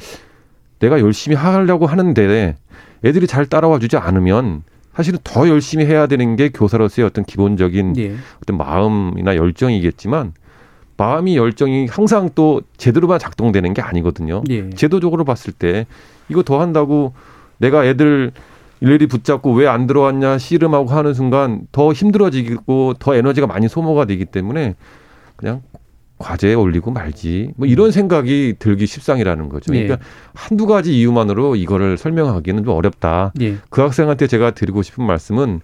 내가 0.80 1.00
열심히 1.00 1.36
하려고 1.36 1.86
하는데 1.86 2.56
애들이 3.04 3.28
잘 3.28 3.46
따라와 3.46 3.80
주지 3.80 3.98
않으면 3.98 4.64
사실은 4.94 5.20
더 5.24 5.48
열심히 5.48 5.86
해야 5.86 6.08
되는 6.08 6.36
게 6.36 6.50
교사로서의 6.50 7.06
어떤 7.06 7.24
기본적인 7.24 7.98
예. 7.98 8.16
어떤 8.42 8.58
마음이나 8.58 9.36
열정이겠지만 9.36 10.34
마음이 10.98 11.38
열정이 11.38 11.88
항상 11.88 12.30
또 12.36 12.62
제대로만 12.78 13.18
작동되는 13.18 13.74
게 13.74 13.82
아니거든요. 13.82 14.44
예. 14.50 14.70
제도적으로 14.72 15.24
봤을 15.24 15.54
때 15.54 15.86
이거 16.30 16.44
더 16.44 16.60
한다고 16.60 17.14
내가 17.58 17.86
애들 17.86 18.32
일일이 18.82 19.08
붙잡고 19.08 19.54
왜 19.54 19.68
안 19.68 19.88
들어왔냐 19.88 20.38
씨름하고 20.38 20.90
하는 20.90 21.14
순간 21.14 21.62
더 21.72 21.94
힘들어지고 21.94 22.96
더 23.00 23.16
에너지가 23.16 23.48
많이 23.48 23.70
소모가 23.70 24.06
되기 24.06 24.26
때문에 24.26 24.76
그냥 25.36 25.62
과제에 26.18 26.54
올리고 26.54 26.92
말지 26.92 27.54
뭐 27.56 27.68
이런 27.68 27.92
생각이 27.92 28.56
들기 28.60 28.86
십상이라는 28.86 29.50
거죠. 29.50 29.72
그러니까 29.72 29.94
예. 29.96 30.00
한두 30.34 30.68
가지 30.68 30.98
이유만으로 31.00 31.56
이거를 31.56 31.98
설명하기는 31.98 32.64
좀 32.64 32.76
어렵다. 32.76 33.34
예. 33.42 33.56
그 33.70 33.82
학생한테 33.82 34.28
제가 34.28 34.52
드리고 34.52 34.82
싶은 34.84 35.06
말씀은 35.06 35.62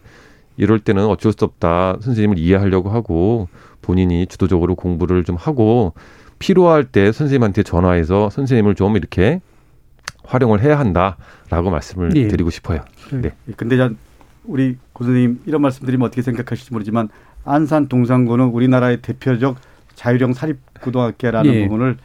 이럴 0.57 0.79
때는 0.79 1.05
어쩔 1.05 1.33
수 1.33 1.45
없다. 1.45 1.97
선생님을 2.01 2.39
이해하려고 2.39 2.89
하고 2.89 3.47
본인이 3.81 4.25
주도적으로 4.25 4.75
공부를 4.75 5.23
좀 5.23 5.35
하고 5.35 5.93
필요할 6.39 6.85
때 6.85 7.11
선생님한테 7.11 7.63
전화해서 7.63 8.29
선생님을 8.31 8.75
좀 8.75 8.95
이렇게 8.97 9.41
활용을 10.27 10.61
해야 10.61 10.77
한다라고 10.77 11.71
말씀을 11.71 12.15
예. 12.15 12.27
드리고 12.27 12.49
싶어요. 12.49 12.81
네. 13.11 13.31
예, 13.47 13.53
근데 13.55 13.77
전 13.77 13.97
우리 14.43 14.77
고 14.93 15.03
선생님 15.03 15.41
이런 15.45 15.61
말씀드리면 15.61 16.05
어떻게 16.05 16.21
생각하실지 16.21 16.73
모르지만 16.73 17.09
안산 17.43 17.87
동산고는 17.87 18.45
우리나라의 18.45 19.01
대표적 19.01 19.57
자율형 19.95 20.33
사립고등학교라는 20.33 21.53
예. 21.53 21.63
부분을 21.63 21.97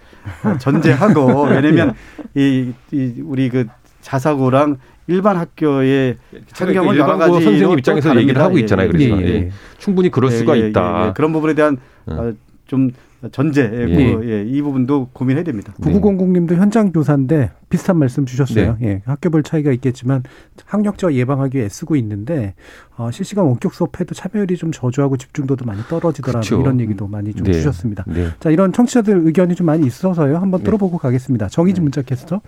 전제하고 0.60 1.44
왜냐면 1.50 1.94
이, 2.34 2.72
이 2.92 3.14
우리 3.22 3.48
그 3.48 3.66
자사고랑 4.00 4.78
일반 5.08 5.36
학교의 5.36 6.16
환경은 6.52 6.96
여러 6.96 7.18
가지 7.18 7.44
선생님 7.44 7.78
입장에서 7.78 8.16
얘기를 8.16 8.40
하고 8.40 8.56
있잖아요. 8.58 8.88
그래서 8.88 9.20
예, 9.20 9.26
예. 9.26 9.34
예. 9.34 9.50
충분히 9.78 10.10
그럴 10.10 10.30
예, 10.30 10.36
수가 10.36 10.56
예, 10.58 10.68
있다. 10.68 11.12
그런 11.14 11.32
부분에 11.32 11.54
대한 11.54 11.76
어. 12.06 12.32
좀 12.72 12.90
전제 13.32 13.62
예. 13.62 13.86
그, 13.86 14.30
예, 14.30 14.42
이 14.48 14.62
부분도 14.62 15.10
고민해야 15.12 15.44
됩니다. 15.44 15.74
구구공공님도 15.82 16.54
현장 16.54 16.90
교사인데 16.90 17.50
비슷한 17.68 17.98
말씀 17.98 18.24
주셨어요. 18.24 18.78
네. 18.80 18.86
예, 18.88 19.02
학교별 19.04 19.42
차이가 19.42 19.72
있겠지만 19.72 20.22
학력자 20.64 21.12
예방하기 21.12 21.58
위해 21.58 21.66
애쓰고 21.66 21.96
있는데 21.96 22.54
어, 22.96 23.10
실시간 23.10 23.44
원격 23.44 23.74
수업해도 23.74 24.14
참여율이 24.14 24.56
좀 24.56 24.72
저조하고 24.72 25.18
집중도도 25.18 25.66
많이 25.66 25.82
떨어지더라 25.82 26.40
그렇죠. 26.40 26.62
이런 26.62 26.80
얘기도 26.80 27.06
많이 27.06 27.34
좀 27.34 27.44
네. 27.44 27.52
주셨습니다. 27.52 28.04
네. 28.08 28.28
자 28.40 28.48
이런 28.48 28.72
청취자들 28.72 29.26
의견이 29.26 29.54
좀 29.54 29.66
많이 29.66 29.86
있어서요. 29.86 30.38
한번 30.38 30.60
네. 30.60 30.64
들어보고 30.64 30.96
가겠습니다. 30.96 31.48
정희진 31.48 31.82
문자 31.82 32.00
캐스터. 32.00 32.40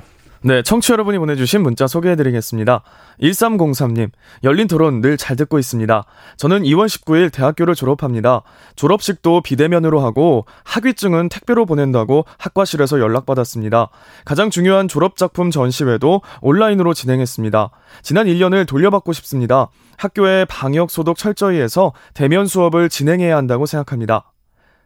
네, 0.47 0.61
청취 0.61 0.93
여러분이 0.93 1.17
보내주신 1.19 1.63
문자 1.63 1.87
소개해드리겠습니다. 1.87 2.83
1303님, 3.23 4.11
열린 4.43 4.69
토론 4.69 5.01
늘 5.01 5.17
잘 5.17 5.37
듣고 5.37 5.59
있습니다. 5.59 6.05
저는 6.37 6.65
2월 6.65 6.85
19일 6.85 7.33
대학교를 7.33 7.75
졸업합니다. 7.75 8.43
졸업식도 8.77 9.41
비대면으로 9.41 10.01
하고 10.01 10.45
학위증은 10.65 11.31
택배로 11.31 11.65
보낸다고 11.65 12.27
학과실에서 12.37 13.01
연락받았습니다. 13.01 13.89
가장 14.27 14.51
중요한 14.51 14.87
졸업작품 14.87 15.51
전시회도 15.51 16.21
온라인으로 16.43 16.93
진행했습니다. 16.93 17.71
지난 18.03 18.27
1년을 18.27 18.69
돌려받고 18.69 19.15
싶습니다. 19.15 19.71
학교에 19.97 20.45
방역 20.45 20.91
소독 20.91 21.17
철저히 21.17 21.59
해서 21.59 21.95
대면 22.13 22.47
수업을 22.47 22.91
진행해야 22.91 23.35
한다고 23.35 23.65
생각합니다. 23.65 24.34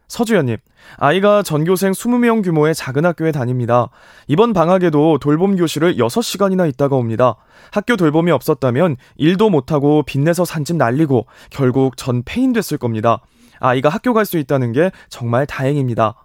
서주연님, 0.09 0.57
아이가 0.97 1.43
전교생 1.43 1.91
20명 1.91 2.43
규모의 2.43 2.73
작은 2.73 3.05
학교에 3.05 3.31
다닙니다. 3.31 3.89
이번 4.27 4.53
방학에도 4.53 5.19
돌봄 5.19 5.55
교실을 5.55 5.95
6시간이나 5.97 6.67
있다가 6.67 6.95
옵니다. 6.95 7.35
학교 7.71 7.95
돌봄이 7.95 8.31
없었다면 8.31 8.97
일도 9.17 9.51
못하고 9.51 10.01
빚내서 10.03 10.45
산집 10.45 10.77
날리고 10.77 11.27
결국 11.51 11.95
전 11.95 12.23
폐인됐을 12.23 12.79
겁니다. 12.79 13.21
아이가 13.59 13.89
학교 13.89 14.13
갈 14.13 14.25
수 14.25 14.37
있다는 14.39 14.71
게 14.71 14.91
정말 15.09 15.45
다행입니다. 15.45 16.15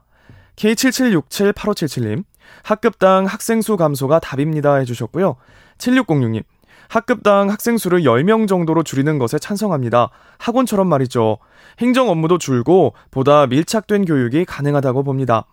K77678577님, 0.56 2.24
학급당 2.62 3.26
학생 3.26 3.60
수 3.60 3.76
감소가 3.76 4.18
답입니다 4.18 4.76
해주셨고요. 4.76 5.36
7606님, 5.76 6.42
학급당 6.88 7.50
학생 7.50 7.78
수를 7.78 8.02
10명 8.02 8.48
정도로 8.48 8.82
줄이는 8.82 9.18
것에 9.18 9.38
찬성합니다. 9.38 10.10
학원처럼 10.38 10.88
말이죠. 10.88 11.38
행정 11.78 12.08
업무도 12.08 12.38
줄고 12.38 12.94
보다 13.10 13.46
밀착된 13.46 14.04
교육이 14.04 14.44
가능하다고 14.44 15.02
봅니다. 15.02 15.46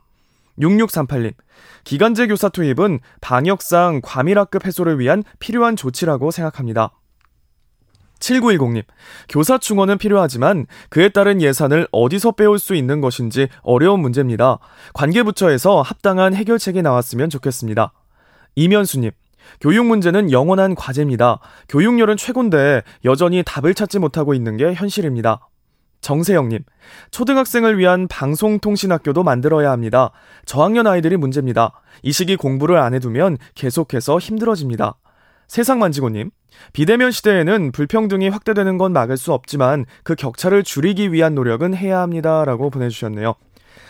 6638님, 0.59 1.33
기간제 1.83 2.27
교사 2.27 2.49
투입은 2.49 2.99
방역상 3.21 4.01
과밀학급 4.03 4.65
해소를 4.65 4.99
위한 4.99 5.23
필요한 5.39 5.75
조치라고 5.75 6.31
생각합니다. 6.31 6.91
7910님, 8.19 8.83
교사 9.29 9.57
충원은 9.57 9.97
필요하지만 9.97 10.67
그에 10.89 11.09
따른 11.09 11.41
예산을 11.41 11.87
어디서 11.91 12.33
빼올 12.33 12.59
수 12.59 12.75
있는 12.75 13.01
것인지 13.01 13.47
어려운 13.63 13.99
문제입니다. 13.99 14.59
관계부처에서 14.93 15.81
합당한 15.81 16.35
해결책이 16.35 16.83
나왔으면 16.83 17.31
좋겠습니다. 17.31 17.93
이면수님, 18.55 19.11
교육 19.59 19.85
문제는 19.85 20.31
영원한 20.31 20.75
과제입니다. 20.75 21.39
교육열은 21.69 22.17
최고인데 22.17 22.81
여전히 23.05 23.43
답을 23.45 23.73
찾지 23.73 23.99
못하고 23.99 24.33
있는 24.33 24.57
게 24.57 24.73
현실입니다. 24.73 25.47
정세영님, 26.01 26.63
초등학생을 27.11 27.77
위한 27.77 28.07
방송통신학교도 28.07 29.23
만들어야 29.23 29.71
합니다. 29.71 30.11
저학년 30.45 30.87
아이들이 30.87 31.15
문제입니다. 31.15 31.79
이 32.01 32.11
시기 32.11 32.35
공부를 32.35 32.77
안 32.77 32.93
해두면 32.95 33.37
계속해서 33.53 34.17
힘들어집니다. 34.17 34.95
세상만지고님, 35.47 36.31
비대면 36.73 37.11
시대에는 37.11 37.71
불평등이 37.71 38.29
확대되는 38.29 38.77
건 38.77 38.93
막을 38.93 39.17
수 39.17 39.33
없지만 39.33 39.85
그 40.03 40.15
격차를 40.15 40.63
줄이기 40.63 41.13
위한 41.13 41.35
노력은 41.35 41.75
해야 41.75 41.99
합니다. 41.99 42.45
라고 42.45 42.69
보내주셨네요. 42.69 43.35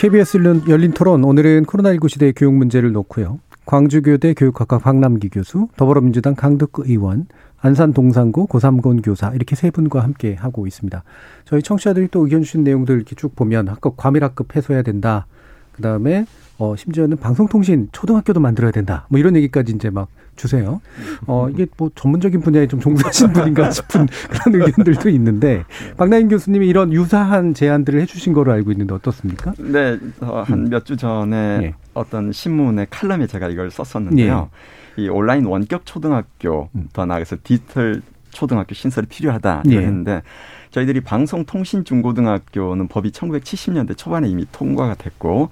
KBS 0.00 0.38
열린 0.70 0.92
토론 0.92 1.22
오늘은 1.24 1.66
코로나19 1.66 2.08
시대의 2.08 2.32
교육 2.34 2.54
문제를 2.54 2.90
놓고요. 2.92 3.38
광주교대 3.66 4.32
교육학과 4.32 4.78
박남기 4.78 5.28
교수, 5.28 5.68
더불어민주당 5.76 6.34
강덕구 6.34 6.84
의원, 6.86 7.26
안산 7.60 7.92
동산고 7.92 8.46
고삼곤 8.46 9.02
교사 9.02 9.28
이렇게 9.34 9.56
세 9.56 9.70
분과 9.70 10.02
함께 10.02 10.34
하고 10.36 10.66
있습니다. 10.66 11.04
저희 11.44 11.60
청취자들이 11.62 12.08
또 12.10 12.24
의견 12.24 12.42
주신 12.42 12.64
내용들 12.64 12.96
이렇게 12.96 13.14
쭉 13.14 13.36
보면 13.36 13.68
학급 13.68 13.98
과밀학급 13.98 14.56
해소해야 14.56 14.80
된다. 14.80 15.26
그다음에 15.72 16.24
어 16.56 16.76
심지어는 16.76 17.18
방송통신 17.18 17.90
초등학교도 17.92 18.40
만들어야 18.40 18.70
된다. 18.70 19.04
뭐 19.10 19.20
이런 19.20 19.36
얘기까지 19.36 19.74
이제 19.74 19.90
막 19.90 20.08
주세요. 20.40 20.80
어 21.26 21.48
이게 21.50 21.66
뭐 21.76 21.90
전문적인 21.94 22.40
분야에 22.40 22.66
좀 22.66 22.80
종사하신 22.80 23.32
분인가 23.34 23.70
싶은 23.70 24.08
그런 24.30 24.62
의견들도 24.62 25.10
있는데 25.10 25.64
박나인 25.98 26.28
교수님이 26.28 26.66
이런 26.66 26.92
유사한 26.94 27.52
제안들을 27.52 28.00
해주신 28.00 28.32
거로 28.32 28.52
알고 28.52 28.72
있는데 28.72 28.94
어떻습니까? 28.94 29.52
네, 29.58 29.98
어, 30.20 30.42
한몇 30.46 30.86
주 30.86 30.96
전에 30.96 31.58
네. 31.58 31.74
어떤 31.92 32.32
신문의 32.32 32.86
칼럼에 32.88 33.26
제가 33.26 33.48
이걸 33.48 33.70
썼었는데요. 33.70 34.48
네. 34.96 35.02
이 35.02 35.08
온라인 35.08 35.44
원격 35.44 35.84
초등학교 35.84 36.70
음. 36.74 36.88
더 36.92 37.04
나아가서 37.04 37.36
디지털 37.44 38.00
초등학교 38.30 38.74
신설이 38.74 39.08
필요하다 39.08 39.64
네. 39.66 39.76
했는데 39.76 40.22
저희들이 40.70 41.00
방송통신중고등학교는 41.02 42.88
법이 42.88 43.10
1970년대 43.10 43.96
초반에 43.96 44.28
이미 44.28 44.46
통과가 44.50 44.94
됐고 44.94 45.50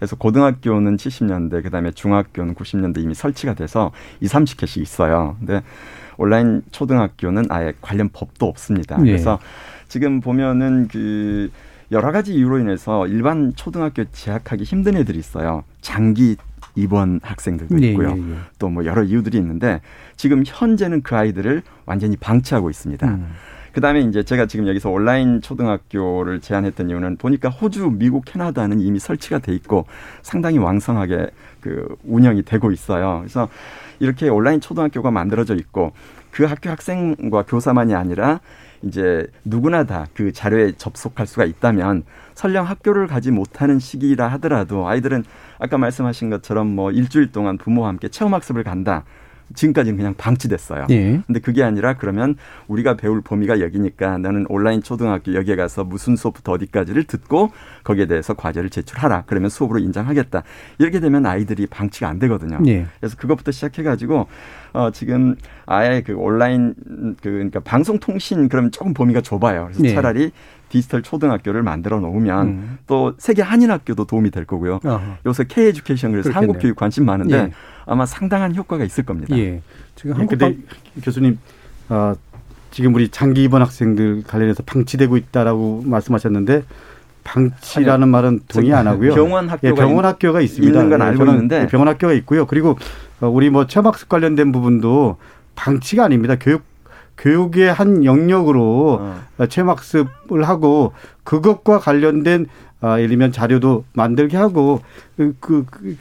그래서 0.00 0.16
고등학교는 0.16 0.96
70년대, 0.96 1.62
그다음에 1.62 1.90
중학교는 1.90 2.54
90년대 2.54 2.98
이미 3.02 3.14
설치가 3.14 3.52
돼서 3.54 3.92
2, 4.20 4.26
30개씩 4.26 4.80
있어요. 4.80 5.36
근데 5.38 5.62
온라인 6.16 6.62
초등학교는 6.72 7.44
아예 7.50 7.74
관련 7.82 8.08
법도 8.08 8.46
없습니다. 8.46 8.96
네. 8.96 9.04
그래서 9.04 9.38
지금 9.88 10.20
보면은 10.20 10.88
그 10.88 11.50
여러 11.92 12.12
가지 12.12 12.34
이유로 12.34 12.60
인해서 12.60 13.06
일반 13.06 13.52
초등학교 13.54 14.04
재학하기 14.04 14.64
힘든 14.64 14.96
애들이 14.96 15.18
있어요. 15.18 15.64
장기 15.82 16.36
입원 16.76 17.20
학생들도 17.22 17.74
네, 17.74 17.88
있고요. 17.88 18.14
네, 18.14 18.20
네, 18.20 18.26
네. 18.26 18.36
또뭐 18.58 18.86
여러 18.86 19.02
이유들이 19.02 19.36
있는데 19.36 19.82
지금 20.16 20.44
현재는 20.46 21.02
그 21.02 21.14
아이들을 21.14 21.62
완전히 21.84 22.16
방치하고 22.16 22.70
있습니다. 22.70 23.06
음. 23.06 23.32
그다음에 23.72 24.00
이제 24.00 24.22
제가 24.22 24.46
지금 24.46 24.66
여기서 24.68 24.90
온라인 24.90 25.40
초등학교를 25.40 26.40
제안했던 26.40 26.90
이유는 26.90 27.16
보니까 27.16 27.48
호주, 27.48 27.92
미국, 27.98 28.24
캐나다는 28.24 28.80
이미 28.80 28.98
설치가 28.98 29.38
돼 29.38 29.52
있고 29.54 29.86
상당히 30.22 30.58
왕성하게 30.58 31.30
그 31.60 31.96
운영이 32.04 32.42
되고 32.44 32.70
있어요. 32.70 33.18
그래서 33.20 33.48
이렇게 33.98 34.28
온라인 34.28 34.60
초등학교가 34.60 35.10
만들어져 35.10 35.54
있고 35.56 35.92
그 36.30 36.44
학교 36.44 36.70
학생과 36.70 37.44
교사만이 37.44 37.94
아니라 37.94 38.40
이제 38.82 39.26
누구나 39.44 39.84
다 39.84 40.06
그 40.14 40.32
자료에 40.32 40.72
접속할 40.72 41.26
수가 41.26 41.44
있다면 41.44 42.04
설령 42.34 42.66
학교를 42.66 43.06
가지 43.06 43.30
못하는 43.30 43.78
시기라 43.78 44.28
하더라도 44.28 44.88
아이들은 44.88 45.24
아까 45.58 45.76
말씀하신 45.76 46.30
것처럼 46.30 46.66
뭐 46.74 46.90
일주일 46.90 47.30
동안 47.32 47.58
부모와 47.58 47.88
함께 47.88 48.08
체험학습을 48.08 48.64
간다. 48.64 49.04
지금까지는 49.54 49.96
그냥 49.96 50.14
방치됐어요. 50.14 50.86
예. 50.90 51.20
근데 51.26 51.40
그게 51.40 51.62
아니라 51.62 51.94
그러면 51.94 52.36
우리가 52.68 52.96
배울 52.96 53.20
범위가 53.20 53.60
여기니까 53.60 54.18
나는 54.18 54.46
온라인 54.48 54.82
초등학교 54.82 55.34
여기에 55.34 55.56
가서 55.56 55.84
무슨 55.84 56.16
수업부터 56.16 56.52
어디까지를 56.52 57.04
듣고 57.04 57.50
거기에 57.84 58.06
대해서 58.06 58.34
과제를 58.34 58.70
제출하라. 58.70 59.24
그러면 59.26 59.50
수업으로 59.50 59.78
인정하겠다. 59.80 60.42
이렇게 60.78 61.00
되면 61.00 61.26
아이들이 61.26 61.66
방치가 61.66 62.08
안 62.08 62.18
되거든요. 62.18 62.58
예. 62.66 62.86
그래서 63.00 63.16
그것부터 63.16 63.50
시작해 63.50 63.82
가지고 63.82 64.26
어 64.72 64.90
지금 64.92 65.34
아예 65.66 66.02
그 66.02 66.14
온라인 66.14 66.74
그 67.20 67.30
그러니까 67.30 67.60
방송통신 67.60 68.48
그러면 68.48 68.70
조금 68.70 68.94
범위가 68.94 69.20
좁아요. 69.20 69.64
그래서 69.64 69.84
예. 69.84 69.94
차라리 69.94 70.30
디지털 70.70 71.02
초등학교를 71.02 71.62
만들어 71.62 72.00
놓으면 72.00 72.46
음. 72.46 72.78
또 72.86 73.12
세계 73.18 73.42
한인 73.42 73.70
학교도 73.70 74.06
도움이 74.06 74.30
될 74.30 74.46
거고요. 74.46 74.80
어허. 74.82 75.00
요새 75.26 75.44
K 75.46 75.66
에듀케이션 75.66 76.12
그래서 76.12 76.30
그렇겠네요. 76.30 76.48
한국 76.48 76.62
교육 76.62 76.76
관심 76.76 77.04
많은데 77.04 77.36
예. 77.36 77.50
아마 77.84 78.06
상당한 78.06 78.54
효과가 78.54 78.84
있을 78.84 79.04
겁니다. 79.04 79.36
예. 79.36 79.60
지금 79.96 80.16
한국 80.16 80.38
방... 80.38 80.56
교수님 81.02 81.38
어, 81.88 82.14
지금 82.70 82.94
우리 82.94 83.08
장기 83.08 83.42
입원 83.42 83.62
학생들 83.62 84.22
관련해서 84.26 84.62
방치되고 84.62 85.16
있다라고 85.16 85.82
말씀하셨는데 85.84 86.62
방치라는 87.24 88.04
아니요. 88.04 88.06
말은 88.06 88.40
동의 88.48 88.72
안 88.72 88.86
하고요. 88.86 89.14
병원 89.14 89.48
학교가, 89.48 89.68
예, 89.68 89.74
병원 89.74 90.04
학교가 90.04 90.40
있습니다. 90.40 90.82
있는 90.82 90.98
건 90.98 91.02
알고 91.02 91.26
있는데 91.26 91.66
병원 91.66 91.88
학교가 91.88 92.12
있고요. 92.14 92.46
그리고 92.46 92.78
어, 93.20 93.28
우리 93.28 93.50
뭐 93.50 93.66
체험학습 93.66 94.08
관련된 94.08 94.52
부분도 94.52 95.16
방치가 95.56 96.04
아닙니다. 96.04 96.36
교육 96.40 96.62
교육의 97.20 97.72
한 97.72 98.04
영역으로 98.04 98.98
어. 99.38 99.46
체험학습을 99.46 100.42
하고 100.44 100.92
그것과 101.22 101.78
관련된 101.78 102.46
아, 102.80 102.96
예를 102.96 103.10
들면 103.10 103.32
자료도 103.32 103.84
만들게 103.92 104.38
하고 104.38 104.80
그, 105.16 105.34
그, 105.38 105.66
그 105.70 105.96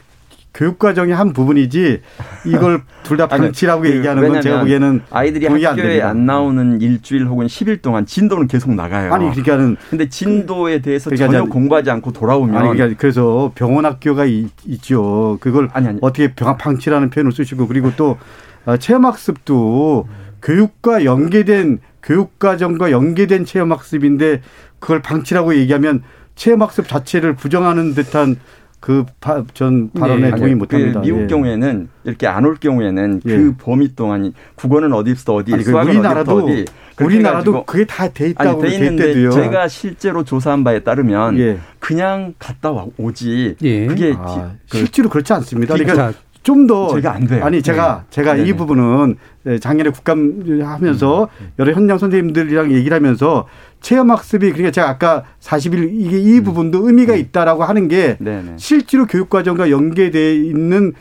교육 0.53 0.79
과정의 0.79 1.13
한 1.13 1.31
부분이지 1.31 2.01
이걸 2.45 2.81
둘 3.03 3.17
다 3.17 3.27
방치라고 3.27 3.81
그, 3.81 3.91
얘기하는 3.91 4.27
건 4.27 4.41
제가 4.41 4.61
보기에는 4.61 5.01
아이들이 5.11 5.45
학교에 5.45 6.01
안, 6.01 6.09
안, 6.09 6.25
나오는 6.25 6.81
일주일 6.81 7.27
혹은 7.27 7.47
10일 7.47 7.81
동안 7.81 8.05
진도는 8.05 8.47
계속 8.47 8.73
나가요. 8.73 9.13
아니 9.13 9.25
그러니까는 9.29 9.77
근데 9.89 10.09
진도에 10.09 10.79
대해서 10.79 11.09
그러니까 11.09 11.37
전혀 11.37 11.49
공부하지 11.49 11.91
않고 11.91 12.13
돌아오면 12.13 12.55
아니 12.55 12.69
그러니까 12.69 12.97
그래서 12.97 13.51
병원 13.55 13.85
학교가 13.85 14.25
있, 14.25 14.49
죠 14.81 15.37
그걸 15.41 15.69
아니, 15.73 15.89
아니. 15.89 15.99
어떻게 16.01 16.33
병 16.33 16.57
방치라는 16.57 17.09
표현을 17.09 17.31
쓰시고 17.31 17.67
그리고 17.67 17.91
또 17.95 18.17
어, 18.65 18.77
체험학습도 18.77 20.07
교육과 20.41 21.05
연계된 21.05 21.79
교육과정과 22.03 22.91
연계된 22.91 23.45
체험학습인데 23.45 24.41
그걸 24.79 25.01
방치라고 25.01 25.55
얘기하면 25.55 26.03
체험학습 26.35 26.87
자체를 26.87 27.35
부정하는 27.35 27.93
듯한 27.93 28.37
그전 28.79 29.91
발언에 29.91 30.31
네. 30.31 30.37
동의 30.37 30.55
못합니다. 30.55 31.01
그 31.01 31.05
미국 31.05 31.23
예. 31.23 31.27
경우에는 31.27 31.89
이렇게 32.05 32.27
안 32.27 32.45
올 32.45 32.55
경우에는 32.55 33.21
그 33.25 33.29
예. 33.29 33.35
그 33.37 33.55
범위 33.57 33.93
동안 33.93 34.33
국어는 34.55 34.93
어디부터 34.93 35.35
어디, 35.35 35.53
아니, 35.53 35.63
수학은 35.63 35.89
우리나라도 35.91 36.37
어디 36.37 36.65
우리나라도 37.01 37.65
그게 37.65 37.85
다 37.85 38.07
돼 38.07 38.29
있다고 38.29 38.61
돼 38.61 38.73
있는데 38.75 39.29
제가 39.31 39.67
실제로 39.67 40.23
조사한 40.23 40.63
바에 40.63 40.79
따르면 40.79 41.37
예. 41.39 41.57
그냥 41.79 42.33
갔다 42.39 42.71
오지. 42.97 43.57
예. 43.61 43.85
그게 43.87 44.13
아, 44.17 44.53
그, 44.69 44.77
실제로 44.77 45.09
그렇지 45.09 45.33
않습니다. 45.33 45.75
그러니까 45.75 46.13
좀더 46.43 46.93
제가 46.95 47.13
안 47.13 47.27
돼요. 47.27 47.43
아니 47.43 47.61
제가 47.61 48.03
네. 48.03 48.07
제가 48.09 48.33
네이 48.35 48.53
부분은 48.53 49.15
네, 49.43 49.59
작년에 49.59 49.89
국감 49.89 50.61
하면서 50.63 51.29
음. 51.41 51.51
여러 51.59 51.73
현장 51.73 51.97
선생님들이랑 51.97 52.71
얘기를 52.71 52.95
하면서 52.95 53.47
체험 53.81 54.11
학습이 54.11 54.51
그러니까 54.51 54.71
제가 54.71 54.89
아까 54.89 55.23
40일 55.41 55.89
이게 55.93 56.19
이 56.19 56.39
음. 56.39 56.43
부분도 56.43 56.87
의미가 56.87 57.13
네. 57.13 57.19
있다라고 57.19 57.63
하는 57.63 57.87
게 57.87 58.17
네네. 58.19 58.53
실제로 58.57 59.05
교육 59.05 59.29
과정과 59.29 59.69
연계돼 59.69 60.35
있는 60.35 60.93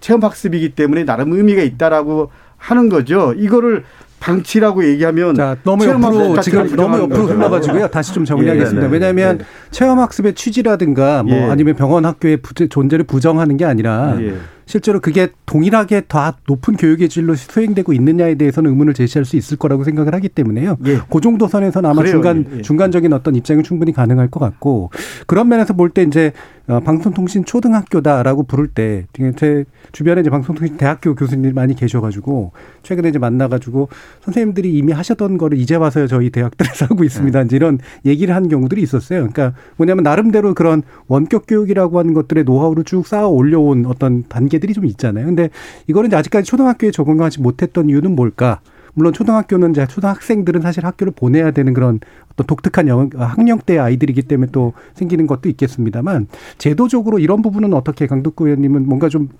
체험 0.00 0.22
학습이기 0.22 0.70
때문에 0.70 1.04
나름 1.04 1.32
의미가 1.32 1.62
있다라고 1.62 2.30
하는 2.56 2.88
거죠. 2.88 3.34
이거를 3.36 3.84
방치라고 4.22 4.84
얘기하면 4.84 5.34
자, 5.34 5.56
너무 5.64 5.84
옆으로 5.84 6.40
지금 6.40 6.76
너무 6.76 6.98
옆으로 6.98 7.26
흘러가지고요. 7.26 7.88
다시 7.88 8.14
좀 8.14 8.24
정리하겠습니다. 8.24 8.86
예, 8.86 8.88
네, 8.88 8.92
왜냐하면 8.92 9.38
네. 9.38 9.44
체험학습의 9.72 10.34
취지라든가 10.34 11.24
뭐 11.24 11.34
예. 11.34 11.42
아니면 11.42 11.74
병원 11.74 12.06
학교의 12.06 12.38
존재를 12.70 13.04
부정하는 13.04 13.56
게 13.56 13.64
아니라 13.64 14.16
예. 14.20 14.36
실제로 14.66 15.00
그게 15.00 15.28
동일하게 15.46 16.02
더 16.08 16.34
높은 16.48 16.76
교육의 16.76 17.08
질로 17.08 17.34
수행되고 17.34 17.92
있느냐에 17.92 18.36
대해서는 18.36 18.70
의문을 18.70 18.94
제시할 18.94 19.24
수 19.24 19.36
있을 19.36 19.56
거라고 19.56 19.84
생각을 19.84 20.14
하기 20.14 20.28
때문에요. 20.28 20.76
예. 20.86 20.98
그 21.10 21.20
정도 21.20 21.48
선에서는 21.48 21.88
아마 21.88 22.02
그래요. 22.02 22.14
중간 22.14 22.46
예. 22.58 22.62
중간적인 22.62 23.12
어떤 23.12 23.34
입장이 23.34 23.62
충분히 23.62 23.92
가능할 23.92 24.28
것 24.28 24.40
같고 24.40 24.90
그런 25.26 25.48
면에서 25.48 25.74
볼 25.74 25.90
때 25.92 26.02
이제 26.02 26.32
어, 26.68 26.80
방송통신 26.80 27.44
초등학교다라고 27.44 28.44
부를 28.44 28.68
때 28.68 29.04
제 29.36 29.64
주변에 29.92 30.20
이제 30.20 30.30
방송통신 30.30 30.76
대학교 30.76 31.14
교수님들이 31.14 31.52
많이 31.52 31.74
계셔가지고 31.74 32.52
최근에 32.82 33.10
이제 33.10 33.18
만나가지고 33.18 33.88
선생님들이 34.22 34.72
이미 34.72 34.92
하셨던 34.92 35.38
거를 35.38 35.58
이제 35.58 35.74
와서 35.74 36.06
저희 36.06 36.30
대학들에서 36.30 36.86
하고 36.90 37.04
있습니다. 37.04 37.38
네. 37.40 37.44
이제 37.46 37.56
이런 37.56 37.78
얘기를 38.06 38.34
한 38.34 38.48
경우들이 38.48 38.80
있었어요. 38.82 39.18
그러니까 39.20 39.54
뭐냐면 39.76 40.04
나름대로 40.04 40.54
그런 40.54 40.82
원격 41.08 41.44
교육이라고 41.46 41.98
하는 41.98 42.14
것들의 42.14 42.44
노하우를 42.44 42.84
쭉 42.84 43.06
쌓아 43.06 43.26
올려온 43.26 43.84
어떤 43.86 44.24
단계 44.28 44.51
단계들이 44.52 44.74
좀 44.74 44.84
있잖아요. 44.84 45.26
근데 45.26 45.48
이거는 45.86 46.08
이제 46.08 46.16
아직까지 46.16 46.48
초등학교에 46.48 46.90
적응하지 46.90 47.40
못했던 47.40 47.88
이유는 47.88 48.14
뭘까? 48.14 48.60
물론 48.94 49.14
초등학교는 49.14 49.70
이제 49.70 49.86
초등학생들은 49.86 50.60
사실 50.60 50.84
학교를 50.84 51.14
보내야 51.16 51.52
되는 51.52 51.72
그런 51.72 51.98
어떤 52.30 52.46
독특한 52.46 52.88
영, 52.88 53.08
학령 53.16 53.58
대 53.64 53.78
아이들이기 53.78 54.22
때문에 54.22 54.50
또 54.52 54.74
생기는 54.94 55.26
것도 55.26 55.48
있겠습니다만 55.48 56.28
제도적으로 56.58 57.18
이런 57.18 57.40
부분은 57.40 57.72
어떻게 57.72 58.06
강덕구 58.06 58.46
의원님은 58.46 58.86
뭔가 58.86 59.08
좀 59.08 59.30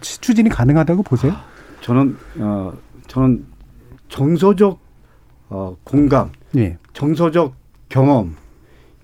추진이 0.00 0.48
가능하다고 0.48 1.04
보세요? 1.04 1.32
저는 1.82 2.16
어 2.40 2.72
저는 3.06 3.44
정서적 4.08 4.78
어 5.50 5.76
공감, 5.84 6.30
예. 6.56 6.76
정서적 6.92 7.54
경험 7.88 8.34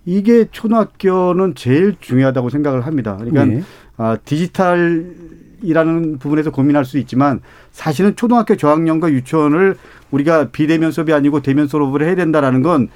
이게 0.05 0.47
초등학교는 0.51 1.55
제일 1.55 1.97
중요하다고 2.01 2.51
생각을 2.51 2.87
합니다. 2.87 3.17
그러니까 3.17 3.49
예. 3.49 3.63
아, 3.97 4.17
디지털 4.25 5.15
이라는 5.63 6.19
부분에서 6.19 6.51
고민할 6.51 6.85
수 6.85 6.99
있지만 6.99 7.41
사실은 7.73 8.15
초등학교 8.15 8.57
저학년과 8.57 9.11
유치원을 9.11 9.77
우리가 10.11 10.51
비대면 10.51 10.93
수업이 10.93 11.13
아니고 11.13 11.41
대면 11.41 11.67
수업을 11.67 12.03
해야 12.03 12.15
된다라는 12.15 12.63
건 12.63 12.89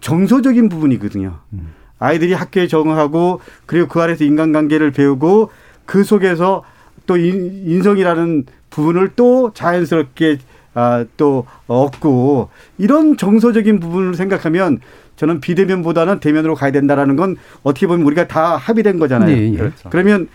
정서적인 0.00 0.68
부분이거든요. 0.68 1.38
음. 1.52 1.72
아이들이 1.98 2.32
학교에 2.32 2.66
적응하고 2.66 3.40
그리고 3.66 3.86
그 3.88 4.00
안에서 4.00 4.24
인간관계를 4.24 4.90
배우고 4.90 5.50
그 5.86 6.02
속에서 6.02 6.64
또 7.06 7.16
인성이라는 7.16 8.46
부분을 8.70 9.10
또 9.16 9.52
자연스럽게 9.54 10.38
아, 10.72 11.04
또 11.16 11.46
얻고 11.66 12.48
이런 12.78 13.16
정서적인 13.16 13.80
부분을 13.80 14.14
생각하면 14.14 14.80
저는 15.20 15.40
비대면보다는 15.42 16.18
대면으로 16.18 16.54
가야 16.54 16.72
된다라는 16.72 17.14
건 17.16 17.36
어떻게 17.62 17.86
보면 17.86 18.06
우리가 18.06 18.26
다 18.26 18.56
합의된 18.56 18.98
거잖아요. 18.98 19.36
네, 19.36 19.52
예. 19.52 19.56
그렇죠. 19.58 19.90
그러면 19.90 20.28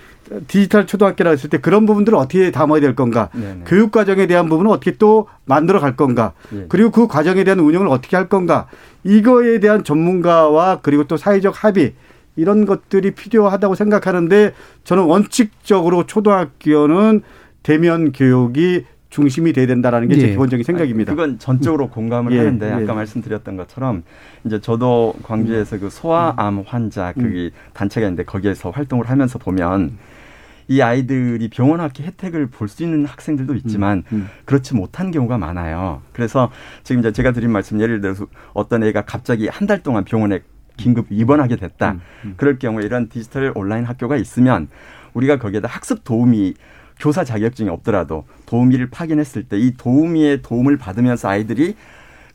디지털 0.47 0.85
초등학교라 0.85 1.31
했을 1.31 1.49
때 1.49 1.57
그런 1.57 1.87
부분들을 1.87 2.15
어떻게 2.15 2.51
담아야 2.51 2.81
될 2.81 2.95
건가? 2.95 3.29
네네. 3.33 3.63
교육 3.65 3.91
과정에 3.91 4.27
대한 4.27 4.47
부분은 4.47 4.69
어떻게 4.69 4.91
또 4.97 5.27
만들어 5.45 5.79
갈 5.79 5.95
건가? 5.95 6.33
네. 6.51 6.65
그리고 6.69 6.91
그 6.91 7.07
과정에 7.07 7.43
대한 7.43 7.61
운영을 7.61 7.87
어떻게 7.87 8.15
할 8.15 8.29
건가? 8.29 8.67
이거에 9.03 9.59
대한 9.59 9.83
전문가와 9.83 10.81
그리고 10.83 11.05
또 11.05 11.17
사회적 11.17 11.63
합의 11.63 11.95
이런 12.35 12.67
것들이 12.67 13.09
필요하다고 13.15 13.73
생각하는데 13.73 14.53
저는 14.83 15.05
원칙적으로 15.05 16.05
초등학교는 16.05 17.23
대면 17.63 18.11
교육이 18.11 18.85
중심이 19.15 19.53
돼야 19.53 19.65
된다라는 19.65 20.09
게제 20.09 20.23
예. 20.23 20.31
기본적인 20.31 20.65
생각입니다. 20.65 21.13
그건 21.13 21.39
전적으로 21.39 21.87
공감을 21.89 22.33
예. 22.33 22.39
하는데 22.39 22.69
아까 22.69 22.81
예. 22.81 22.85
말씀드렸던 22.85 23.55
것처럼 23.55 24.03
이제 24.43 24.59
저도 24.59 25.13
광주에서 25.23 25.79
그 25.79 25.89
소아암 25.89 26.63
환자 26.67 27.13
그 27.13 27.21
음. 27.21 27.49
단체가 27.71 28.07
있는데 28.07 28.23
거기에서 28.25 28.71
활동을 28.71 29.09
하면서 29.09 29.39
보면 29.39 29.97
이 30.67 30.81
아이들이 30.81 31.47
병원 31.49 31.79
학기 31.79 32.03
혜택을 32.03 32.47
볼 32.47 32.67
수 32.67 32.83
있는 32.83 33.05
학생들도 33.05 33.55
있지만 33.55 33.99
음, 34.11 34.17
음. 34.17 34.27
그렇지 34.43 34.73
못한 34.75 35.11
경우가 35.11 35.37
많아요. 35.37 36.01
그래서 36.11 36.51
지금 36.83 36.99
이제 36.99 37.13
제가 37.13 37.31
드린 37.31 37.51
말씀 37.51 37.79
예를 37.79 38.01
들어서 38.01 38.25
어떤 38.53 38.83
애가 38.83 39.03
갑자기 39.05 39.47
한 39.47 39.65
달 39.65 39.81
동안 39.81 40.03
병원에 40.03 40.39
긴급 40.75 41.05
입원하게 41.09 41.55
됐다. 41.55 41.91
음, 41.91 42.01
음. 42.25 42.33
그럴 42.35 42.59
경우에 42.59 42.83
이런 42.83 43.07
디지털 43.07 43.53
온라인 43.55 43.85
학교가 43.85 44.17
있으면 44.17 44.67
우리가 45.13 45.37
거기에다 45.37 45.69
학습 45.69 46.03
도우미 46.03 46.55
교사 46.99 47.23
자격증이 47.23 47.69
없더라도 47.69 48.25
도우미를 48.45 48.89
파견했을 48.89 49.43
때 49.43 49.57
이 49.57 49.73
도우미의 49.77 50.41
도움을 50.41 50.77
받으면서 50.77 51.27
아이들이 51.29 51.75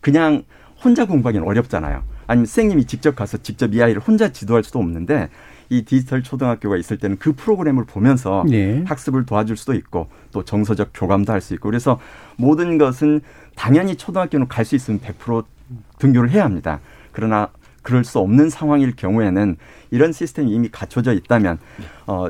그냥 0.01 0.43
혼자 0.83 1.07
공부하기는 1.07 1.47
어렵잖아요. 1.47 2.03
아니면 2.27 2.47
선생님이 2.47 2.85
직접 2.87 3.17
가서 3.17 3.39
직접 3.39 3.75
이 3.75 3.83
아이를 3.83 4.01
혼자 4.01 4.31
지도할 4.33 4.63
수도 4.65 4.79
없는데 4.79 5.29
이 5.69 5.83
디지털 5.85 6.23
초등학교가 6.23 6.77
있을 6.77 6.99
때는 6.99 7.17
그 7.19 7.33
프로그램을 7.33 7.85
보면서 7.85 8.45
네. 8.49 8.83
학습을 8.87 9.25
도와줄 9.27 9.57
수도 9.57 9.75
있고 9.75 10.09
또 10.33 10.45
정서적 10.45 10.91
교감도 10.95 11.33
할 11.33 11.41
수 11.41 11.55
있고 11.55 11.69
그래서 11.69 12.01
모든 12.37 12.79
것은 12.79 13.21
당연히 13.57 13.97
초등학교는 13.97 14.49
갈 14.49 14.65
수 14.65 14.75
있으면 14.75 15.01
100% 15.01 15.45
등교를 15.99 16.31
해야 16.31 16.45
합니다. 16.45 16.81
그러나 17.13 17.49
그럴 17.83 18.05
수 18.05 18.19
없는 18.19 18.51
상황일 18.51 18.95
경우에는 18.97 19.57
이런 19.91 20.13
시스템이 20.13 20.51
이미 20.53 20.69
갖춰져 20.71 21.13
있다면 21.13 21.59
어 22.07 22.29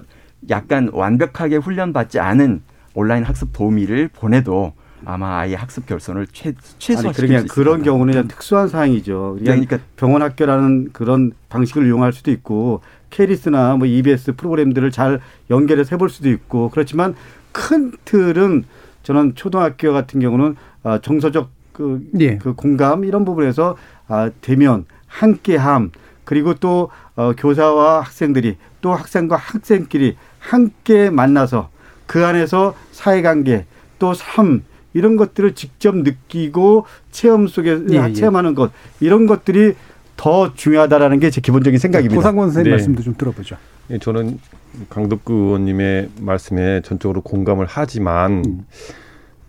약간 0.49 0.89
완벽하게 0.93 1.57
훈련받지 1.57 2.19
않은 2.19 2.63
온라인 2.95 3.25
학습 3.25 3.53
도우미를 3.53 4.09
보내도 4.09 4.73
아마 5.05 5.39
아예 5.39 5.55
학습 5.55 5.87
결손을 5.87 6.27
최, 6.33 6.53
최소화시킬 6.79 7.29
그러니까 7.29 7.55
그런 7.55 7.83
경우는 7.83 8.29
특수한 8.29 8.69
사항이죠. 8.69 9.39
그러니까 9.41 9.79
병원 9.97 10.23
학교라는 10.23 10.91
그런 10.93 11.33
방식을 11.49 11.87
이용할 11.87 12.13
수도 12.13 12.31
있고 12.31 12.83
케리스나 13.09 13.77
뭐 13.77 13.87
EBS 13.87 14.33
프로그램들을 14.37 14.91
잘 14.91 15.21
연결해서 15.49 15.97
해볼 15.97 16.11
수도 16.11 16.29
있고 16.31 16.69
그렇지만 16.71 17.15
큰 17.53 17.93
틀은 18.05 18.65
저는 19.03 19.35
초등학교 19.35 19.93
같은 19.93 20.21
경우는 20.21 20.57
아, 20.83 20.99
정서적 21.01 21.51
그, 21.73 22.07
예. 22.21 22.37
그 22.37 22.55
공감 22.55 23.05
이런 23.05 23.25
부분에서 23.25 23.77
아, 24.07 24.31
대면 24.41 24.85
함께함 25.07 25.91
그리고 26.25 26.55
또 26.55 26.91
어, 27.17 27.33
교사와 27.37 28.01
학생들이 28.01 28.57
또 28.81 28.93
학생과 28.93 29.37
학생끼리 29.37 30.17
함께 30.51 31.11
만나서 31.11 31.71
그 32.07 32.25
안에서 32.27 32.75
사회관계 32.93 33.67
또 33.99 34.13
삶 34.15 34.63
이런 34.93 35.17
것들을 35.17 35.55
직접 35.55 35.95
느끼고 35.97 36.87
체험 37.13 37.47
속에 37.47 37.79
예, 37.93 38.09
예. 38.09 38.13
체험하는 38.13 38.55
것 38.57 38.73
이런 38.99 39.27
것들이 39.27 39.75
더 40.17 40.53
중요하다라는 40.55 41.21
게 41.21 41.31
제 41.31 41.41
기본적인 41.41 41.79
생각입니다. 41.79 42.17
고상권 42.17 42.49
선생님 42.49 42.71
네. 42.71 42.77
말씀도 42.77 43.03
좀 43.03 43.15
들어보죠. 43.17 43.57
예, 43.91 43.99
저는 43.99 44.41
강덕구 44.89 45.33
의원님의 45.33 46.11
말씀에 46.21 46.81
전적으로 46.83 47.21
공감을 47.23 47.67
하지만 47.69 48.45
음. 48.45 48.67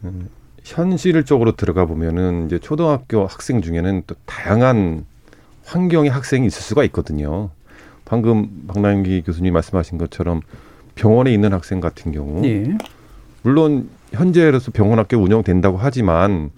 음, 0.03 0.29
현실적으로 0.63 1.55
들어가 1.55 1.85
보면은 1.85 2.45
이제 2.45 2.59
초등학교 2.59 3.25
학생 3.25 3.61
중에는 3.61 4.03
또 4.05 4.15
다양한 4.25 5.05
환경의 5.65 6.11
학생이 6.11 6.45
있을 6.45 6.61
수가 6.61 6.83
있거든요. 6.85 7.49
방금 8.05 8.65
박남기 8.67 9.23
교수님 9.23 9.53
말씀하신 9.53 9.97
것처럼 9.97 10.41
병원에 10.95 11.33
있는 11.33 11.53
학생 11.53 11.79
같은 11.79 12.11
경우 12.11 12.45
예. 12.45 12.77
물론 13.41 13.89
현재로서 14.11 14.71
병원 14.71 14.99
학교 14.99 15.17
운영된다고 15.17 15.77
하지만 15.79 16.51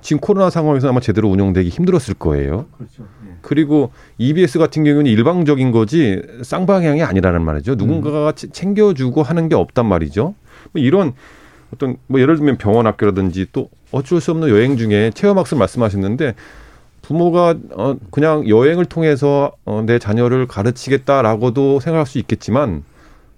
지금 0.00 0.20
코로나 0.20 0.50
상황에서 0.50 0.88
아마 0.88 1.00
제대로 1.00 1.30
운영되기 1.30 1.70
힘들었을 1.70 2.14
거예요. 2.18 2.66
그렇죠. 2.76 3.04
예. 3.26 3.36
그리고 3.40 3.90
EBS 4.18 4.58
같은 4.58 4.84
경우는 4.84 5.06
일방적인 5.06 5.72
거지 5.72 6.22
쌍방향이 6.42 7.02
아니라는 7.02 7.42
말이죠. 7.42 7.74
누군가가 7.74 8.28
음. 8.28 8.48
챙겨주고 8.52 9.22
하는 9.22 9.48
게 9.48 9.54
없단 9.54 9.86
말이죠. 9.86 10.34
뭐 10.72 10.82
이런 10.82 11.14
어떤 11.72 11.96
뭐 12.06 12.20
예를 12.20 12.36
들면 12.36 12.58
병원 12.58 12.86
학교라든지 12.86 13.46
또 13.52 13.70
어쩔 13.92 14.20
수 14.20 14.30
없는 14.30 14.48
여행 14.48 14.76
중에 14.76 15.10
체험학습 15.14 15.58
말씀하셨는데 15.58 16.34
부모가 17.02 17.54
어 17.72 17.96
그냥 18.10 18.48
여행을 18.48 18.86
통해서 18.86 19.52
어내 19.64 19.98
자녀를 19.98 20.46
가르치겠다라고도 20.46 21.80
생각할 21.80 22.06
수 22.06 22.18
있겠지만 22.18 22.82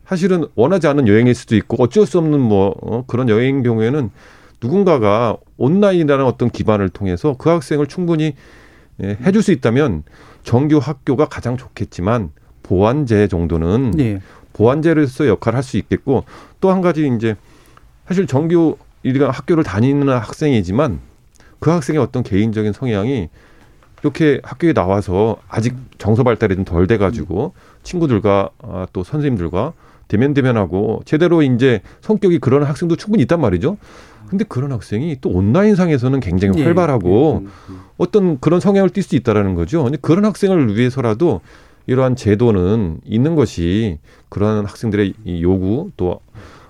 사실은 0.07 0.47
원하지 0.55 0.87
않은 0.87 1.09
여행일 1.09 1.35
수도 1.35 1.57
있고 1.57 1.83
어쩔 1.83 2.07
수 2.07 2.19
없는 2.19 2.41
뭐어 2.41 3.05
그런 3.07 3.29
여행 3.29 3.63
경우에는 3.63 4.11
누군가가 4.63 5.37
온라인이라는 5.57 6.25
어떤 6.25 6.49
기반을 6.51 6.89
통해서 6.91 7.35
그 7.39 7.51
학생을 7.51 7.87
충분히 7.87 8.35
예, 9.03 9.19
해줄 9.25 9.43
수 9.43 9.53
있다면 9.53 10.05
정규 10.43 10.79
학교가 10.79 11.27
가장 11.27 11.57
좋겠지만 11.57 12.31
보완제 12.63 13.29
정도는 13.29 13.91
네. 13.91 14.21
보완제로서 14.55 15.27
역할을 15.29 15.57
할 15.57 15.63
수 15.63 15.77
있겠고 15.77 16.25
또 16.61 16.71
한 16.73 16.81
가지 16.81 17.07
이제 17.15 17.37
사실 18.07 18.27
정규 18.27 18.77
일가 19.03 19.31
학교를 19.31 19.65
다니는 19.65 20.09
학생이지만 20.09 21.01
그 21.59 21.71
학생의 21.71 22.01
어떤 22.01 22.23
개인적인 22.23 22.73
성향이 22.73 23.29
이렇게 24.03 24.41
학교에 24.43 24.73
나와서 24.73 25.37
아직 25.49 25.75
정서 25.99 26.23
발달이 26.23 26.55
좀 26.55 26.65
덜 26.65 26.87
돼가지고 26.87 27.55
친구들과 27.83 28.51
아, 28.63 28.87
또 28.93 29.05
선생님들과 29.05 29.73
대면 30.09 30.35
대면하고 30.35 31.03
제대로 31.05 31.43
이제 31.43 31.81
성격이 32.01 32.39
그런 32.39 32.63
학생도 32.63 32.97
충분히 32.97 33.23
있단 33.23 33.41
말이죠. 33.41 33.77
근데 34.29 34.45
그런 34.49 34.73
학생이 34.73 35.19
또 35.21 35.31
온라인상에서는 35.31 36.21
굉장히 36.21 36.59
예. 36.59 36.65
활발하고 36.65 37.43
예. 37.45 37.75
어떤 37.97 38.41
그런 38.41 38.61
성향을 38.61 38.91
띌 38.91 39.03
수 39.03 39.17
있다라는 39.17 39.55
거죠. 39.55 39.89
그런 40.03 40.25
학생을 40.25 40.77
위해서라도 40.77 41.41
이러한 41.87 42.17
제도는 42.17 42.99
있는 43.05 43.37
것이 43.37 43.99
그런 44.29 44.65
학생들의 44.67 45.15
이 45.25 45.43
요구 45.43 45.91
또 45.97 46.21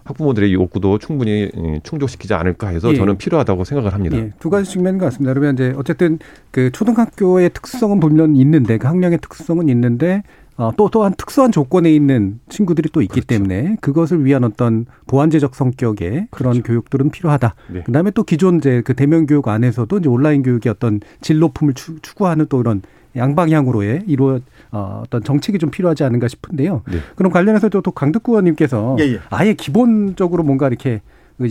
학부모들의 0.04 0.52
욕구도 0.52 0.98
충분히 0.98 1.50
예, 1.56 1.80
충족시키지 1.82 2.34
않을까 2.34 2.68
해서 2.68 2.92
예. 2.92 2.94
저는 2.94 3.18
필요하다고 3.18 3.64
생각을 3.64 3.92
합니다. 3.92 4.16
예. 4.16 4.30
두 4.38 4.50
가지 4.50 4.70
측면인 4.70 4.98
것 4.98 5.06
같습니다. 5.06 5.32
그러면 5.32 5.54
이제 5.54 5.74
어쨌든 5.76 6.18
그 6.50 6.70
초등학교의 6.70 7.50
특성은 7.50 7.98
물론 7.98 8.36
있는데 8.36 8.78
그 8.78 8.86
학령의 8.86 9.18
특성은 9.20 9.68
있는데 9.68 10.22
어, 10.56 10.72
또 10.76 10.88
또한 10.90 11.14
특수한 11.16 11.52
조건에 11.52 11.92
있는 11.92 12.40
친구들이 12.48 12.88
또 12.92 13.02
있기 13.02 13.20
그렇죠. 13.20 13.26
때문에 13.26 13.76
그것을 13.80 14.24
위한 14.24 14.44
어떤 14.44 14.86
보완제적 15.06 15.54
성격의 15.54 16.28
그런 16.30 16.52
그렇죠. 16.52 16.62
교육들은 16.62 17.10
필요하다. 17.10 17.54
네. 17.68 17.82
그다음에 17.82 18.10
또 18.12 18.22
기존 18.22 18.56
이제 18.56 18.82
그 18.84 18.94
대면 18.94 19.26
교육 19.26 19.48
안에서도 19.48 19.98
이제 19.98 20.08
온라인 20.08 20.42
교육의 20.42 20.70
어떤 20.70 21.00
질 21.20 21.38
높음을 21.38 21.74
추, 21.74 21.96
구하는 22.14 22.46
또 22.48 22.60
이런 22.60 22.82
양방향으로의 23.14 24.04
이루 24.06 24.40
어, 24.72 25.02
어떤 25.04 25.22
정책이 25.22 25.58
좀 25.58 25.70
필요하지 25.70 26.04
않은가 26.04 26.28
싶은데요. 26.28 26.82
네. 26.90 26.98
그럼 27.16 27.32
관련해서 27.32 27.68
또 27.68 27.82
강득구 27.82 28.32
의원님께서 28.32 28.96
예, 29.00 29.14
예. 29.14 29.20
아예 29.30 29.54
기본적으로 29.54 30.42
뭔가 30.42 30.68
이렇게 30.68 31.00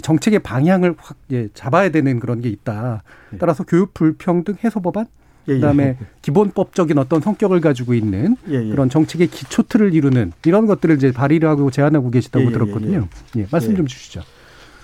정책의 0.02 0.40
방향을 0.40 0.96
확 0.98 1.18
예, 1.32 1.48
잡아야 1.54 1.90
되는 1.90 2.20
그런 2.20 2.42
게 2.42 2.50
있다. 2.50 3.04
예. 3.34 3.38
따라서 3.38 3.64
교육 3.64 3.94
불평등 3.94 4.56
해소 4.64 4.80
법안 4.80 5.06
예, 5.48 5.54
예. 5.54 5.56
그다음에 5.56 5.98
기본법적인 6.22 6.98
어떤 6.98 7.22
성격을 7.22 7.62
가지고 7.62 7.94
있는 7.94 8.36
예, 8.50 8.64
그런 8.70 8.90
정책의 8.90 9.28
기초틀을 9.28 9.94
이루는 9.94 10.32
이런 10.46 10.66
것들을 10.66 10.96
이제 10.96 11.12
발의를 11.12 11.48
하고 11.48 11.72
제안하고 11.72 12.10
계시다고 12.12 12.52
들었거든요. 12.52 13.08
예, 13.38 13.48
말씀 13.52 13.76
좀 13.76 13.86
주시죠. 13.86 14.22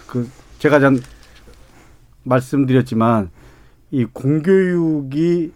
그 0.07 0.29
제가 0.59 0.79
전 0.79 0.99
말씀드렸지만 2.23 3.29
이 3.91 4.05
공교육이 4.05 5.51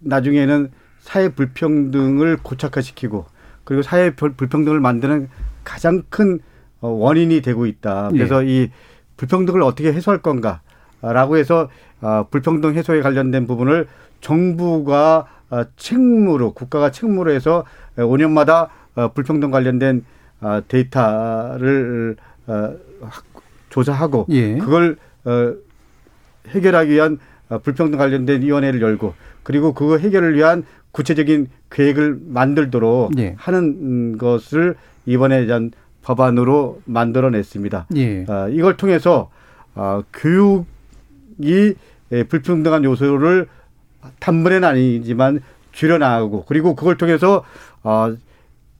나중에는 0.00 0.70
사회 1.00 1.28
불평등을 1.30 2.38
고착화시키고 2.42 3.26
그리고 3.64 3.82
사회 3.82 4.14
불평등을 4.14 4.80
만드는 4.80 5.28
가장 5.64 6.02
큰 6.08 6.40
어, 6.80 6.88
원인이 6.88 7.42
되고 7.42 7.66
있다. 7.66 8.10
그래서 8.10 8.42
이 8.42 8.70
불평등을 9.16 9.62
어떻게 9.62 9.92
해소할 9.92 10.22
건가 10.22 10.62
라고 11.02 11.36
해서 11.36 11.68
어, 12.00 12.26
불평등 12.30 12.74
해소에 12.74 13.00
관련된 13.00 13.46
부분을 13.46 13.86
정부가 14.20 15.26
어, 15.50 15.64
책무로 15.76 16.52
국가가 16.52 16.90
책무로 16.90 17.32
해서 17.32 17.64
5년마다 17.96 18.68
어, 18.94 19.12
불평등 19.12 19.50
관련된 19.50 20.04
어, 20.40 20.60
데이터를 20.66 22.16
조사하고 23.68 24.26
예. 24.30 24.58
그걸 24.58 24.96
해결하기 26.48 26.90
위한 26.90 27.18
불평등 27.62 27.98
관련된 27.98 28.42
위원회를 28.42 28.80
열고 28.80 29.14
그리고 29.44 29.72
그 29.72 29.98
해결을 29.98 30.34
위한 30.34 30.64
구체적인 30.90 31.48
계획을 31.70 32.18
만들도록 32.26 33.16
예. 33.18 33.34
하는 33.38 34.18
것을 34.18 34.74
이번에 35.06 35.46
전 35.46 35.70
법안으로 36.02 36.80
만들어냈습니다. 36.86 37.86
예. 37.96 38.26
이걸 38.50 38.76
통해서 38.76 39.30
교육 40.12 40.66
이 41.40 41.74
불평등한 42.28 42.84
요소를 42.84 43.48
단번에는 44.18 44.66
아니지만 44.68 45.40
줄여나가고 45.72 46.44
그리고 46.46 46.74
그걸 46.74 46.96
통해서 46.96 47.44
어, 47.82 48.14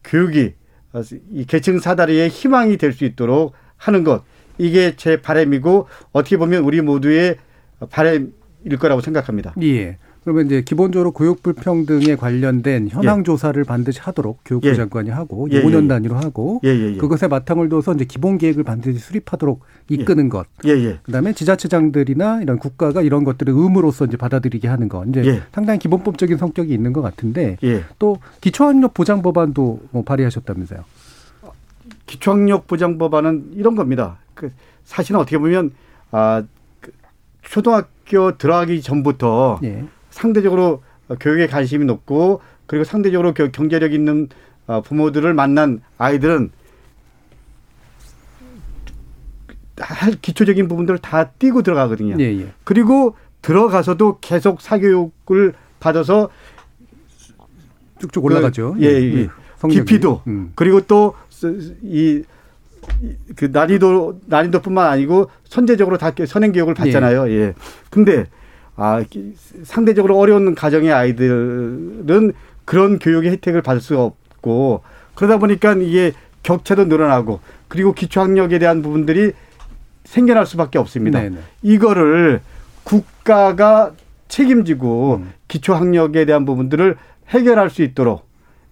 교육이 0.05 0.55
어, 0.93 1.03
이 1.33 1.45
계층 1.45 1.79
사다리의 1.79 2.29
희망이 2.29 2.77
될 2.77 2.93
수 2.93 3.05
있도록 3.05 3.53
하는 3.77 4.05
것 4.05 4.25
이게 4.59 4.95
제 4.97 5.21
바람이고 5.23 5.89
어떻게 6.13 6.37
보면 6.37 6.65
우리 6.65 6.81
모두의 6.81 7.37
바람일 7.91 8.33
거라고 8.79 9.01
생각합니다. 9.01 9.55
예. 9.63 9.99
그러면 10.23 10.47
이제 10.47 10.61
기본적으로 10.63 11.13
교육 11.13 11.43
불평등에 11.43 12.17
관련된 12.17 12.89
현황 12.89 13.21
예. 13.21 13.23
조사를 13.23 13.63
반드시 13.65 14.01
하도록 14.01 14.39
교육부 14.45 14.69
예. 14.69 14.75
장관이 14.75 15.09
하고 15.11 15.49
예. 15.51 15.63
5년 15.63 15.81
예, 15.81 15.85
예. 15.85 15.89
단위로 15.89 16.15
하고 16.17 16.61
예, 16.65 16.97
그것에 16.97 17.29
바탕을 17.29 17.71
둬서 17.71 17.95
이제 17.95 18.05
기본 18.05 18.37
계획을 18.37 18.65
반드시 18.65 18.99
수립하도록 18.99 19.61
이끄는 19.89 20.29
것. 20.29 20.47
그다음에 21.03 21.33
지자체장들이나 21.33 22.43
이런 22.43 22.59
국가가 22.59 23.03
이런 23.03 23.25
것들을 23.25 23.53
의무로서 23.53 24.05
이제 24.05 24.17
받아들이게 24.17 24.69
하는 24.69 24.89
것. 24.89 25.09
이제 25.09 25.43
상당히 25.53 25.79
기본법적인 25.79 26.37
성격이 26.37 26.73
있는 26.73 26.93
것 26.93 27.01
같은데 27.01 27.57
또 27.99 28.19
기초학력 28.41 28.95
보장 28.95 29.23
법안도 29.23 29.81
뭐 29.91 30.05
발의하셨다면서요? 30.05 30.85
기초학력 32.07 32.67
보장 32.67 32.99
법안은 32.99 33.53
이런 33.55 33.75
겁니다. 33.75 34.19
그 34.35 34.53
사실은 34.85 35.21
어떻게 35.21 35.39
보면 35.39 35.73
아그 36.11 36.47
초등학교 37.43 38.37
들어가기 38.37 38.83
전부터 38.83 39.61
상대적으로 40.21 40.83
교육에 41.19 41.47
관심이 41.47 41.85
높고 41.85 42.41
그리고 42.67 42.85
상대적으로 42.85 43.33
경제력 43.35 43.93
있는 43.93 44.29
어, 44.67 44.83
부모들을 44.83 45.33
만난 45.35 45.81
아이들은 45.99 46.51
할 49.79 50.13
기초적인 50.13 50.69
부분들을 50.69 50.99
다 50.99 51.31
띄고 51.31 51.63
들어가거든요. 51.63 52.17
예, 52.21 52.39
예. 52.39 52.53
그리고 52.65 53.17
들어가서도 53.41 54.19
계속 54.21 54.61
사교육을 54.61 55.55
받아서 55.81 56.29
쭉쭉 57.99 58.25
올라가죠. 58.25 58.75
그, 58.75 58.83
예, 58.83 58.87
예. 58.89 59.15
예. 59.23 59.29
깊이도 59.69 60.23
음. 60.27 60.53
그리고 60.55 60.81
또 60.83 61.15
이 61.83 62.23
그 63.37 63.47
난이도 63.47 64.21
난이도뿐만 64.27 64.87
아니고 64.87 65.31
선제적으로 65.45 65.99
다 65.99 66.13
선행 66.27 66.53
교육을 66.53 66.75
받잖아요. 66.75 67.29
예. 67.31 67.33
예. 67.33 67.55
근데 67.91 68.27
아, 68.83 69.05
상대적으로 69.63 70.19
어려운 70.19 70.55
가정의 70.55 70.91
아이들은 70.91 72.33
그런 72.65 72.99
교육의 72.99 73.31
혜택을 73.33 73.61
받을 73.61 73.79
수가 73.83 74.03
없고 74.03 74.83
그러다 75.15 75.37
보니까 75.37 75.75
이게 75.75 76.13
격차도 76.43 76.87
늘어나고 76.87 77.41
그리고 77.69 77.93
기초학력에 77.93 78.59
대한 78.59 78.81
부분들이 78.81 79.33
생겨날 80.05 80.47
수밖에 80.47 80.79
없습니다. 80.79 81.21
네네. 81.21 81.37
이거를 81.61 82.41
국가가 82.83 83.93
책임지고 84.29 85.17
음. 85.17 85.33
기초학력에 85.49 86.25
대한 86.25 86.47
부분들을 86.47 86.97
해결할 87.29 87.69
수 87.69 87.83
있도록 87.83 88.27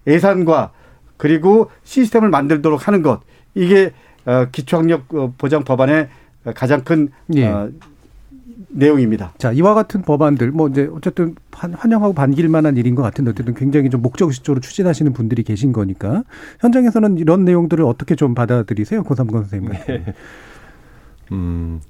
예산과 0.07 0.71
그리고 1.17 1.69
시스템을 1.83 2.29
만들도록 2.29 2.87
하는 2.87 3.03
것 3.03 3.21
이게 3.53 3.91
어, 4.25 4.47
기초학력 4.51 5.13
어, 5.13 5.33
보장 5.37 5.63
법안의 5.63 6.09
가장 6.55 6.83
큰 6.83 7.09
예. 7.35 7.45
어, 7.45 7.69
내용입니다. 8.67 9.33
자, 9.37 9.51
이와 9.51 9.73
같은 9.73 10.01
법안들 10.01 10.51
뭐 10.51 10.67
이제 10.67 10.89
어쨌든 10.93 11.35
환영하고 11.51 12.13
반길 12.13 12.49
만한 12.49 12.75
일인 12.77 12.95
것 12.95 13.01
같은데 13.01 13.31
어쨌든 13.31 13.53
굉장히 13.53 13.89
좀 13.89 14.01
목적의식적으로 14.01 14.59
추진하시는 14.59 15.13
분들이 15.13 15.43
계신 15.43 15.71
거니까 15.71 16.23
현장에서는 16.59 17.17
이런 17.17 17.45
내용들을 17.45 17.83
어떻게 17.85 18.15
좀 18.15 18.35
받아들이세요, 18.35 19.03
고삼건 19.03 19.45
선생님? 19.45 19.71
네. 19.87 20.13
음, 21.31 21.81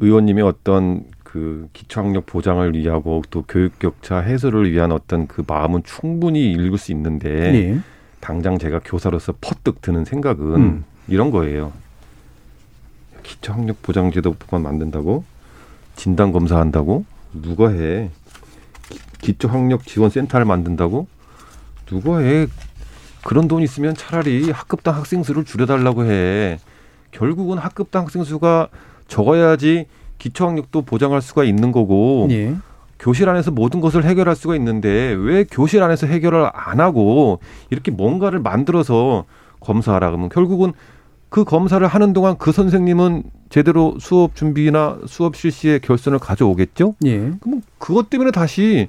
의원님이 0.00 0.42
어떤 0.42 1.04
그 1.22 1.68
기초학력 1.72 2.26
보장을 2.26 2.74
위하고 2.74 3.22
또 3.30 3.44
교육 3.46 3.78
격차 3.78 4.18
해소를 4.18 4.70
위한 4.70 4.92
어떤 4.92 5.26
그 5.26 5.42
마음은 5.46 5.82
충분히 5.84 6.52
읽을 6.52 6.78
수 6.78 6.92
있는데 6.92 7.52
네. 7.52 7.80
당장 8.20 8.58
제가 8.58 8.80
교사로서 8.84 9.34
퍼뜩 9.40 9.80
드는 9.80 10.04
생각은 10.04 10.54
음. 10.56 10.84
이런 11.08 11.30
거예요. 11.30 11.72
기초학력 13.22 13.82
보장제도법안 13.82 14.62
만든다고 14.62 15.24
진단 16.02 16.32
검사한다고? 16.32 17.04
누가 17.32 17.68
해? 17.68 18.10
기초 19.20 19.46
학력 19.46 19.86
지원 19.86 20.10
센터를 20.10 20.44
만든다고? 20.44 21.06
누가 21.86 22.18
해? 22.18 22.48
그런 23.22 23.46
돈 23.46 23.62
있으면 23.62 23.94
차라리 23.94 24.50
학급당 24.50 24.96
학생 24.96 25.22
수를 25.22 25.44
줄여달라고 25.44 26.06
해. 26.06 26.58
결국은 27.12 27.56
학급당 27.56 28.02
학생 28.02 28.24
수가 28.24 28.66
적어야지 29.06 29.86
기초 30.18 30.44
학력도 30.48 30.82
보장할 30.82 31.22
수가 31.22 31.44
있는 31.44 31.70
거고 31.70 32.26
예. 32.32 32.56
교실 32.98 33.28
안에서 33.28 33.52
모든 33.52 33.80
것을 33.80 34.04
해결할 34.04 34.34
수가 34.34 34.56
있는데 34.56 34.88
왜 35.16 35.44
교실 35.44 35.84
안에서 35.84 36.08
해결을 36.08 36.50
안 36.52 36.80
하고 36.80 37.38
이렇게 37.70 37.92
뭔가를 37.92 38.40
만들어서 38.40 39.24
검사하라 39.60 40.08
그러면 40.08 40.30
결국은 40.30 40.72
그 41.32 41.44
검사를 41.44 41.84
하는 41.84 42.12
동안 42.12 42.36
그 42.36 42.52
선생님은 42.52 43.22
제대로 43.48 43.96
수업 43.98 44.34
준비나 44.34 44.98
수업 45.06 45.34
실시에 45.34 45.78
결선을 45.78 46.18
가져오겠죠? 46.18 46.94
예. 47.06 47.32
그럼 47.40 47.62
그것 47.78 48.10
때문에 48.10 48.30
다시 48.32 48.88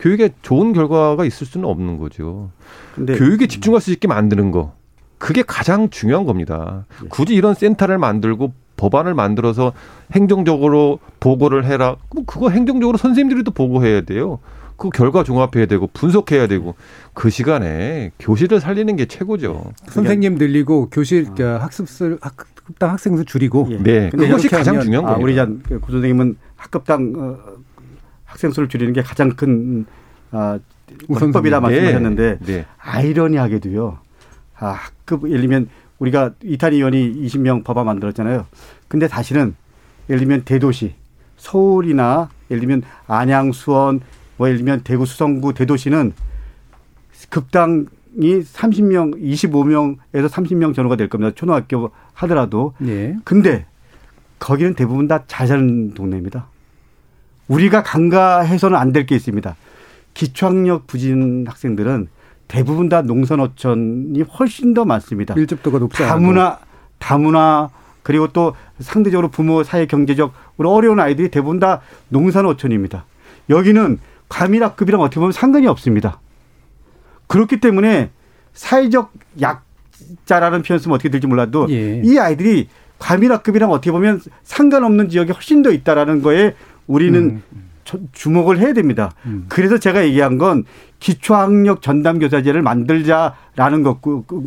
교육에 0.00 0.30
좋은 0.42 0.72
결과가 0.72 1.24
있을 1.24 1.46
수는 1.46 1.68
없는 1.68 1.98
거죠. 1.98 2.50
교육에 2.96 3.46
집중할 3.46 3.80
수 3.80 3.92
있게 3.92 4.08
만드는 4.08 4.50
거. 4.50 4.72
그게 5.18 5.44
가장 5.46 5.88
중요한 5.88 6.26
겁니다. 6.26 6.84
예. 7.04 7.08
굳이 7.08 7.36
이런 7.36 7.54
센터를 7.54 7.96
만들고 7.98 8.52
법안을 8.76 9.14
만들어서 9.14 9.72
행정적으로 10.10 10.98
보고를 11.20 11.64
해라. 11.64 11.94
그럼 12.08 12.24
그거 12.26 12.50
행정적으로 12.50 12.98
선생님들이 12.98 13.44
또 13.44 13.52
보고해야 13.52 14.00
돼요. 14.00 14.40
그 14.76 14.90
결과 14.90 15.22
종합해야 15.22 15.66
되고 15.66 15.88
분석해야 15.92 16.46
되고 16.46 16.74
그 17.12 17.30
시간에 17.30 18.10
교실을 18.18 18.60
살리는 18.60 18.96
게 18.96 19.06
최고죠. 19.06 19.72
선생님 19.86 20.34
늘리고 20.36 20.90
교실 20.90 21.26
어. 21.40 21.58
학습을 21.60 22.18
학급당 22.20 22.90
학생 22.90 23.16
수 23.16 23.24
줄이고. 23.24 23.68
예. 23.70 23.78
네, 23.78 24.10
그것이 24.10 24.48
가장 24.48 24.80
중요한 24.80 25.04
거예요. 25.04 25.16
아, 25.16 25.22
우리 25.22 25.34
구그 25.34 25.92
선생님은 25.92 26.36
학급당 26.56 27.12
어, 27.16 27.38
학생 28.24 28.50
수를 28.50 28.68
줄이는 28.68 28.92
게 28.92 29.02
가장 29.02 29.30
큰 29.30 29.86
아, 30.30 30.58
우선법이다 31.08 31.60
말씀하셨는데 31.60 32.38
네. 32.40 32.46
네. 32.46 32.66
아이러니하게도요. 32.78 33.98
아, 34.58 34.66
학급 34.68 35.28
예를 35.28 35.42
들면 35.42 35.68
우리가 35.98 36.32
이탄희 36.42 36.76
의원이 36.76 37.26
20명 37.26 37.64
법안 37.64 37.86
만들었잖아요. 37.86 38.46
근데 38.88 39.08
사실은 39.08 39.54
예를 40.08 40.20
들면 40.20 40.42
대도시 40.44 40.94
서울이나 41.36 42.28
예를 42.50 42.60
들면 42.60 42.82
안양, 43.06 43.52
수원, 43.52 44.00
뭐 44.36 44.48
예를 44.48 44.58
들면 44.58 44.80
대구, 44.82 45.06
수성구 45.06 45.54
대도시는 45.54 46.12
급당이 47.30 47.86
30명, 48.18 49.20
25명에서 49.20 50.28
30명 50.28 50.74
전후가 50.74 50.96
될 50.96 51.08
겁니다. 51.08 51.32
초등학교 51.34 51.90
하더라도. 52.14 52.74
네. 52.78 53.16
근데 53.24 53.66
거기는 54.38 54.74
대부분 54.74 55.08
다 55.08 55.24
잘 55.26 55.46
사는 55.46 55.94
동네입니다. 55.94 56.46
우리가 57.48 57.82
간과해서는 57.82 58.76
안 58.78 58.92
될 58.92 59.06
게 59.06 59.14
있습니다. 59.16 59.56
기초학력 60.14 60.86
부진 60.86 61.44
학생들은 61.48 62.08
대부분 62.46 62.88
다 62.88 63.02
농산어촌이 63.02 64.22
훨씬 64.22 64.74
더 64.74 64.84
많습니다. 64.84 65.34
밀접도가 65.34 65.78
높지 65.78 66.02
다문화, 66.02 66.58
다문화 66.98 67.70
그리고 68.02 68.28
또 68.28 68.54
상대적으로 68.80 69.28
부모 69.28 69.62
사회 69.64 69.86
경제적으로 69.86 70.72
어려운 70.72 71.00
아이들이 71.00 71.30
대부분 71.30 71.58
다 71.58 71.80
농산어촌입니다. 72.10 73.06
여기는 73.50 73.98
과밀학급이랑 74.28 75.00
어떻게 75.00 75.20
보면 75.20 75.32
상관이 75.32 75.66
없습니다. 75.66 76.20
그렇기 77.26 77.60
때문에 77.60 78.10
사회적 78.52 79.12
약자라는 79.40 80.62
표현 80.62 80.78
쓰면 80.78 80.94
어떻게 80.94 81.08
될지 81.08 81.26
몰라도 81.26 81.66
예. 81.70 82.00
이 82.04 82.18
아이들이 82.18 82.68
과밀학급이랑 82.98 83.70
어떻게 83.70 83.90
보면 83.92 84.20
상관없는 84.44 85.08
지역이 85.08 85.32
훨씬 85.32 85.62
더 85.62 85.70
있다라는 85.70 86.22
거에 86.22 86.54
우리는 86.86 87.42
음. 87.52 87.70
주목을 88.12 88.58
해야 88.58 88.72
됩니다. 88.72 89.12
음. 89.26 89.46
그래서 89.48 89.78
제가 89.78 90.04
얘기한 90.04 90.38
건 90.38 90.64
기초학력 91.00 91.82
전담교사제를 91.82 92.62
만들자라는 92.62 93.82
것, 93.82 94.00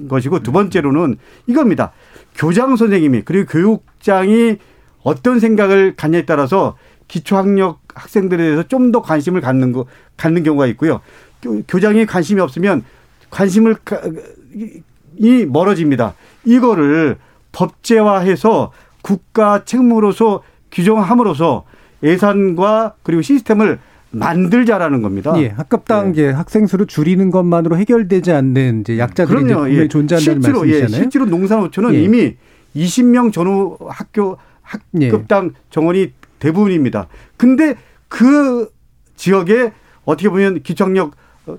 것이고 0.09 0.39
두 0.41 0.51
번째로는 0.51 1.17
이겁니다. 1.45 1.91
교장 2.36 2.75
선생님이 2.75 3.21
그리고 3.25 3.51
교육장이 3.51 4.57
어떤 5.03 5.39
생각을 5.39 5.95
갖냐에 5.95 6.25
따라서 6.25 6.78
기초학력 7.07 7.79
학생들에 7.93 8.43
대해서 8.43 8.63
좀 8.63 8.91
더 8.91 9.01
관심을 9.01 9.41
갖는 9.41 9.71
거 9.71 9.85
갖는 10.17 10.43
경우가 10.43 10.67
있고요. 10.67 11.01
교장이 11.67 12.05
관심이 12.05 12.39
없으면 12.41 12.83
관심을 13.29 13.75
이 15.17 15.45
멀어집니다. 15.45 16.13
이거를 16.45 17.17
법제화해서 17.51 18.71
국가 19.01 19.63
책무로서 19.65 20.43
규정함으로써 20.71 21.63
예산과 22.03 22.95
그리고 23.03 23.21
시스템을 23.21 23.79
만들자라는 24.11 25.01
겁니다. 25.01 25.33
예, 25.37 25.49
학급당 25.49 26.15
예. 26.15 26.29
학생 26.29 26.65
수를 26.65 26.85
줄이는 26.85 27.29
것만으로 27.29 27.77
해결되지 27.77 28.31
않는 28.31 28.81
이제 28.81 28.97
약자들이 28.97 29.43
그럼요. 29.43 29.67
이제 29.67 29.81
예. 29.81 29.87
존재한다는 29.87 30.41
실제로, 30.41 30.59
예, 30.67 30.71
말씀이잖아요. 30.71 30.97
예, 30.97 31.03
실제로 31.03 31.25
농산어촌은 31.25 31.93
예. 31.95 32.01
이미 32.01 32.35
20명 32.75 33.33
전후 33.33 33.77
학교 33.87 34.37
학급당 34.61 35.45
예. 35.53 35.59
정원이 35.69 36.13
대부분입니다. 36.39 37.07
근데 37.38 37.75
그 38.07 38.69
지역에 39.15 39.73
어떻게 40.05 40.29
보면 40.29 40.61
기초학력 40.63 41.15
어, 41.47 41.57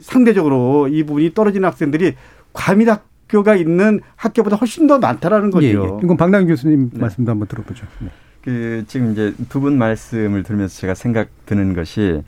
상대적으로 0.00 0.88
이 0.88 1.02
부분이 1.04 1.34
떨어지는 1.34 1.68
학생들이 1.68 2.14
과밀학교가 2.52 3.54
있는 3.56 4.00
학교보다 4.16 4.56
훨씬 4.56 4.86
더 4.86 4.98
많다라는 4.98 5.50
거죠. 5.50 5.66
예, 5.66 5.70
예. 5.72 5.98
이건 6.02 6.16
박남 6.16 6.46
교수님 6.46 6.90
네. 6.92 7.00
말씀도 7.00 7.30
한번 7.30 7.48
들어보죠. 7.48 7.86
네. 8.00 8.08
그 8.42 8.84
지금 8.88 9.12
이제 9.12 9.32
두 9.48 9.60
분 9.60 9.78
말씀을 9.78 10.42
들으면서 10.42 10.78
제가 10.80 10.94
생각 10.94 11.28
드는 11.46 11.72
것이 11.74 12.22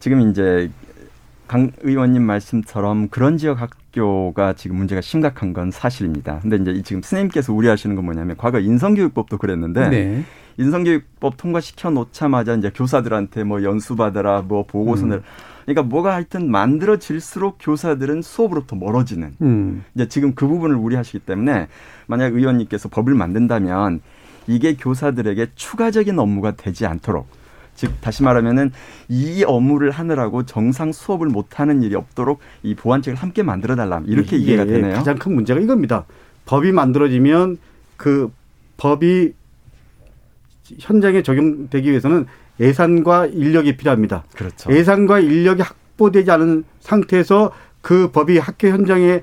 지금 0.00 0.30
이제 0.30 0.70
강 1.46 1.70
의원님 1.82 2.22
말씀처럼 2.22 3.08
그런 3.08 3.36
지역 3.36 3.60
학교가 3.60 4.54
지금 4.54 4.76
문제가 4.76 5.00
심각한 5.00 5.52
건 5.52 5.70
사실입니다. 5.70 6.40
근데 6.40 6.56
이제 6.56 6.82
지금 6.82 7.02
스님께서 7.02 7.52
우려하시는 7.52 7.94
건 7.94 8.04
뭐냐면 8.06 8.36
과거 8.36 8.58
인성교육법도 8.58 9.36
그랬는데 9.38 9.88
네. 9.90 10.24
인성교육법 10.58 11.36
통과시켜 11.36 11.90
놓자마자 11.90 12.54
이제 12.54 12.70
교사들한테 12.74 13.44
뭐 13.44 13.62
연수 13.62 13.96
받아라 13.96 14.42
뭐 14.42 14.64
보고서를 14.64 15.18
음. 15.18 15.22
그러니까 15.64 15.82
뭐가 15.82 16.14
하여튼 16.14 16.50
만들어질수록 16.50 17.58
교사들은 17.60 18.22
수업으로부터 18.22 18.76
멀어지는 18.76 19.34
음. 19.42 19.84
이제 19.94 20.08
지금 20.08 20.34
그 20.34 20.46
부분을 20.46 20.76
우려하시기 20.76 21.20
때문에 21.20 21.68
만약 22.06 22.34
의원님께서 22.34 22.88
법을 22.88 23.14
만든다면 23.14 24.00
이게 24.48 24.74
교사들에게 24.74 25.48
추가적인 25.54 26.18
업무가 26.18 26.52
되지 26.52 26.86
않도록 26.86 27.28
즉 27.74 27.92
다시 28.00 28.22
말하면은 28.22 28.70
이 29.08 29.44
업무를 29.44 29.90
하느라고 29.90 30.44
정상 30.44 30.92
수업을 30.92 31.28
못 31.28 31.58
하는 31.58 31.82
일이 31.82 31.94
없도록 31.94 32.40
이 32.62 32.74
보완책을 32.74 33.16
함께 33.16 33.42
만들어 33.42 33.76
달라 33.76 34.02
이렇게 34.06 34.36
예, 34.36 34.40
이해가 34.40 34.64
되네요. 34.66 34.94
가장 34.94 35.16
큰 35.16 35.34
문제가 35.34 35.60
이겁니다. 35.60 36.04
법이 36.44 36.72
만들어지면 36.72 37.58
그 37.96 38.30
법이 38.76 39.32
현장에 40.78 41.22
적용되기 41.22 41.90
위해서는 41.90 42.26
예산과 42.60 43.26
인력이 43.26 43.76
필요합니다. 43.76 44.24
그렇죠. 44.34 44.72
예산과 44.72 45.20
인력이 45.20 45.62
확보되지 45.62 46.30
않은 46.30 46.64
상태에서 46.80 47.52
그 47.80 48.10
법이 48.10 48.38
학교 48.38 48.68
현장에 48.68 49.22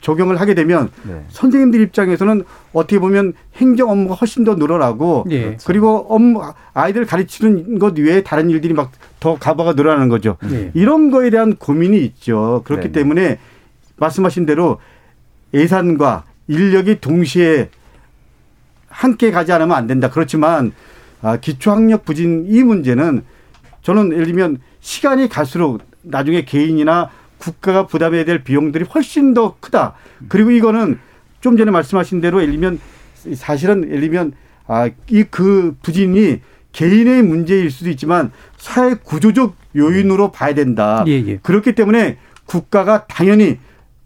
적용을 0.00 0.40
하게 0.40 0.54
되면 0.54 0.90
네. 1.02 1.24
선생님들 1.28 1.80
입장에서는 1.82 2.44
어떻게 2.72 2.98
보면 2.98 3.34
행정 3.56 3.90
업무가 3.90 4.14
훨씬 4.14 4.44
더 4.44 4.54
늘어나고 4.54 5.26
네. 5.28 5.58
그리고 5.66 6.06
업무 6.08 6.42
아이들 6.72 7.04
가르치는 7.04 7.78
것 7.78 7.98
외에 7.98 8.22
다른 8.22 8.48
일들이 8.48 8.72
막 8.72 8.92
더 9.20 9.36
가바가 9.38 9.74
늘어나는 9.74 10.08
거죠. 10.08 10.38
네. 10.42 10.70
이런 10.74 11.10
거에 11.10 11.30
대한 11.30 11.54
고민이 11.54 11.98
있죠. 12.04 12.62
그렇기 12.64 12.88
네. 12.88 12.92
때문에 12.92 13.38
말씀하신 13.96 14.46
대로 14.46 14.80
예산과 15.52 16.24
인력이 16.48 17.00
동시에 17.00 17.68
함께 19.00 19.30
가지 19.30 19.50
않으면 19.50 19.74
안 19.74 19.86
된다. 19.86 20.10
그렇지만 20.10 20.72
아, 21.22 21.38
기초학력 21.38 22.04
부진 22.04 22.44
이 22.48 22.62
문제는 22.62 23.24
저는 23.80 24.12
예를 24.12 24.26
들면 24.26 24.58
시간이 24.80 25.30
갈수록 25.30 25.80
나중에 26.02 26.44
개인이나 26.44 27.08
국가가 27.38 27.86
부담해야 27.86 28.26
될 28.26 28.44
비용들이 28.44 28.84
훨씬 28.84 29.32
더 29.32 29.56
크다. 29.60 29.94
그리고 30.28 30.50
이거는 30.50 30.98
좀 31.40 31.56
전에 31.56 31.70
말씀하신 31.70 32.20
대로 32.20 32.42
예를 32.42 32.52
들면 32.52 32.78
사실은 33.34 33.84
예를 33.88 34.00
들면 34.02 34.32
아, 34.66 34.90
이 35.08 35.24
그 35.30 35.74
부진이 35.82 36.40
개인의 36.72 37.22
문제일 37.22 37.70
수도 37.70 37.88
있지만 37.88 38.30
사회 38.58 38.94
구조적 38.94 39.56
요인으로 39.76 40.30
봐야 40.30 40.52
된다. 40.54 41.04
예, 41.06 41.12
예. 41.26 41.38
그렇기 41.38 41.74
때문에 41.74 42.18
국가가 42.44 43.06
당연히 43.06 43.58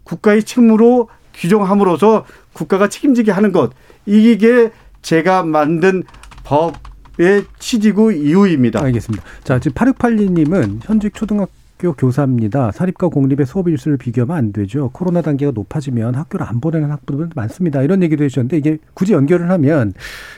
국가의 0.05 0.43
책무로 0.43 1.09
규정함으로써 1.33 2.25
국가가 2.53 2.87
책임지게 2.87 3.31
하는 3.31 3.51
것 3.51 3.71
이게 4.05 4.71
제가 5.05 5.43
만든 5.43 6.03
법의 6.43 7.45
취지고 7.59 8.11
이유입니다. 8.11 8.81
알겠습니다. 8.81 9.23
자, 9.43 9.59
지금 9.59 9.75
8682님은 9.75 10.79
현직 10.81 11.13
초등학교 11.13 11.51
학교 11.77 11.93
교사입니다. 11.93 12.71
사립과 12.71 13.09
공립의 13.09 13.45
수업 13.45 13.67
일수를 13.67 13.97
비교하면 13.97 14.35
안 14.35 14.53
되죠. 14.53 14.89
코로나 14.93 15.21
단계가 15.21 15.51
높아지면 15.53 16.15
학교를 16.15 16.45
안 16.47 16.61
보내는 16.61 16.89
학부들 16.89 17.29
많습니다. 17.35 17.81
이런 17.81 18.01
얘기도 18.01 18.23
해주셨는데 18.23 18.57
이게 18.57 18.77
굳이 18.93 19.11
연결을 19.11 19.49
하면 19.51 19.93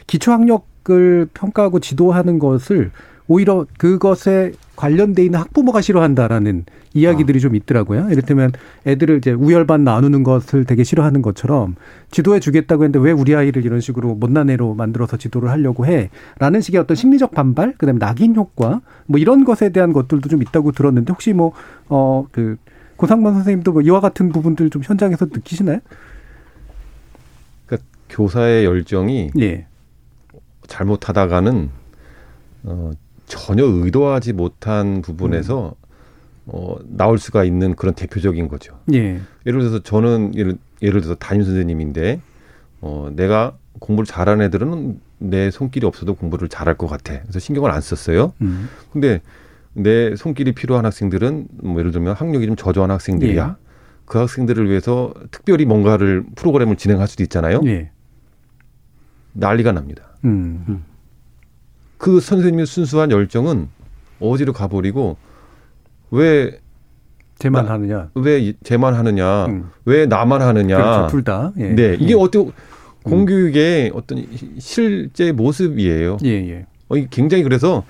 기초학력을 0.07 1.29
평가하고 1.33 1.79
지도하는 1.79 2.39
것을 2.39 2.91
오히려 3.27 3.65
그것에 3.77 4.53
관련돼 4.75 5.25
있는 5.25 5.39
학부모가 5.39 5.81
싫어한다라는 5.81 6.65
이야기들이 6.93 7.37
아. 7.37 7.41
좀 7.41 7.55
있더라고요. 7.55 8.09
이를테면 8.11 8.51
애들을 8.85 9.17
이제 9.17 9.31
우열반 9.31 9.83
나누는 9.83 10.23
것을 10.23 10.65
되게 10.65 10.83
싫어하는 10.83 11.21
것처럼 11.21 11.75
지도해 12.11 12.39
주겠다고 12.39 12.83
했는데 12.83 12.99
왜 13.03 13.11
우리 13.11 13.35
아이를 13.35 13.65
이런 13.65 13.81
식으로 13.81 14.15
못난 14.15 14.49
애로 14.49 14.75
만들어서 14.75 15.17
지도를 15.17 15.49
하려고 15.49 15.85
해? 15.85 16.09
라는 16.39 16.61
식의 16.61 16.79
어떤 16.79 16.95
심리적 16.95 17.31
반발, 17.31 17.73
그다음에 17.77 17.99
낙인 17.99 18.35
효과 18.35 18.81
뭐 19.07 19.19
이런 19.19 19.43
것에 19.43 19.69
대한 19.69 19.93
것들도 19.93 20.29
좀 20.29 20.41
있다고 20.41 20.71
들었는데 20.71 21.11
혹시 21.11 21.33
뭐어그 21.33 22.57
고상만 22.97 23.33
선생님도 23.33 23.73
뭐 23.73 23.81
이와 23.81 23.99
같은 23.99 24.29
부분들 24.29 24.69
좀 24.69 24.81
현장에서 24.83 25.25
느끼시나요? 25.25 25.79
그러니까 27.65 27.87
교사의 28.09 28.65
열정이 28.65 29.31
예. 29.39 29.65
잘못하다가는 30.67 31.69
어 32.63 32.91
전혀 33.27 33.63
의도하지 33.63 34.33
못한 34.33 35.01
부분에서 35.01 35.75
음. 35.79 35.87
어, 36.47 36.77
나올 36.87 37.19
수가 37.19 37.43
있는 37.43 37.75
그런 37.75 37.93
대표적인 37.93 38.47
거죠. 38.47 38.79
예. 38.93 39.19
예를 39.45 39.59
들어서 39.59 39.83
저는 39.83 40.33
예를, 40.33 40.57
예를 40.81 41.01
들어서 41.01 41.15
담임 41.15 41.43
선생님인데 41.43 42.21
어, 42.81 43.09
내가 43.13 43.57
공부를 43.79 44.05
잘하는 44.05 44.45
애들은 44.45 44.99
내 45.19 45.51
손길이 45.51 45.85
없어도 45.85 46.15
공부를 46.15 46.47
잘할 46.47 46.75
것 46.75 46.87
같아. 46.87 47.19
그래서 47.21 47.39
신경을 47.39 47.69
안 47.69 47.81
썼어요. 47.81 48.33
음. 48.41 48.69
근데 48.91 49.21
내 49.73 50.15
손길이 50.15 50.53
필요한 50.53 50.85
학생들은 50.85 51.47
뭐 51.63 51.79
예를 51.79 51.91
들면 51.91 52.15
학력이 52.15 52.45
좀 52.47 52.55
저조한 52.55 52.89
학생들이야. 52.91 53.57
예. 53.59 53.67
그 54.05 54.19
학생들을 54.19 54.69
위해서 54.69 55.13
특별히 55.31 55.65
뭔가를 55.65 56.23
프로그램을 56.35 56.77
진행할 56.77 57.07
수도 57.07 57.23
있잖아요. 57.23 57.59
예. 57.65 57.91
난리가 59.33 59.73
납니다. 59.73 60.15
음. 60.23 60.83
그 61.97 62.19
선생님의 62.19 62.65
순수한 62.65 63.11
열정은 63.11 63.69
어디로 64.19 64.53
가버리고 64.53 65.17
왜 66.11 66.59
쟤만 67.39 67.65
나, 67.65 67.73
하느냐? 67.73 68.09
왜 68.15 68.53
쟤만 68.63 68.93
하느냐? 68.95 69.45
음. 69.45 69.69
왜 69.85 70.05
나만 70.05 70.41
하느냐? 70.41 70.77
그렇죠, 70.77 71.07
둘 71.11 71.23
다. 71.23 71.51
예. 71.57 71.69
네, 71.69 71.93
이게 71.99 72.13
예. 72.13 72.15
어떤 72.15 72.51
공교육의 73.03 73.91
어떤 73.93 74.25
실제 74.59 75.31
모습이에요. 75.31 76.17
예, 76.23 76.29
예. 76.29 76.65
어, 76.89 76.95
굉장히 77.09 77.43
그래서 77.43 77.83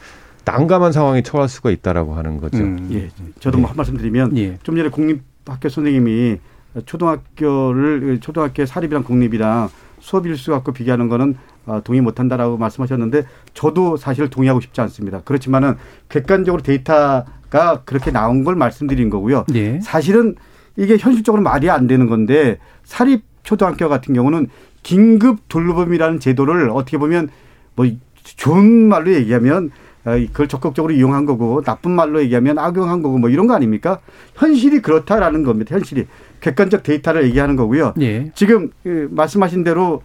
난감한 0.45 0.91
상황에 0.91 1.21
처할 1.21 1.47
수가 1.49 1.71
있다라고 1.71 2.13
하는 2.15 2.37
거죠. 2.37 2.57
음. 2.57 2.89
예, 2.91 3.09
저도 3.39 3.57
뭐 3.57 3.69
한 3.69 3.77
말씀 3.77 3.97
드리면 3.97 4.37
예. 4.37 4.57
좀 4.63 4.75
전에 4.75 4.89
공립학교 4.89 5.69
선생님이 5.69 6.37
초등학교를 6.85 8.19
초등학교 8.19 8.65
사립이랑 8.65 9.03
공립이랑 9.03 9.69
수업 9.99 10.25
일수 10.27 10.51
갖고 10.51 10.71
비교하는 10.73 11.07
거는 11.09 11.31
어, 11.31 11.37
동의 11.83 12.01
못한다라고 12.01 12.57
말씀하셨는데 12.57 13.25
저도 13.53 13.97
사실 13.97 14.29
동의하고 14.29 14.61
싶지 14.61 14.81
않습니다. 14.81 15.21
그렇지만은 15.25 15.75
객관적으로 16.09 16.61
데이터가 16.63 17.81
그렇게 17.85 18.11
나온 18.11 18.43
걸 18.43 18.55
말씀드린 18.55 19.09
거고요. 19.09 19.45
예. 19.53 19.79
사실은 19.81 20.35
이게 20.75 20.97
현실적으로 20.97 21.41
말이 21.41 21.69
안 21.69 21.87
되는 21.87 22.07
건데 22.07 22.59
사립 22.83 23.23
초등학교 23.43 23.89
같은 23.89 24.13
경우는 24.13 24.47
긴급 24.83 25.49
돌봄이라는 25.49 26.19
제도를 26.19 26.69
어떻게 26.69 26.97
보면 26.97 27.29
뭐 27.75 27.85
좋은 28.23 28.87
말로 28.87 29.13
얘기하면 29.13 29.71
어, 30.05 30.11
그걸 30.11 30.47
적극적으로 30.47 30.93
이용한 30.93 31.25
거고 31.25 31.61
나쁜 31.63 31.91
말로 31.91 32.21
얘기하면 32.21 32.57
악용한 32.57 33.01
거고 33.01 33.17
뭐 33.17 33.29
이런 33.29 33.47
거 33.47 33.55
아닙니까? 33.55 33.99
현실이 34.35 34.81
그렇다라는 34.81 35.43
겁니다. 35.43 35.75
현실이 35.75 36.07
객관적 36.39 36.83
데이터를 36.83 37.25
얘기하는 37.25 37.57
거고요. 37.57 37.93
예. 37.99 38.31
지금 38.33 38.71
그 38.83 39.09
말씀하신 39.11 39.65
대로 39.65 40.03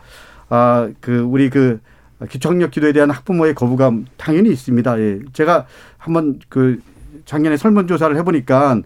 아, 0.55 0.91
그, 1.01 1.21
우리 1.21 1.49
그 1.49 1.81
기초학력 2.29 2.73
기도에 2.73 2.93
대한 2.93 3.11
학부모의 3.11 3.55
거부감 3.55 4.05
당연히 4.19 4.51
있습니다. 4.51 5.01
예. 5.01 5.21
제가 5.33 5.65
한번 5.97 6.41
그 6.51 6.79
작년에 7.25 7.57
설문조사를 7.57 8.15
해보니까 8.19 8.83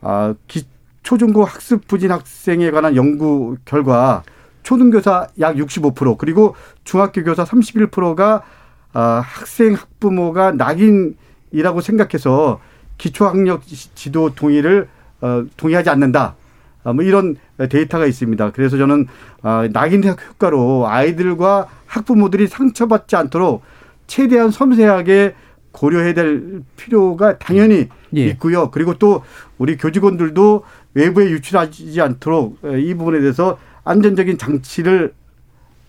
아, 0.00 0.34
기, 0.46 0.62
초중고 1.02 1.44
학습 1.44 1.88
부진 1.88 2.12
학생에 2.12 2.70
관한 2.70 2.94
연구 2.94 3.56
결과 3.64 4.22
초등교사 4.62 5.26
약 5.40 5.56
65% 5.56 6.18
그리고 6.18 6.54
중학교 6.84 7.24
교사 7.24 7.42
31%가 7.42 8.44
아, 8.92 9.22
학생 9.24 9.74
학부모가 9.74 10.52
낙인이라고 10.52 11.80
생각해서 11.80 12.60
기초학력 12.98 13.62
지도 13.66 14.32
동의를 14.36 14.88
어, 15.20 15.44
동의하지 15.56 15.90
않는다. 15.90 16.36
아, 16.84 16.92
뭐 16.92 17.04
이런 17.04 17.36
데이터가 17.70 18.06
있습니다. 18.06 18.52
그래서 18.52 18.76
저는 18.76 19.06
아, 19.42 19.68
낙인 19.72 20.04
효과로 20.04 20.86
아이들과 20.88 21.68
학부모들이 21.86 22.48
상처받지 22.48 23.16
않도록 23.16 23.62
최대한 24.06 24.50
섬세하게 24.50 25.34
고려해야 25.72 26.14
될 26.14 26.62
필요가 26.76 27.38
당연히 27.38 27.88
예. 28.16 28.26
있고요. 28.26 28.70
그리고 28.70 28.94
또 28.94 29.22
우리 29.58 29.76
교직원들도 29.76 30.64
외부에 30.94 31.30
유출하지 31.30 31.98
않도록 32.00 32.58
이 32.78 32.94
부분에 32.94 33.20
대해서 33.20 33.58
안전적인 33.84 34.36
장치를 34.36 35.14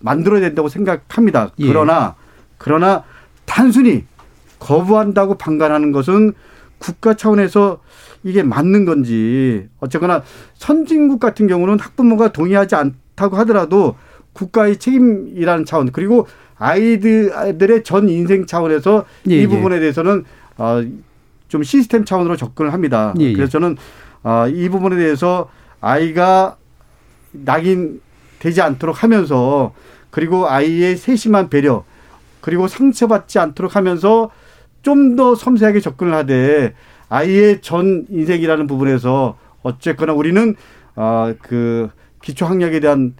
만들어야 0.00 0.40
된다고 0.40 0.68
생각합니다. 0.68 1.50
예. 1.58 1.66
그러나 1.66 2.14
그러나 2.56 3.04
단순히 3.44 4.04
거부한다고 4.58 5.36
방관하는 5.36 5.92
것은 5.92 6.32
국가 6.78 7.14
차원에서 7.14 7.80
이게 8.24 8.42
맞는 8.42 8.84
건지 8.84 9.68
어쨌거나 9.80 10.22
선진국 10.54 11.20
같은 11.20 11.46
경우는 11.46 11.78
학부모가 11.78 12.32
동의하지 12.32 12.74
않다고 12.74 13.36
하더라도 13.38 13.96
국가의 14.32 14.78
책임이라는 14.78 15.64
차원 15.64 15.92
그리고 15.92 16.26
아이들의 16.56 17.84
전 17.84 18.08
인생 18.08 18.46
차원에서 18.46 19.04
예, 19.30 19.36
이 19.36 19.42
예. 19.42 19.46
부분에 19.46 19.78
대해서는 19.78 20.24
어, 20.56 20.82
좀 21.48 21.62
시스템 21.62 22.04
차원으로 22.04 22.36
접근을 22.36 22.72
합니다. 22.72 23.14
예, 23.20 23.26
예, 23.26 23.32
그래서 23.32 23.52
저는 23.52 23.76
어, 24.22 24.46
이 24.48 24.68
부분에 24.68 24.96
대해서 24.96 25.50
아이가 25.80 26.56
낙인 27.32 28.00
되지 28.38 28.62
않도록 28.62 29.02
하면서 29.02 29.74
그리고 30.10 30.48
아이의 30.48 30.96
세심한 30.96 31.50
배려 31.50 31.84
그리고 32.40 32.68
상처받지 32.68 33.38
않도록 33.38 33.76
하면서 33.76 34.30
좀 34.82 35.16
더 35.16 35.34
섬세하게 35.34 35.80
접근을 35.80 36.14
하되 36.14 36.74
아이의 37.14 37.60
전 37.60 38.06
인생이라는 38.10 38.66
부분에서 38.66 39.38
어쨌거나 39.62 40.12
우리는 40.12 40.56
어그 40.96 41.90
기초 42.22 42.44
학력에 42.44 42.80
대한 42.80 43.14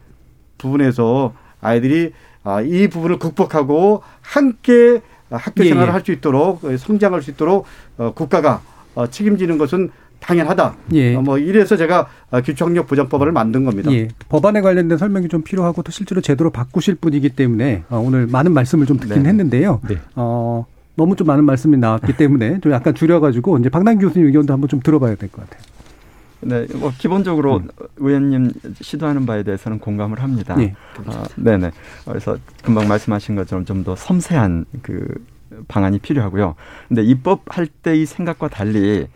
부분에서 0.58 1.34
아이들이 1.60 2.12
아, 2.42 2.60
이 2.60 2.88
부분을 2.88 3.18
극복하고 3.18 4.02
함께 4.20 5.00
학교 5.30 5.64
예, 5.64 5.68
생활을 5.68 5.86
예, 5.86 5.88
예. 5.88 5.92
할수 5.92 6.12
있도록 6.12 6.62
성장할 6.78 7.22
수 7.22 7.30
있도록 7.30 7.66
어, 7.96 8.12
국가가 8.14 8.62
어, 8.94 9.06
책임지는 9.06 9.58
것은 9.58 9.90
당연하다. 10.20 10.74
예. 10.94 11.14
어, 11.14 11.22
뭐 11.22 11.38
이래서 11.38 11.76
제가 11.76 12.08
기초학력 12.44 12.86
보장법을 12.86 13.30
만든 13.32 13.64
겁니다. 13.64 13.92
예. 13.92 14.08
법안에 14.28 14.60
관련된 14.60 14.98
설명이 14.98 15.28
좀 15.28 15.42
필요하고 15.42 15.82
또 15.82 15.92
실제로 15.92 16.20
제도로 16.20 16.50
바꾸실 16.50 16.96
분이기 16.96 17.30
때문에 17.30 17.84
오늘 17.90 18.26
많은 18.26 18.52
말씀을 18.52 18.86
좀 18.86 18.98
듣긴 18.98 19.22
네. 19.22 19.28
했는데요. 19.28 19.80
네. 19.88 19.98
어, 20.16 20.66
너무 20.96 21.16
좀 21.16 21.26
많은 21.26 21.44
말씀이 21.44 21.76
나왔기 21.76 22.16
때문에 22.16 22.60
좀 22.60 22.72
약간 22.72 22.94
줄여가지고 22.94 23.58
이제 23.58 23.68
박남 23.68 23.98
교수님 23.98 24.26
의견도 24.28 24.52
한번 24.52 24.68
좀 24.68 24.80
들어봐야 24.80 25.14
될 25.16 25.28
것 25.30 25.42
같아요. 25.48 25.62
네, 26.40 26.66
뭐 26.74 26.92
기본적으로 26.98 27.56
음. 27.58 27.68
의원님 27.96 28.52
시도하는 28.80 29.24
바에 29.24 29.42
대해서는 29.42 29.78
공감을 29.78 30.22
합니다. 30.22 30.54
네. 30.56 30.74
아, 31.06 31.24
네네. 31.36 31.70
그래서 32.04 32.36
금방 32.62 32.86
말씀하신 32.86 33.34
것처럼 33.34 33.64
좀 33.64 33.82
더 33.82 33.96
섬세한 33.96 34.66
그 34.82 35.06
방안이 35.68 35.98
필요하고요. 36.00 36.54
근데 36.88 37.02
입법할 37.02 37.66
때의 37.82 38.06
생각과 38.06 38.48
달리 38.48 39.06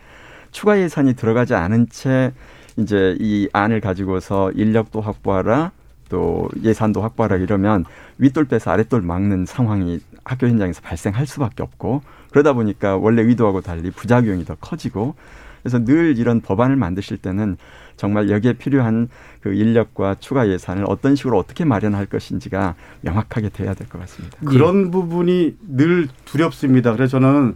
추가 0.51 0.79
예산이 0.79 1.13
들어가지 1.15 1.53
않은 1.53 1.87
채 1.89 2.31
이제 2.77 3.15
이 3.19 3.47
안을 3.53 3.79
가지고서 3.81 4.51
인력도 4.51 5.01
확보하라 5.01 5.71
또 6.09 6.49
예산도 6.63 7.01
확보하라 7.03 7.35
이러면 7.37 7.85
윗돌 8.17 8.45
빼서 8.45 8.71
아랫돌 8.71 9.01
막는 9.01 9.45
상황이 9.45 9.99
학교 10.29 10.47
현장에서 10.47 10.81
발생할 10.81 11.25
수밖에 11.25 11.63
없고 11.63 12.03
그러다 12.31 12.53
보니까 12.53 12.97
원래 12.97 13.23
의도하고 13.23 13.61
달리 13.61 13.89
부작용이 13.89 14.45
더 14.45 14.55
커지고 14.55 15.15
그래서 15.63 15.83
늘 15.83 16.17
이런 16.17 16.39
법안을 16.41 16.75
만드실 16.75 17.17
때는 17.17 17.57
정말 17.97 18.29
여기에 18.29 18.53
필요한 18.53 19.09
그 19.41 19.53
인력과 19.53 20.15
추가 20.19 20.47
예산을 20.47 20.85
어떤 20.87 21.15
식으로 21.15 21.37
어떻게 21.37 21.65
마련할 21.65 22.05
것인지가 22.05 22.75
명확하게 23.01 23.49
돼야 23.49 23.73
될 23.73 23.87
것 23.87 23.99
같습니다. 23.99 24.37
그런 24.45 24.87
예. 24.87 24.91
부분이 24.91 25.57
늘 25.67 26.07
두렵습니다. 26.25 26.93
그래서 26.93 27.19
저는 27.19 27.55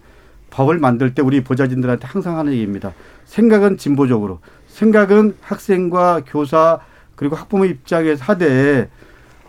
법을 0.49 0.79
만들 0.79 1.13
때 1.13 1.21
우리 1.21 1.43
보좌진들한테 1.43 2.07
항상 2.07 2.37
하는 2.37 2.51
얘기입니다. 2.53 2.93
생각은 3.25 3.77
진보적으로, 3.77 4.39
생각은 4.67 5.37
학생과 5.41 6.23
교사 6.27 6.79
그리고 7.15 7.35
학부모 7.35 7.65
입장에서 7.65 8.25
하되 8.25 8.89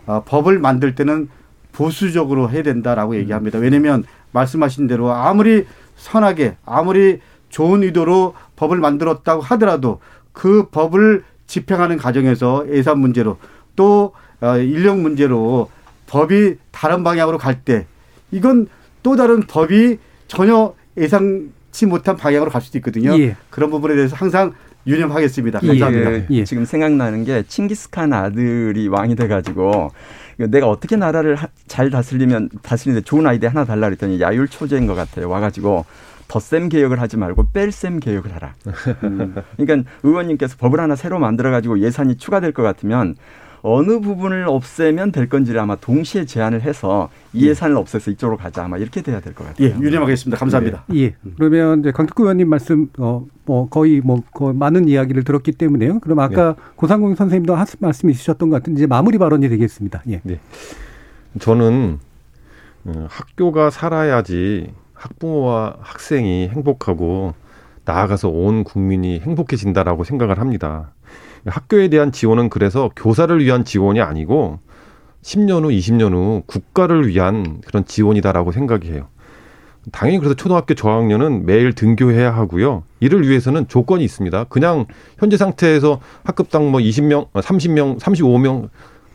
어, 0.05 0.23
법을 0.23 0.59
만들 0.59 0.95
때는 0.95 1.27
보수적으로 1.75 2.49
해야 2.49 2.63
된다라고 2.63 3.13
음. 3.13 3.17
얘기합니다. 3.17 3.59
왜냐하면 3.59 4.05
말씀하신 4.31 4.87
대로 4.87 5.11
아무리 5.11 5.65
선하게 5.97 6.55
아무리 6.65 7.19
좋은 7.49 7.83
의도로 7.83 8.33
법을 8.55 8.77
만들었다고 8.77 9.41
하더라도 9.41 9.99
그 10.31 10.67
법을 10.71 11.23
집행하는 11.47 11.97
과정에서 11.97 12.65
예산 12.71 12.99
문제로 12.99 13.37
또 13.75 14.13
어, 14.41 14.57
인력 14.57 14.99
문제로 14.99 15.69
법이 16.07 16.55
다른 16.71 17.03
방향으로 17.03 17.37
갈 17.37 17.61
때 17.65 17.85
이건 18.31 18.67
또 19.03 19.15
다른 19.15 19.41
법이 19.41 19.97
전혀 20.27 20.73
예상치 20.97 21.85
못한 21.87 22.15
방향으로 22.15 22.49
갈 22.51 22.61
수도 22.61 22.77
있거든요. 22.79 23.17
예. 23.19 23.35
그런 23.49 23.69
부분에 23.69 23.95
대해서 23.95 24.15
항상 24.15 24.53
유념하겠습니다. 24.87 25.59
예. 25.63 25.67
감사합니다. 25.67 26.11
예. 26.11 26.27
예. 26.29 26.43
지금 26.43 26.65
생각나는 26.65 27.23
게 27.23 27.43
칭기스칸 27.47 28.13
아들이 28.13 28.87
왕이 28.87 29.15
돼가지고 29.15 29.91
내가 30.37 30.67
어떻게 30.67 30.95
나라를 30.95 31.37
잘 31.67 31.89
다스리면 31.89 32.49
다스리는데 32.61 33.03
좋은 33.03 33.25
아이디어 33.25 33.49
하나 33.49 33.65
달라 33.65 33.87
그랬더니 33.87 34.19
야율 34.19 34.47
초제인 34.47 34.85
것 34.87 34.95
같아요. 34.95 35.29
와가지고 35.29 35.85
덧셈 36.27 36.69
개혁을 36.69 36.99
하지 36.99 37.17
말고 37.17 37.47
뺄셈 37.53 37.99
개혁을 37.99 38.33
하라. 38.35 38.55
음. 39.03 39.35
그러니까 39.57 39.89
의원님께서 40.03 40.57
법을 40.57 40.79
하나 40.79 40.95
새로 40.95 41.19
만들어 41.19 41.51
가지고 41.51 41.79
예산이 41.79 42.17
추가될 42.17 42.51
것 42.51 42.63
같으면 42.63 43.15
어느 43.67 43.99
부분을 43.99 44.45
없애면 44.47 45.11
될 45.11 45.27
건지를 45.27 45.59
아마 45.59 45.75
동시에 45.75 46.25
제안을 46.25 46.61
해서 46.61 47.09
이 47.33 47.45
예. 47.45 47.49
예산을 47.49 47.75
없애서 47.77 48.11
이쪽으로 48.11 48.37
가자 48.37 48.63
아마 48.65 48.77
이렇게 48.77 49.01
돼야 49.01 49.19
될 49.19 49.33
것 49.33 49.45
같아요. 49.47 49.67
예, 49.67 49.73
유념하겠습니다. 49.73 50.37
감사합니다. 50.37 50.85
예. 50.93 51.01
예. 51.01 51.15
그러면 51.35 51.79
이제 51.79 51.91
강특구 51.91 52.23
의원님 52.23 52.47
말씀 52.47 52.89
어, 52.99 53.25
뭐 53.45 53.67
거의 53.67 54.01
뭐 54.01 54.21
거의 54.33 54.53
많은 54.53 54.87
이야기를 54.87 55.23
들었기 55.23 55.53
때문에요. 55.53 55.99
그럼 55.99 56.19
아까 56.19 56.49
예. 56.49 56.53
고상공 56.75 57.15
선생님도 57.15 57.55
한 57.55 57.65
말씀 57.79 58.09
있으셨던 58.09 58.49
것 58.51 58.57
같은데 58.57 58.79
이제 58.79 58.87
마무리 58.87 59.17
발언이 59.17 59.49
되겠습니다. 59.49 60.03
예. 60.09 60.21
네. 60.23 60.39
저는 61.39 61.99
어, 62.85 63.07
학교가 63.09 63.71
살아야지 63.71 64.71
학부모와 64.93 65.77
학생이 65.81 66.49
행복하고 66.49 67.33
나아가서 67.83 68.29
온 68.29 68.63
국민이 68.63 69.19
행복해진다라고 69.19 70.03
생각을 70.03 70.39
합니다. 70.39 70.91
학교에 71.45 71.89
대한 71.89 72.11
지원은 72.11 72.49
그래서 72.49 72.89
교사를 72.95 73.43
위한 73.43 73.65
지원이 73.65 74.01
아니고 74.01 74.59
10년 75.21 75.63
후, 75.63 75.69
20년 75.69 76.13
후 76.13 76.43
국가를 76.45 77.07
위한 77.07 77.61
그런 77.65 77.85
지원이다라고 77.85 78.51
생각이 78.51 78.91
해요. 78.91 79.07
당연히 79.91 80.17
그래서 80.17 80.35
초등학교 80.35 80.73
저학년은 80.73 81.45
매일 81.45 81.73
등교해야 81.73 82.33
하고요. 82.33 82.83
이를 82.99 83.27
위해서는 83.27 83.67
조건이 83.67 84.03
있습니다. 84.03 84.45
그냥 84.45 84.85
현재 85.19 85.37
상태에서 85.37 85.99
학급당 86.23 86.71
뭐 86.71 86.79
20명, 86.79 87.31
30명, 87.31 87.99
35명 87.99 88.69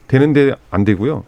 되는데 0.06 0.54
안 0.70 0.84
되고요. 0.84 1.24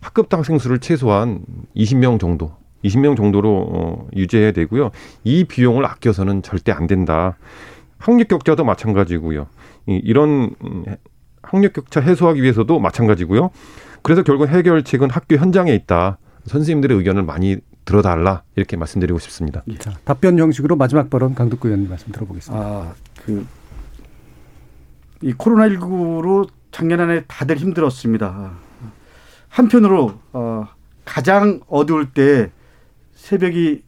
학급당 0.00 0.40
학생 0.40 0.58
수를 0.58 0.80
최소한 0.80 1.40
20명 1.76 2.18
정도, 2.18 2.56
20명 2.84 3.16
정도로 3.16 3.68
어, 3.72 4.08
유지해야 4.16 4.50
되고요. 4.50 4.90
이 5.22 5.44
비용을 5.44 5.86
아껴서는 5.86 6.42
절대 6.42 6.72
안 6.72 6.88
된다. 6.88 7.36
학력 7.98 8.26
격차도 8.26 8.64
마찬가지고요. 8.64 9.46
이런 9.86 10.54
음, 10.64 10.84
학력 11.42 11.72
격차 11.72 12.00
해소하기 12.00 12.42
위해서도 12.42 12.78
마찬가지고요. 12.78 13.50
그래서 14.02 14.22
결국 14.22 14.48
해결책은 14.48 15.10
학교 15.10 15.36
현장에 15.36 15.72
있다. 15.74 16.18
선생님들의 16.46 16.96
의견을 16.98 17.22
많이 17.22 17.58
들어달라 17.84 18.42
이렇게 18.56 18.76
말씀드리고 18.76 19.18
싶습니다. 19.18 19.62
자, 19.78 19.92
답변 20.04 20.38
형식으로 20.38 20.76
마지막 20.76 21.10
발언 21.10 21.34
강덕구 21.34 21.68
의원님 21.68 21.88
말씀 21.88 22.12
들어보겠습니다. 22.12 22.64
아, 22.64 22.94
그, 23.24 23.46
이 25.20 25.32
코로나19로 25.34 26.48
작년 26.70 27.00
안에 27.00 27.24
다들 27.24 27.56
힘들었습니다. 27.58 28.52
한편으로, 29.48 30.18
어, 30.32 30.68
가장 31.04 31.60
어두울 31.68 32.12
때 32.12 32.50
새벽이 33.14 33.82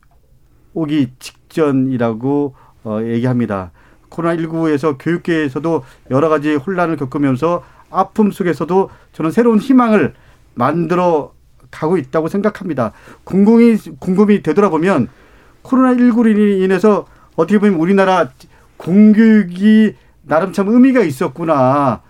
오기 0.75 1.15
직전이라고 1.19 2.55
어, 2.85 3.01
얘기합니다. 3.03 3.73
코로나19에서 4.15 4.97
교육계에서도 4.99 5.85
여러 6.11 6.29
가지 6.29 6.55
혼란을 6.55 6.97
겪으면서 6.97 7.65
아픔 7.91 8.31
속에서도 8.31 8.91
저는 9.13 9.31
새로운 9.31 9.59
희망을 9.59 10.15
만들어 10.55 11.33
가고 11.71 11.97
있다고 11.97 12.29
생각합니다. 12.29 12.93
궁금이, 13.25 13.77
궁금이 13.99 14.43
되돌아보면 14.43 15.09
코로나19로 15.63 16.63
인해서 16.63 17.07
어떻게 17.37 17.59
보면 17.59 17.75
우리나라 17.75 18.31
공교육이 18.77 19.95
나름 20.23 20.53
참 20.53 20.69
의미가 20.69 21.01
있었구나. 21.03 22.03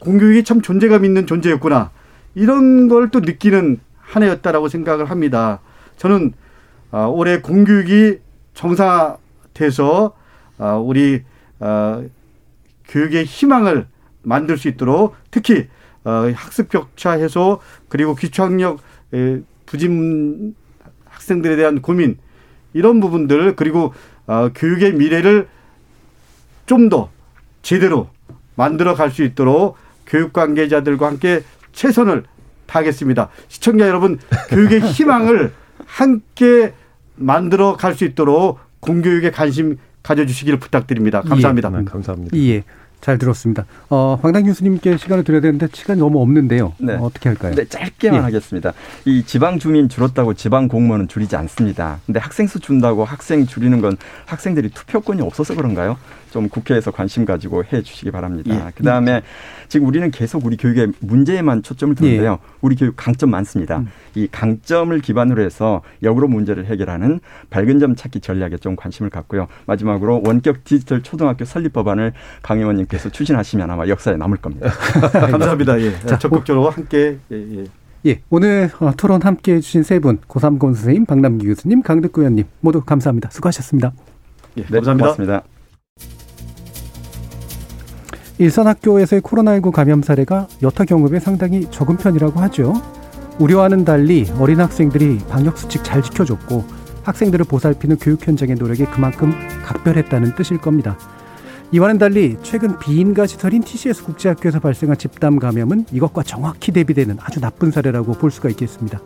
공교육이 0.00 0.44
참 0.44 0.60
존재감 0.62 1.04
있는 1.04 1.26
존재였구나. 1.26 1.90
이런 2.34 2.88
걸 2.88 3.10
또 3.10 3.20
느끼는 3.20 3.80
한 3.98 4.22
해였다라고 4.22 4.68
생각을 4.68 5.10
합니다. 5.10 5.60
저는 5.96 6.32
아, 6.90 7.04
올해 7.06 7.40
공교육이 7.40 8.20
정상화돼서 8.54 10.14
아, 10.14 10.18
우리 10.58 11.22
아, 11.60 12.02
교육의 12.88 13.24
희망을 13.24 13.86
만들 14.22 14.58
수 14.58 14.68
있도록 14.68 15.14
특히 15.30 15.68
어, 16.04 16.30
학습 16.34 16.68
격차 16.68 17.12
해소 17.12 17.60
그리고 17.88 18.14
기초학력 18.14 18.80
부진 19.66 20.54
학생들에 21.04 21.56
대한 21.56 21.82
고민 21.82 22.18
이런 22.72 23.00
부분들 23.00 23.56
그리고 23.56 23.92
어, 24.26 24.50
교육의 24.54 24.94
미래를 24.94 25.48
좀 26.66 26.88
더 26.88 27.10
제대로 27.62 28.08
만들어 28.54 28.94
갈 28.94 29.10
수 29.10 29.22
있도록 29.22 29.76
교육 30.06 30.32
관계자들과 30.32 31.06
함께 31.06 31.42
최선을 31.72 32.24
다하겠습니다. 32.66 33.28
시청자 33.48 33.86
여러분, 33.88 34.18
교육의 34.48 34.80
희망을 34.92 35.52
함께 35.86 36.74
만들어 37.16 37.76
갈 37.76 37.94
수 37.94 38.04
있도록 38.04 38.58
공교육에 38.80 39.30
관심 39.30 39.78
가져주시기를 40.08 40.58
부탁드립니다. 40.58 41.20
감사합니다. 41.20 41.70
예. 41.72 41.78
네, 41.78 41.84
감사합니다. 41.84 42.36
예. 42.38 42.64
잘 43.00 43.16
들었습니다. 43.16 43.64
어, 43.90 44.18
황당 44.20 44.42
교수님께 44.44 44.96
시간을 44.96 45.22
드려야 45.22 45.40
되는데 45.40 45.68
시간이 45.72 46.00
너무 46.00 46.20
없는데요. 46.20 46.72
네. 46.78 46.94
어, 46.94 47.10
떻게 47.14 47.28
할까요? 47.28 47.54
네, 47.54 47.64
짧게만 47.64 48.18
예. 48.18 48.22
하겠습니다. 48.24 48.72
이 49.04 49.22
지방 49.24 49.58
주민 49.60 49.88
줄었다고 49.88 50.34
지방 50.34 50.66
공무원은 50.66 51.06
줄이지 51.06 51.36
않습니다. 51.36 52.00
근데 52.06 52.18
학생 52.18 52.48
수 52.48 52.58
준다고 52.58 53.04
학생 53.04 53.46
줄이는 53.46 53.80
건 53.80 53.96
학생들이 54.26 54.70
투표권이 54.70 55.22
없어서 55.22 55.54
그런가요? 55.54 55.96
좀 56.30 56.48
국회에서 56.48 56.90
관심 56.90 57.24
가지고 57.24 57.64
해 57.64 57.82
주시기 57.82 58.10
바랍니다. 58.10 58.54
예. 58.54 58.70
그다음에 58.74 59.22
지금 59.68 59.86
우리는 59.86 60.10
계속 60.10 60.44
우리 60.44 60.56
교육의 60.56 60.92
문제에만 61.00 61.62
초점을 61.62 61.94
두는데요. 61.94 62.38
예. 62.42 62.48
우리 62.60 62.76
교육 62.76 62.94
강점 62.96 63.30
많습니다. 63.30 63.78
음. 63.78 63.88
이 64.14 64.28
강점을 64.30 64.98
기반으로 65.00 65.42
해서 65.42 65.82
역으로 66.02 66.28
문제를 66.28 66.66
해결하는 66.66 67.20
밝은 67.50 67.78
점 67.78 67.94
찾기 67.94 68.20
전략에 68.20 68.56
좀 68.58 68.76
관심을 68.76 69.10
갖고요. 69.10 69.48
마지막으로 69.66 70.22
원격 70.24 70.64
디지털 70.64 71.02
초등학교 71.02 71.44
설립 71.44 71.72
법안을 71.72 72.12
강 72.42 72.58
의원님께서 72.58 73.10
추진하시면 73.10 73.70
아마 73.70 73.86
역사에 73.86 74.16
남을 74.16 74.38
겁니다. 74.38 74.70
감사합니다. 75.12 75.80
예. 75.80 75.98
자, 76.00 76.18
적극적으로 76.18 76.70
함께 76.70 77.18
예, 77.32 77.36
예. 77.36 77.64
예, 78.06 78.20
오늘 78.30 78.70
어, 78.80 78.92
토론 78.96 79.22
함께 79.22 79.54
해주신 79.54 79.82
세 79.82 79.98
분, 79.98 80.18
고삼권 80.26 80.74
선생님, 80.74 81.04
박남기 81.06 81.46
교수님, 81.46 81.82
강덕구 81.82 82.20
의원님 82.20 82.44
모두 82.60 82.80
감사합니다. 82.80 83.30
수고하셨습니다. 83.30 83.92
예, 84.56 84.62
네, 84.62 84.68
감사합니다. 84.70 85.04
고맙습니다. 85.04 85.57
일선 88.40 88.68
학교에서의 88.68 89.20
코로나19 89.22 89.72
감염 89.72 90.00
사례가 90.00 90.46
여타 90.62 90.84
경험에 90.84 91.18
상당히 91.18 91.68
적은 91.72 91.96
편이라고 91.96 92.38
하죠. 92.40 92.72
우려와는 93.40 93.84
달리 93.84 94.30
어린 94.38 94.60
학생들이 94.60 95.18
방역 95.28 95.58
수칙 95.58 95.82
잘 95.82 96.02
지켜줬고 96.02 96.64
학생들을 97.02 97.46
보살피는 97.46 97.96
교육 97.96 98.24
현장의 98.24 98.54
노력이 98.54 98.84
그만큼 98.86 99.32
각별했다는 99.64 100.36
뜻일 100.36 100.58
겁니다. 100.58 100.96
이와는 101.72 101.98
달리 101.98 102.36
최근 102.44 102.78
비인가 102.78 103.26
시설인 103.26 103.62
TCS 103.62 104.04
국제학교에서 104.04 104.60
발생한 104.60 104.96
집단 104.98 105.40
감염은 105.40 105.86
이것과 105.90 106.22
정확히 106.22 106.70
대비되는 106.70 107.18
아주 107.20 107.40
나쁜 107.40 107.72
사례라고 107.72 108.12
볼 108.12 108.30
수가 108.30 108.50
있겠습니다. 108.50 109.00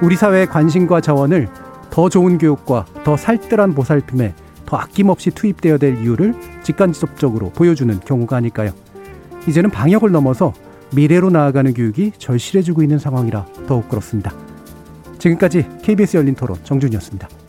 우리 0.00 0.16
사회의 0.16 0.46
관심과 0.46 1.02
자원을 1.02 1.48
더 1.90 2.08
좋은 2.08 2.38
교육과 2.38 2.86
더 3.04 3.16
살뜰한 3.18 3.74
보살핌에 3.74 4.34
더 4.70 4.76
아낌없이 4.76 5.32
투입되어야 5.32 5.78
될 5.78 6.00
이유를 6.00 6.32
직간접적으로 6.62 7.50
보여주는 7.50 7.98
경우가 7.98 8.36
아닐까요? 8.36 8.70
이제는 9.48 9.68
방역을 9.68 10.12
넘어서 10.12 10.54
미래로 10.94 11.30
나아가는 11.30 11.74
교육이 11.74 12.12
절실해지고 12.18 12.82
있는 12.84 13.00
상황이라 13.00 13.46
더욱 13.66 13.88
그렇습니다. 13.88 14.32
지금까지 15.18 15.66
KBS 15.82 16.18
열린 16.18 16.36
토론 16.36 16.56
정준이었습니다. 16.62 17.39